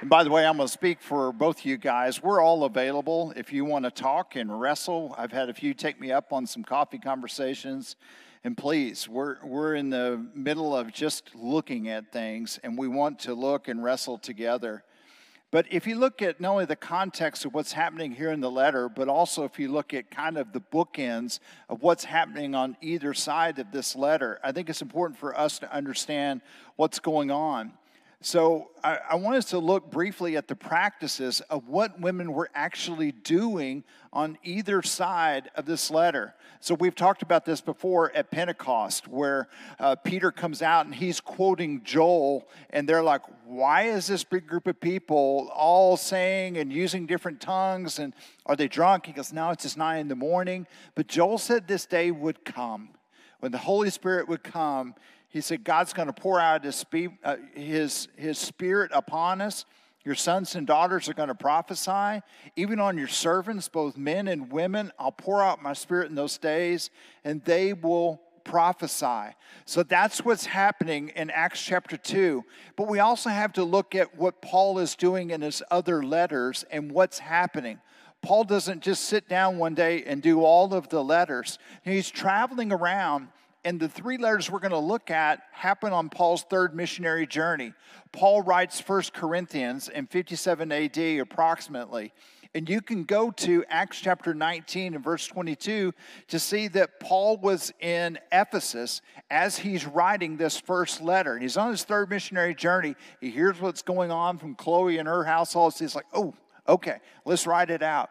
And 0.00 0.08
by 0.08 0.24
the 0.24 0.30
way, 0.30 0.46
I'm 0.46 0.56
going 0.56 0.66
to 0.66 0.72
speak 0.72 1.02
for 1.02 1.30
both 1.30 1.58
of 1.58 1.64
you 1.66 1.76
guys. 1.76 2.22
We're 2.22 2.40
all 2.40 2.64
available 2.64 3.34
if 3.36 3.52
you 3.52 3.66
want 3.66 3.84
to 3.84 3.90
talk 3.90 4.36
and 4.36 4.58
wrestle. 4.58 5.14
I've 5.18 5.32
had 5.32 5.50
a 5.50 5.54
few 5.54 5.74
take 5.74 6.00
me 6.00 6.10
up 6.10 6.32
on 6.32 6.46
some 6.46 6.64
coffee 6.64 6.98
conversations. 6.98 7.96
And 8.42 8.56
please, 8.56 9.06
we're, 9.06 9.36
we're 9.44 9.74
in 9.74 9.90
the 9.90 10.24
middle 10.34 10.74
of 10.74 10.90
just 10.90 11.34
looking 11.34 11.90
at 11.90 12.10
things, 12.10 12.58
and 12.62 12.78
we 12.78 12.88
want 12.88 13.18
to 13.20 13.34
look 13.34 13.68
and 13.68 13.84
wrestle 13.84 14.16
together. 14.16 14.82
But 15.52 15.66
if 15.68 15.86
you 15.86 15.98
look 15.98 16.22
at 16.22 16.40
not 16.40 16.52
only 16.52 16.64
the 16.64 16.76
context 16.76 17.44
of 17.44 17.54
what's 17.54 17.72
happening 17.72 18.12
here 18.12 18.30
in 18.30 18.40
the 18.40 18.50
letter, 18.50 18.88
but 18.88 19.08
also 19.08 19.44
if 19.44 19.58
you 19.58 19.68
look 19.68 19.92
at 19.92 20.10
kind 20.10 20.38
of 20.38 20.52
the 20.52 20.60
bookends 20.60 21.40
of 21.68 21.82
what's 21.82 22.04
happening 22.04 22.54
on 22.54 22.76
either 22.80 23.12
side 23.14 23.58
of 23.58 23.72
this 23.72 23.96
letter, 23.96 24.38
I 24.44 24.52
think 24.52 24.70
it's 24.70 24.82
important 24.82 25.18
for 25.18 25.36
us 25.36 25.58
to 25.58 25.74
understand 25.74 26.42
what's 26.76 27.00
going 27.00 27.32
on. 27.32 27.72
So 28.22 28.70
I, 28.84 28.98
I, 29.12 29.14
want 29.14 29.38
us 29.38 29.46
to 29.46 29.58
look 29.58 29.90
briefly 29.90 30.36
at 30.36 30.46
the 30.46 30.54
practices 30.54 31.40
of 31.48 31.68
what 31.68 31.98
women 31.98 32.34
were 32.34 32.50
actually 32.54 33.12
doing 33.12 33.82
on 34.12 34.36
either 34.42 34.82
side 34.82 35.50
of 35.54 35.64
this 35.64 35.90
letter. 35.90 36.34
So 36.60 36.74
we've 36.74 36.94
talked 36.94 37.22
about 37.22 37.46
this 37.46 37.62
before 37.62 38.14
at 38.14 38.30
Pentecost, 38.30 39.08
where 39.08 39.48
uh, 39.78 39.96
Peter 39.96 40.30
comes 40.30 40.60
out 40.60 40.84
and 40.84 40.94
he's 40.94 41.18
quoting 41.18 41.82
Joel, 41.82 42.46
and 42.68 42.86
they're 42.86 43.02
like, 43.02 43.22
"Why 43.46 43.84
is 43.84 44.06
this 44.06 44.22
big 44.22 44.46
group 44.46 44.66
of 44.66 44.78
people 44.78 45.50
all 45.54 45.96
saying 45.96 46.58
and 46.58 46.70
using 46.70 47.06
different 47.06 47.40
tongues? 47.40 47.98
And 47.98 48.12
are 48.44 48.54
they 48.54 48.68
drunk?" 48.68 49.06
He 49.06 49.12
goes, 49.12 49.32
"No, 49.32 49.48
it's 49.48 49.62
just 49.62 49.78
nine 49.78 50.00
in 50.00 50.08
the 50.08 50.14
morning." 50.14 50.66
But 50.94 51.06
Joel 51.06 51.38
said 51.38 51.66
this 51.66 51.86
day 51.86 52.10
would 52.10 52.44
come 52.44 52.90
when 53.38 53.50
the 53.50 53.58
Holy 53.58 53.88
Spirit 53.88 54.28
would 54.28 54.42
come 54.42 54.94
he 55.30 55.40
said, 55.40 55.64
God's 55.64 55.92
going 55.92 56.08
to 56.08 56.12
pour 56.12 56.40
out 56.40 56.64
his, 56.64 56.84
uh, 57.24 57.36
his, 57.54 58.08
his 58.16 58.36
spirit 58.36 58.90
upon 58.92 59.40
us. 59.40 59.64
Your 60.04 60.16
sons 60.16 60.54
and 60.56 60.66
daughters 60.66 61.08
are 61.08 61.14
going 61.14 61.28
to 61.28 61.34
prophesy. 61.34 62.22
Even 62.56 62.80
on 62.80 62.98
your 62.98 63.08
servants, 63.08 63.68
both 63.68 63.96
men 63.96 64.28
and 64.28 64.50
women, 64.50 64.90
I'll 64.98 65.12
pour 65.12 65.42
out 65.42 65.62
my 65.62 65.72
spirit 65.72 66.08
in 66.08 66.16
those 66.16 66.36
days, 66.36 66.90
and 67.22 67.44
they 67.44 67.72
will 67.72 68.20
prophesy. 68.42 69.36
So 69.66 69.84
that's 69.84 70.24
what's 70.24 70.46
happening 70.46 71.10
in 71.14 71.30
Acts 71.30 71.62
chapter 71.62 71.96
2. 71.96 72.44
But 72.74 72.88
we 72.88 72.98
also 72.98 73.30
have 73.30 73.52
to 73.52 73.62
look 73.62 73.94
at 73.94 74.16
what 74.16 74.42
Paul 74.42 74.80
is 74.80 74.96
doing 74.96 75.30
in 75.30 75.42
his 75.42 75.62
other 75.70 76.02
letters 76.02 76.64
and 76.72 76.90
what's 76.90 77.20
happening. 77.20 77.78
Paul 78.22 78.44
doesn't 78.44 78.82
just 78.82 79.04
sit 79.04 79.28
down 79.28 79.58
one 79.58 79.74
day 79.74 80.02
and 80.04 80.20
do 80.20 80.42
all 80.42 80.74
of 80.74 80.88
the 80.88 81.04
letters, 81.04 81.58
he's 81.84 82.10
traveling 82.10 82.72
around 82.72 83.28
and 83.64 83.78
the 83.78 83.88
three 83.88 84.16
letters 84.16 84.50
we're 84.50 84.58
going 84.58 84.70
to 84.70 84.78
look 84.78 85.10
at 85.10 85.42
happen 85.52 85.92
on 85.92 86.08
Paul's 86.08 86.44
third 86.44 86.74
missionary 86.74 87.26
journey. 87.26 87.74
Paul 88.12 88.42
writes 88.42 88.80
First 88.80 89.12
Corinthians 89.12 89.88
in 89.88 90.06
57 90.06 90.72
AD 90.72 90.98
approximately. 91.20 92.12
And 92.52 92.68
you 92.68 92.80
can 92.80 93.04
go 93.04 93.30
to 93.30 93.64
Acts 93.68 94.00
chapter 94.00 94.34
19 94.34 94.94
and 94.94 95.04
verse 95.04 95.24
22 95.26 95.94
to 96.28 96.38
see 96.38 96.66
that 96.68 96.98
Paul 96.98 97.36
was 97.36 97.72
in 97.78 98.18
Ephesus 98.32 99.02
as 99.30 99.58
he's 99.58 99.86
writing 99.86 100.36
this 100.36 100.58
first 100.58 101.00
letter. 101.00 101.34
And 101.34 101.42
he's 101.42 101.56
on 101.56 101.70
his 101.70 101.84
third 101.84 102.10
missionary 102.10 102.54
journey. 102.54 102.96
He 103.20 103.30
hears 103.30 103.60
what's 103.60 103.82
going 103.82 104.10
on 104.10 104.38
from 104.38 104.56
Chloe 104.56 104.98
and 104.98 105.06
her 105.06 105.22
household. 105.22 105.74
So 105.74 105.84
he's 105.84 105.94
like, 105.94 106.06
oh, 106.12 106.34
okay, 106.66 106.98
let's 107.24 107.46
write 107.46 107.70
it 107.70 107.84
out. 107.84 108.10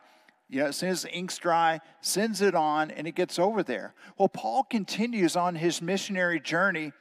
You 0.49 0.61
know, 0.61 0.65
as 0.67 0.77
soon 0.77 0.89
as 0.89 1.03
the 1.03 1.11
ink's 1.11 1.37
dry, 1.37 1.79
sends 2.01 2.41
it 2.41 2.55
on, 2.55 2.91
and 2.91 3.05
it 3.05 3.13
gets 3.13 3.37
over 3.37 3.61
there. 3.61 3.93
Well, 4.17 4.29
Paul 4.29 4.63
continues 4.63 5.35
on 5.35 5.55
his 5.55 5.81
missionary 5.81 6.39
journey 6.39 6.91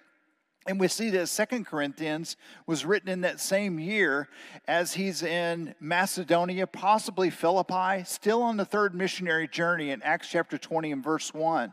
and 0.69 0.79
we 0.79 0.89
see 0.89 1.09
that 1.11 1.29
Second 1.29 1.67
Corinthians 1.67 2.37
was 2.67 2.85
written 2.85 3.09
in 3.09 3.23
that 3.23 3.41
same 3.41 3.79
year 3.79 4.29
as 4.67 4.93
he's 4.93 5.23
in 5.23 5.75
Macedonia, 5.81 6.67
possibly 6.67 7.31
Philippi, 7.31 8.05
still 8.05 8.43
on 8.43 8.59
the 8.59 8.67
third 8.67 8.95
missionary 8.95 9.49
journey 9.49 9.91
in 9.91 10.03
Acts 10.03 10.29
chapter 10.29 10.59
20 10.59 10.93
and 10.93 11.03
verse 11.03 11.33
1. 11.33 11.73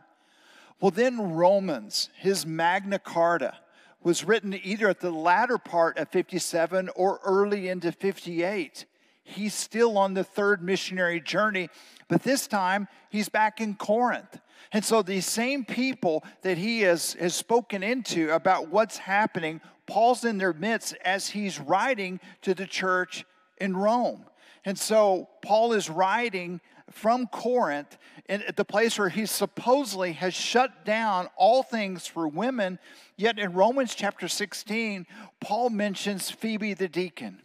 Well, 0.80 0.90
then 0.90 1.34
Romans, 1.34 2.08
his 2.16 2.46
Magna 2.46 2.98
Carta, 2.98 3.58
was 4.02 4.24
written 4.24 4.58
either 4.62 4.88
at 4.88 5.00
the 5.00 5.10
latter 5.10 5.58
part 5.58 5.98
of 5.98 6.08
57 6.08 6.88
or 6.96 7.20
early 7.22 7.68
into 7.68 7.92
58 7.92 8.86
he's 9.26 9.54
still 9.54 9.98
on 9.98 10.14
the 10.14 10.24
third 10.24 10.62
missionary 10.62 11.20
journey, 11.20 11.68
but 12.08 12.22
this 12.22 12.46
time 12.46 12.88
he's 13.10 13.28
back 13.28 13.60
in 13.60 13.74
Corinth. 13.74 14.40
And 14.72 14.84
so 14.84 15.02
these 15.02 15.26
same 15.26 15.64
people 15.64 16.24
that 16.42 16.58
he 16.58 16.82
has, 16.82 17.14
has 17.14 17.34
spoken 17.34 17.82
into 17.82 18.30
about 18.30 18.68
what's 18.68 18.96
happening, 18.96 19.60
Paul's 19.86 20.24
in 20.24 20.38
their 20.38 20.52
midst 20.52 20.96
as 21.04 21.30
he's 21.30 21.60
writing 21.60 22.20
to 22.42 22.54
the 22.54 22.66
church 22.66 23.24
in 23.58 23.76
Rome. 23.76 24.24
And 24.64 24.78
so 24.78 25.28
Paul 25.42 25.72
is 25.72 25.88
writing 25.88 26.60
from 26.90 27.26
Corinth 27.26 27.96
at 28.28 28.56
the 28.56 28.64
place 28.64 28.98
where 28.98 29.08
he 29.08 29.26
supposedly 29.26 30.12
has 30.12 30.34
shut 30.34 30.84
down 30.84 31.28
all 31.36 31.62
things 31.62 32.06
for 32.06 32.26
women. 32.26 32.78
Yet 33.16 33.38
in 33.38 33.52
Romans 33.52 33.94
chapter 33.94 34.28
16, 34.28 35.06
Paul 35.40 35.70
mentions 35.70 36.30
Phoebe 36.30 36.74
the 36.74 36.88
deacon. 36.88 37.42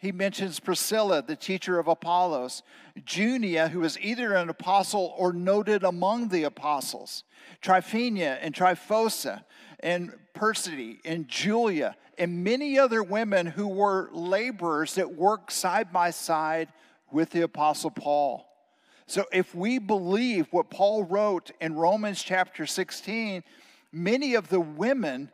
He 0.00 0.12
mentions 0.12 0.60
Priscilla, 0.60 1.22
the 1.22 1.36
teacher 1.36 1.78
of 1.78 1.86
Apollos, 1.86 2.62
Junia, 3.04 3.68
who 3.68 3.80
was 3.80 3.98
either 4.00 4.32
an 4.32 4.48
apostle 4.48 5.14
or 5.18 5.34
noted 5.34 5.84
among 5.84 6.28
the 6.28 6.44
apostles, 6.44 7.22
Tryphena 7.60 8.38
and 8.40 8.54
Tryphosa, 8.54 9.44
and 9.80 10.14
Persidy 10.32 11.00
and 11.04 11.28
Julia, 11.28 11.96
and 12.16 12.42
many 12.42 12.78
other 12.78 13.02
women 13.02 13.44
who 13.44 13.68
were 13.68 14.08
laborers 14.12 14.94
that 14.94 15.14
worked 15.14 15.52
side 15.52 15.92
by 15.92 16.10
side 16.10 16.68
with 17.12 17.28
the 17.28 17.42
apostle 17.42 17.90
Paul. 17.90 18.46
So 19.06 19.26
if 19.32 19.54
we 19.54 19.78
believe 19.78 20.46
what 20.50 20.70
Paul 20.70 21.04
wrote 21.04 21.50
in 21.60 21.74
Romans 21.74 22.22
chapter 22.22 22.64
16, 22.64 23.44
many 23.92 24.34
of 24.34 24.48
the 24.48 24.60
women 24.60 25.30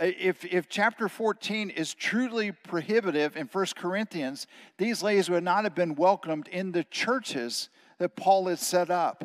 Uh, 0.00 0.06
if, 0.18 0.44
if 0.46 0.68
chapter 0.68 1.08
14 1.08 1.68
is 1.70 1.92
truly 1.92 2.52
prohibitive 2.52 3.36
in 3.36 3.46
1 3.46 3.66
Corinthians, 3.76 4.46
these 4.78 5.02
ladies 5.02 5.28
would 5.28 5.44
not 5.44 5.64
have 5.64 5.74
been 5.74 5.94
welcomed 5.94 6.48
in 6.48 6.72
the 6.72 6.84
churches 6.84 7.68
that 7.98 8.16
Paul 8.16 8.46
had 8.46 8.58
set 8.58 8.90
up. 8.90 9.24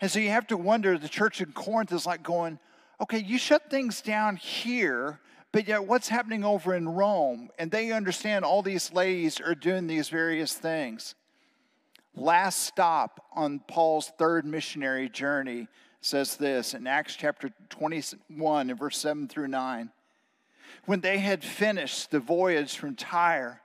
And 0.00 0.08
so 0.10 0.20
you 0.20 0.30
have 0.30 0.46
to 0.48 0.56
wonder 0.56 0.96
the 0.96 1.08
church 1.08 1.40
in 1.40 1.50
Corinth 1.52 1.92
is 1.92 2.06
like 2.06 2.22
going, 2.22 2.60
okay, 3.00 3.18
you 3.18 3.38
shut 3.38 3.70
things 3.70 4.00
down 4.00 4.36
here, 4.36 5.18
but 5.50 5.66
yet 5.66 5.84
what's 5.84 6.08
happening 6.08 6.44
over 6.44 6.74
in 6.74 6.88
Rome? 6.88 7.50
And 7.58 7.70
they 7.70 7.90
understand 7.90 8.44
all 8.44 8.62
these 8.62 8.92
ladies 8.92 9.40
are 9.40 9.54
doing 9.54 9.88
these 9.88 10.08
various 10.10 10.54
things. 10.54 11.16
Last 12.14 12.60
stop 12.60 13.24
on 13.34 13.60
Paul's 13.66 14.12
third 14.16 14.44
missionary 14.44 15.08
journey 15.08 15.66
says 16.00 16.36
this 16.36 16.74
in 16.74 16.86
Acts 16.86 17.16
chapter 17.16 17.50
21 17.70 18.70
and 18.70 18.78
verse 18.78 18.98
7 18.98 19.26
through 19.26 19.48
9. 19.48 19.90
When 20.86 21.00
they 21.00 21.18
had 21.18 21.44
finished 21.44 22.10
the 22.10 22.20
voyage 22.20 22.76
from 22.76 22.94
Tyre, 22.94 23.60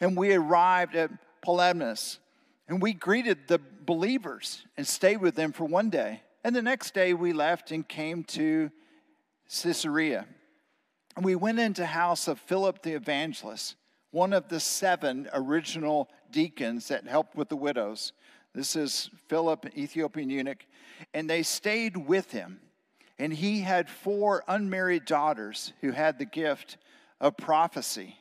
and 0.00 0.16
we 0.16 0.34
arrived 0.34 0.94
at 0.94 1.10
Ptolemais, 1.42 2.18
and 2.68 2.82
we 2.82 2.92
greeted 2.92 3.48
the 3.48 3.60
believers 3.86 4.64
and 4.76 4.86
stayed 4.86 5.18
with 5.18 5.34
them 5.34 5.52
for 5.52 5.64
one 5.64 5.90
day. 5.90 6.22
And 6.44 6.54
the 6.54 6.62
next 6.62 6.94
day 6.94 7.14
we 7.14 7.32
left 7.32 7.70
and 7.70 7.86
came 7.86 8.24
to 8.24 8.70
Caesarea. 9.48 10.26
And 11.16 11.24
we 11.24 11.34
went 11.34 11.58
into 11.58 11.86
house 11.86 12.28
of 12.28 12.38
Philip 12.38 12.82
the 12.82 12.92
evangelist, 12.92 13.76
one 14.10 14.32
of 14.32 14.48
the 14.48 14.60
seven 14.60 15.28
original 15.32 16.08
deacons 16.30 16.88
that 16.88 17.06
helped 17.06 17.34
with 17.34 17.48
the 17.48 17.56
widows. 17.56 18.12
This 18.54 18.76
is 18.76 19.10
Philip, 19.28 19.76
Ethiopian 19.76 20.30
eunuch, 20.30 20.64
and 21.14 21.28
they 21.28 21.42
stayed 21.42 21.96
with 21.96 22.30
him. 22.30 22.60
And 23.18 23.32
he 23.32 23.60
had 23.60 23.90
four 23.90 24.44
unmarried 24.46 25.04
daughters 25.04 25.72
who 25.80 25.90
had 25.90 26.18
the 26.18 26.24
gift 26.24 26.76
of 27.20 27.36
prophecy. 27.36 28.16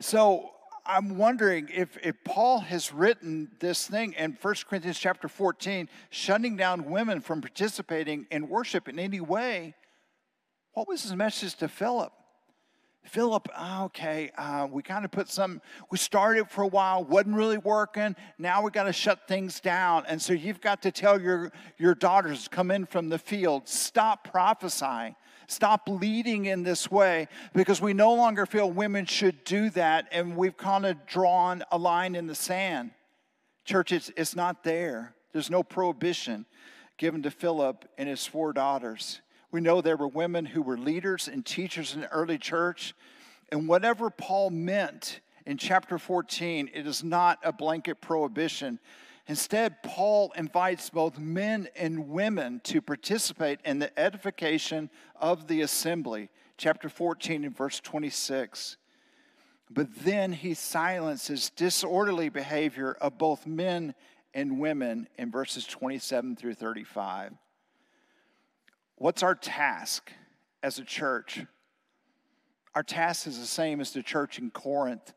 So 0.00 0.50
I'm 0.86 1.16
wondering 1.16 1.68
if, 1.72 1.96
if 2.02 2.22
Paul 2.24 2.60
has 2.60 2.92
written 2.92 3.50
this 3.58 3.86
thing 3.86 4.12
in 4.12 4.36
1 4.40 4.54
Corinthians 4.68 4.98
chapter 4.98 5.28
14, 5.28 5.88
shutting 6.10 6.56
down 6.56 6.90
women 6.90 7.20
from 7.20 7.40
participating 7.40 8.26
in 8.30 8.48
worship 8.48 8.88
in 8.88 8.98
any 8.98 9.20
way, 9.20 9.74
what 10.74 10.86
was 10.86 11.02
his 11.02 11.14
message 11.14 11.54
to 11.56 11.68
Philip? 11.68 12.12
Philip, 13.04 13.48
ah, 13.54 13.84
okay, 13.84 14.30
uh, 14.38 14.66
we 14.70 14.82
kind 14.82 15.04
of 15.04 15.10
put 15.10 15.28
some, 15.28 15.60
we 15.90 15.98
started 15.98 16.48
for 16.48 16.62
a 16.62 16.66
while, 16.66 17.04
wasn't 17.04 17.36
really 17.36 17.58
working. 17.58 18.16
Now 18.38 18.62
we 18.62 18.70
got 18.70 18.84
to 18.84 18.92
shut 18.92 19.28
things 19.28 19.60
down. 19.60 20.04
And 20.08 20.20
so 20.20 20.32
you've 20.32 20.60
got 20.60 20.82
to 20.82 20.90
tell 20.90 21.20
your, 21.20 21.52
your 21.78 21.94
daughters 21.94 22.44
to 22.44 22.50
come 22.50 22.70
in 22.70 22.86
from 22.86 23.10
the 23.10 23.18
field, 23.18 23.68
stop 23.68 24.30
prophesying, 24.30 25.16
stop 25.46 25.82
leading 25.86 26.46
in 26.46 26.62
this 26.62 26.90
way, 26.90 27.28
because 27.52 27.80
we 27.80 27.92
no 27.92 28.14
longer 28.14 28.46
feel 28.46 28.70
women 28.70 29.04
should 29.04 29.44
do 29.44 29.68
that. 29.70 30.08
And 30.10 30.34
we've 30.34 30.56
kind 30.56 30.86
of 30.86 31.04
drawn 31.06 31.62
a 31.70 31.76
line 31.76 32.14
in 32.14 32.26
the 32.26 32.34
sand. 32.34 32.92
Church, 33.66 33.92
it's, 33.92 34.10
it's 34.16 34.34
not 34.34 34.64
there. 34.64 35.14
There's 35.32 35.50
no 35.50 35.62
prohibition 35.62 36.46
given 36.96 37.22
to 37.22 37.30
Philip 37.30 37.84
and 37.98 38.08
his 38.08 38.26
four 38.26 38.52
daughters. 38.52 39.20
We 39.54 39.60
know 39.60 39.80
there 39.80 39.96
were 39.96 40.08
women 40.08 40.46
who 40.46 40.62
were 40.62 40.76
leaders 40.76 41.28
and 41.28 41.46
teachers 41.46 41.94
in 41.94 42.00
the 42.00 42.10
early 42.10 42.38
church. 42.38 42.92
And 43.52 43.68
whatever 43.68 44.10
Paul 44.10 44.50
meant 44.50 45.20
in 45.46 45.58
chapter 45.58 45.96
14, 45.96 46.70
it 46.74 46.88
is 46.88 47.04
not 47.04 47.38
a 47.44 47.52
blanket 47.52 48.00
prohibition. 48.00 48.80
Instead, 49.28 49.80
Paul 49.84 50.32
invites 50.34 50.90
both 50.90 51.20
men 51.20 51.68
and 51.76 52.08
women 52.08 52.62
to 52.64 52.82
participate 52.82 53.60
in 53.64 53.78
the 53.78 53.96
edification 53.96 54.90
of 55.14 55.46
the 55.46 55.60
assembly. 55.60 56.30
Chapter 56.58 56.88
14 56.88 57.44
and 57.44 57.56
verse 57.56 57.78
26. 57.78 58.76
But 59.70 59.94
then 60.00 60.32
he 60.32 60.54
silences 60.54 61.50
disorderly 61.50 62.28
behavior 62.28 62.96
of 63.00 63.18
both 63.18 63.46
men 63.46 63.94
and 64.34 64.58
women 64.58 65.06
in 65.16 65.30
verses 65.30 65.64
27 65.64 66.34
through 66.34 66.54
35. 66.54 67.34
What's 68.96 69.22
our 69.22 69.34
task 69.34 70.12
as 70.62 70.78
a 70.78 70.84
church? 70.84 71.44
Our 72.74 72.82
task 72.82 73.26
is 73.26 73.38
the 73.38 73.46
same 73.46 73.80
as 73.80 73.92
the 73.92 74.02
church 74.02 74.38
in 74.38 74.50
Corinth. 74.50 75.12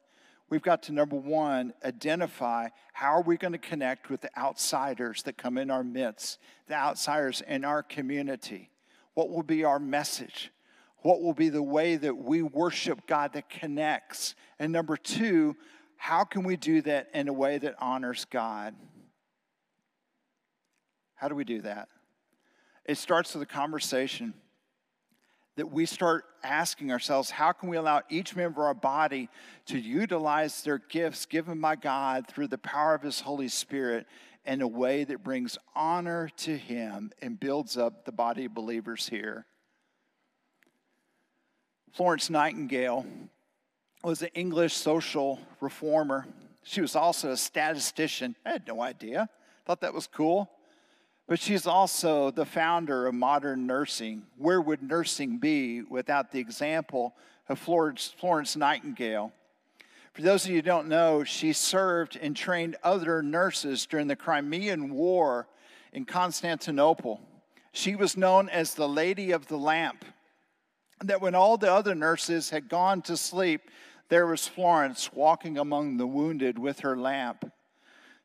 We've 0.50 0.62
got 0.62 0.84
to 0.84 0.94
number 0.94 1.16
one, 1.16 1.74
identify 1.84 2.70
how 2.94 3.10
are 3.10 3.22
we 3.22 3.38
going 3.38 3.52
to 3.52 3.60
connect 3.60 4.10
with 4.10 4.22
the 4.22 4.30
outsiders 4.38 5.24
that 5.24 5.38
come 5.38 5.58
in 5.58 5.70
our 5.70 5.84
midst, 5.84 6.40
the 6.68 6.76
outsiders 6.76 7.42
in 7.46 7.66
our 7.66 7.84
community. 7.84 8.70
What 9.14 9.30
will 9.30 9.44
be 9.44 9.64
our 9.64 9.80
message? 9.80 10.52
What 11.02 11.22
will 11.22 11.34
be 11.34 11.50
the 11.50 11.64
way 11.64 11.98
that 11.98 12.18
we 12.18 12.42
worship 12.42 13.06
God 13.08 13.34
that 13.34 13.50
connects? 13.50 14.36
And 14.58 14.72
number 14.72 14.96
two, 14.96 15.56
how 15.98 16.24
can 16.24 16.44
we 16.44 16.56
do 16.56 16.82
that 16.84 17.10
in 17.14 17.28
a 17.28 17.34
way 17.34 17.58
that 17.58 17.76
honors 17.80 18.26
God? 18.26 18.74
How 21.16 21.28
do 21.28 21.36
we 21.36 21.44
do 21.44 21.62
that? 21.62 21.90
It 22.88 22.98
starts 22.98 23.34
with 23.34 23.44
a 23.44 23.48
conversation 23.48 24.34
that 25.58 25.72
we 25.72 25.86
start 25.86 26.24
asking 26.44 26.92
ourselves 26.92 27.30
how 27.30 27.52
can 27.52 27.68
we 27.68 27.78
allow 27.78 28.02
each 28.10 28.36
member 28.36 28.62
of 28.62 28.68
our 28.68 28.74
body 28.74 29.28
to 29.66 29.78
utilize 29.78 30.62
their 30.62 30.78
gifts 30.78 31.26
given 31.26 31.60
by 31.60 31.76
God 31.76 32.28
through 32.28 32.48
the 32.48 32.58
power 32.58 32.94
of 32.94 33.02
His 33.02 33.20
Holy 33.20 33.48
Spirit 33.48 34.06
in 34.46 34.62
a 34.62 34.68
way 34.68 35.04
that 35.04 35.24
brings 35.24 35.58
honor 35.76 36.30
to 36.38 36.56
Him 36.56 37.12
and 37.22 37.40
builds 37.40 37.76
up 37.76 38.06
the 38.06 38.12
body 38.12 38.46
of 38.46 38.54
believers 38.54 39.10
here? 39.10 39.46
Florence 41.92 42.30
Nightingale 42.30 43.06
was 44.04 44.22
an 44.22 44.30
English 44.36 44.76
social 44.76 45.40
reformer. 45.60 46.28
She 46.64 46.82
was 46.82 46.96
also 46.96 47.32
a 47.32 47.38
statistician. 47.38 48.36
I 48.46 48.52
had 48.52 48.68
no 48.68 48.82
idea. 48.82 49.28
Thought 49.66 49.82
that 49.82 49.94
was 49.94 50.06
cool. 50.06 50.52
But 51.28 51.40
she's 51.40 51.68
also 51.68 52.32
the 52.32 52.46
founder 52.46 53.06
of 53.06 53.14
modern 53.14 53.68
nursing. 53.68 54.24
Where 54.38 54.62
would 54.62 54.82
nursing 54.82 55.40
be 55.40 55.82
without 55.82 56.32
the 56.32 56.40
example 56.40 57.16
of 57.50 57.60
Florence, 57.60 58.56
Nightingale? 58.56 59.34
For 60.14 60.22
those 60.22 60.46
of 60.46 60.52
you 60.52 60.58
who 60.58 60.62
don't 60.62 60.88
know, 60.88 61.26
she 61.26 61.52
served 61.52 62.18
and 62.20 62.36
trained 62.36 62.78
other 62.82 63.22
nurses 63.22 63.86
during 63.86 64.08
the 64.08 64.16
Crimean 64.16 64.94
War 64.94 65.48
in 65.92 66.06
Constantinople. 66.06 67.22
She 67.74 67.96
was 67.96 68.18
known 68.18 68.48
as 68.50 68.74
the 68.74 68.88
Lady 68.88 69.32
of 69.32 69.48
the 69.48 69.58
Lamp. 69.58 70.06
That 71.04 71.22
when 71.22 71.36
all 71.36 71.58
the 71.58 71.72
other 71.72 71.94
nurses 71.94 72.50
had 72.50 72.70
gone 72.70 73.02
to 73.04 73.18
sleep, 73.18 73.70
there 74.10 74.26
was 74.26 74.48
Florence 74.48 75.12
walking 75.14 75.58
among 75.58 75.98
the 75.98 76.08
wounded 76.08 76.58
with 76.58 76.80
her 76.80 76.98
lamp. 76.98 77.52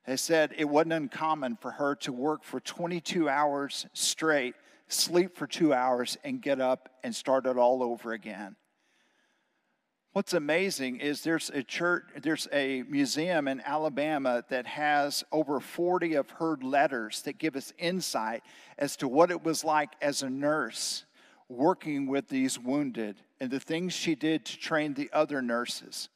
They 0.06 0.16
said 0.16 0.52
it 0.56 0.68
wasn't 0.68 0.94
uncommon 0.94 1.56
for 1.60 1.72
her 1.72 1.94
to 1.96 2.12
work 2.12 2.42
for 2.42 2.60
22 2.60 3.28
hours 3.28 3.86
straight, 3.92 4.54
sleep 4.88 5.36
for 5.36 5.46
two 5.46 5.72
hours, 5.72 6.18
and 6.24 6.42
get 6.42 6.60
up 6.60 6.88
and 7.04 7.14
start 7.14 7.46
it 7.46 7.56
all 7.56 7.82
over 7.82 8.12
again. 8.12 8.56
What's 10.12 10.34
amazing 10.34 11.00
is 11.00 11.22
there's 11.22 11.50
a 11.54 11.62
church, 11.62 12.04
there's 12.20 12.46
a 12.52 12.82
museum 12.82 13.48
in 13.48 13.62
Alabama 13.62 14.44
that 14.50 14.66
has 14.66 15.24
over 15.32 15.58
40 15.58 16.14
of 16.14 16.28
her 16.32 16.58
letters 16.60 17.22
that 17.22 17.38
give 17.38 17.56
us 17.56 17.72
insight 17.78 18.42
as 18.76 18.94
to 18.96 19.08
what 19.08 19.30
it 19.30 19.42
was 19.42 19.64
like 19.64 19.92
as 20.02 20.22
a 20.22 20.28
nurse 20.28 21.04
working 21.48 22.06
with 22.06 22.28
these 22.28 22.58
wounded 22.58 23.16
and 23.40 23.50
the 23.50 23.60
things 23.60 23.94
she 23.94 24.14
did 24.14 24.44
to 24.44 24.58
train 24.58 24.92
the 24.92 25.08
other 25.14 25.40
nurses. 25.40 26.10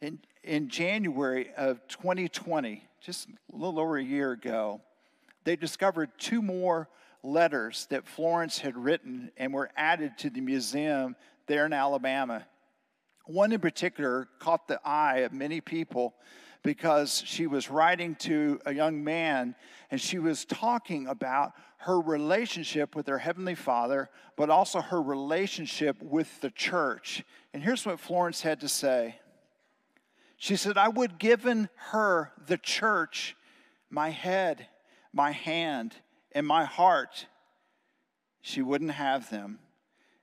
And 0.00 0.18
in 0.42 0.68
January 0.68 1.50
of 1.56 1.86
2020, 1.88 2.84
just 3.00 3.28
a 3.28 3.56
little 3.56 3.78
over 3.78 3.96
a 3.98 4.02
year 4.02 4.32
ago, 4.32 4.80
they 5.44 5.56
discovered 5.56 6.10
two 6.18 6.42
more 6.42 6.88
letters 7.22 7.86
that 7.90 8.06
Florence 8.06 8.58
had 8.58 8.76
written 8.76 9.30
and 9.36 9.52
were 9.52 9.70
added 9.76 10.16
to 10.18 10.30
the 10.30 10.40
museum 10.40 11.16
there 11.46 11.66
in 11.66 11.72
Alabama. 11.72 12.46
One 13.26 13.52
in 13.52 13.60
particular 13.60 14.28
caught 14.38 14.66
the 14.66 14.80
eye 14.84 15.18
of 15.18 15.32
many 15.32 15.60
people 15.60 16.14
because 16.62 17.22
she 17.24 17.46
was 17.46 17.70
writing 17.70 18.14
to 18.16 18.60
a 18.66 18.74
young 18.74 19.02
man 19.02 19.54
and 19.90 20.00
she 20.00 20.18
was 20.18 20.44
talking 20.44 21.06
about 21.06 21.52
her 21.78 22.00
relationship 22.00 22.94
with 22.94 23.06
her 23.06 23.18
Heavenly 23.18 23.54
Father, 23.54 24.10
but 24.36 24.50
also 24.50 24.80
her 24.80 25.00
relationship 25.00 25.96
with 26.02 26.40
the 26.42 26.50
church. 26.50 27.24
And 27.54 27.62
here's 27.62 27.86
what 27.86 27.98
Florence 27.98 28.42
had 28.42 28.60
to 28.60 28.68
say 28.68 29.16
she 30.40 30.56
said, 30.56 30.78
I 30.78 30.88
would 30.88 31.18
given 31.18 31.68
her, 31.90 32.32
the 32.46 32.56
church, 32.56 33.36
my 33.90 34.08
head, 34.08 34.66
my 35.12 35.32
hand, 35.32 35.94
and 36.32 36.46
my 36.46 36.64
heart. 36.64 37.26
She 38.40 38.62
wouldn't 38.62 38.92
have 38.92 39.28
them. 39.28 39.58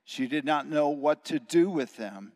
She 0.04 0.26
did 0.26 0.44
not 0.44 0.68
know 0.68 0.88
what 0.88 1.24
to 1.26 1.38
do 1.38 1.70
with 1.70 1.96
them. 1.96 2.32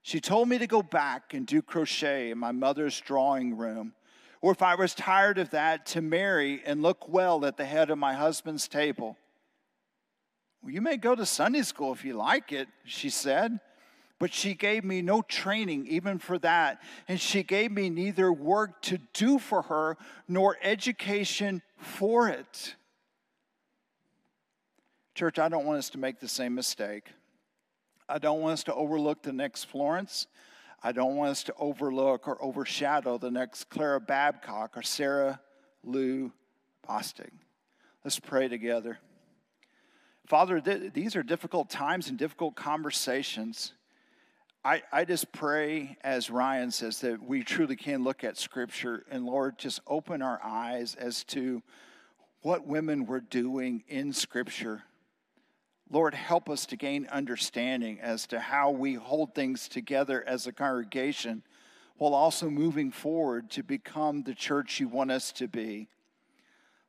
She 0.00 0.20
told 0.20 0.48
me 0.48 0.56
to 0.56 0.66
go 0.66 0.82
back 0.82 1.34
and 1.34 1.46
do 1.46 1.60
crochet 1.60 2.30
in 2.30 2.38
my 2.38 2.52
mother's 2.52 2.98
drawing 2.98 3.58
room, 3.58 3.92
or 4.40 4.50
if 4.50 4.62
I 4.62 4.74
was 4.76 4.94
tired 4.94 5.36
of 5.36 5.50
that, 5.50 5.84
to 5.88 6.00
marry 6.00 6.62
and 6.64 6.80
look 6.80 7.10
well 7.10 7.44
at 7.44 7.58
the 7.58 7.66
head 7.66 7.90
of 7.90 7.98
my 7.98 8.14
husband's 8.14 8.68
table. 8.68 9.18
Well, 10.62 10.72
you 10.72 10.80
may 10.80 10.96
go 10.96 11.14
to 11.14 11.26
Sunday 11.26 11.60
school 11.60 11.92
if 11.92 12.06
you 12.06 12.14
like 12.14 12.52
it, 12.52 12.68
she 12.86 13.10
said. 13.10 13.60
But 14.18 14.32
she 14.32 14.54
gave 14.54 14.82
me 14.84 15.00
no 15.00 15.22
training 15.22 15.86
even 15.86 16.18
for 16.18 16.38
that. 16.40 16.80
And 17.06 17.20
she 17.20 17.42
gave 17.42 17.70
me 17.70 17.88
neither 17.88 18.32
work 18.32 18.82
to 18.82 18.98
do 19.12 19.38
for 19.38 19.62
her 19.62 19.96
nor 20.26 20.56
education 20.62 21.62
for 21.76 22.28
it. 22.28 22.74
Church, 25.14 25.38
I 25.38 25.48
don't 25.48 25.66
want 25.66 25.78
us 25.78 25.90
to 25.90 25.98
make 25.98 26.20
the 26.20 26.28
same 26.28 26.54
mistake. 26.54 27.08
I 28.08 28.18
don't 28.18 28.40
want 28.40 28.54
us 28.54 28.64
to 28.64 28.74
overlook 28.74 29.22
the 29.22 29.32
next 29.32 29.64
Florence. 29.64 30.26
I 30.82 30.92
don't 30.92 31.16
want 31.16 31.30
us 31.30 31.42
to 31.44 31.54
overlook 31.58 32.26
or 32.26 32.42
overshadow 32.42 33.18
the 33.18 33.30
next 33.30 33.64
Clara 33.64 34.00
Babcock 34.00 34.76
or 34.76 34.82
Sarah 34.82 35.40
Lue 35.82 36.32
Bostick. 36.88 37.32
Let's 38.04 38.20
pray 38.20 38.48
together. 38.48 38.98
Father, 40.26 40.60
th- 40.60 40.92
these 40.92 41.16
are 41.16 41.22
difficult 41.22 41.68
times 41.68 42.08
and 42.08 42.18
difficult 42.18 42.54
conversations. 42.54 43.72
I, 44.68 44.82
I 44.92 45.06
just 45.06 45.32
pray, 45.32 45.96
as 46.04 46.28
Ryan 46.28 46.70
says, 46.70 47.00
that 47.00 47.22
we 47.22 47.42
truly 47.42 47.74
can 47.74 48.04
look 48.04 48.22
at 48.22 48.36
Scripture 48.36 49.06
and 49.10 49.24
Lord, 49.24 49.56
just 49.56 49.80
open 49.86 50.20
our 50.20 50.38
eyes 50.44 50.94
as 50.94 51.24
to 51.28 51.62
what 52.42 52.66
women 52.66 53.06
were 53.06 53.22
doing 53.22 53.82
in 53.88 54.12
Scripture. 54.12 54.82
Lord, 55.90 56.12
help 56.12 56.50
us 56.50 56.66
to 56.66 56.76
gain 56.76 57.06
understanding 57.06 57.98
as 58.02 58.26
to 58.26 58.40
how 58.40 58.70
we 58.70 58.92
hold 58.92 59.34
things 59.34 59.68
together 59.68 60.22
as 60.26 60.46
a 60.46 60.52
congregation 60.52 61.42
while 61.96 62.12
also 62.12 62.50
moving 62.50 62.90
forward 62.90 63.48
to 63.52 63.62
become 63.62 64.22
the 64.22 64.34
church 64.34 64.80
you 64.80 64.88
want 64.88 65.10
us 65.10 65.32
to 65.32 65.48
be. 65.48 65.88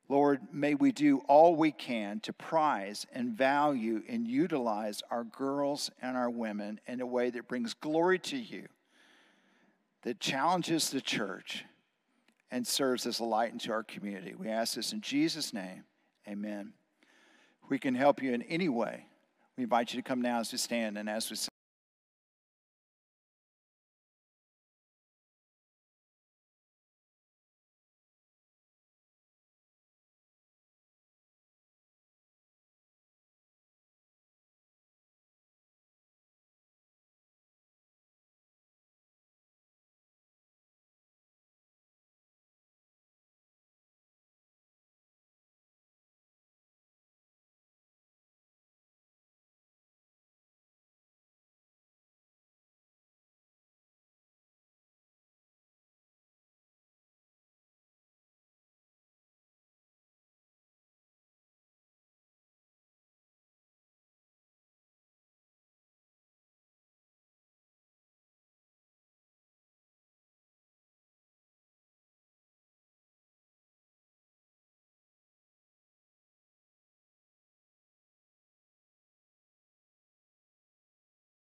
Lord, 0.10 0.42
may 0.52 0.74
we 0.74 0.92
do 0.92 1.20
all 1.28 1.56
we 1.56 1.72
can 1.72 2.20
to 2.22 2.34
prize 2.34 3.06
and 3.14 3.38
value 3.38 4.02
and 4.10 4.28
utilize 4.28 5.04
our 5.12 5.24
girls 5.24 5.92
and 6.02 6.18
our 6.18 6.32
women 6.32 6.80
in 6.88 7.00
a 7.00 7.06
way 7.06 7.30
that 7.30 7.48
brings 7.48 7.76
glory 7.76 8.18
to 8.20 8.38
you, 8.38 8.68
that 10.02 10.20
challenges 10.20 10.90
the 10.90 11.00
church, 11.00 11.64
and 12.50 12.66
serves 12.66 13.06
as 13.06 13.20
a 13.20 13.24
light 13.24 13.54
into 13.54 13.72
our 13.72 13.84
community. 13.84 14.34
We 14.36 14.50
ask 14.50 14.74
this 14.74 14.94
in 14.94 15.02
Jesus' 15.02 15.54
name. 15.54 15.84
Amen. 16.28 16.74
We 17.70 17.78
can 17.78 17.94
help 17.94 18.24
you 18.24 18.34
in 18.34 18.42
any 18.44 18.68
way. 18.68 19.06
We 19.56 19.64
invite 19.64 19.94
you 19.94 20.02
to 20.02 20.08
come 20.08 20.24
now 20.24 20.40
as 20.40 20.52
we 20.52 20.58
stand 20.58 20.98
and 20.98 21.08
as 21.08 21.30
we 21.30 21.38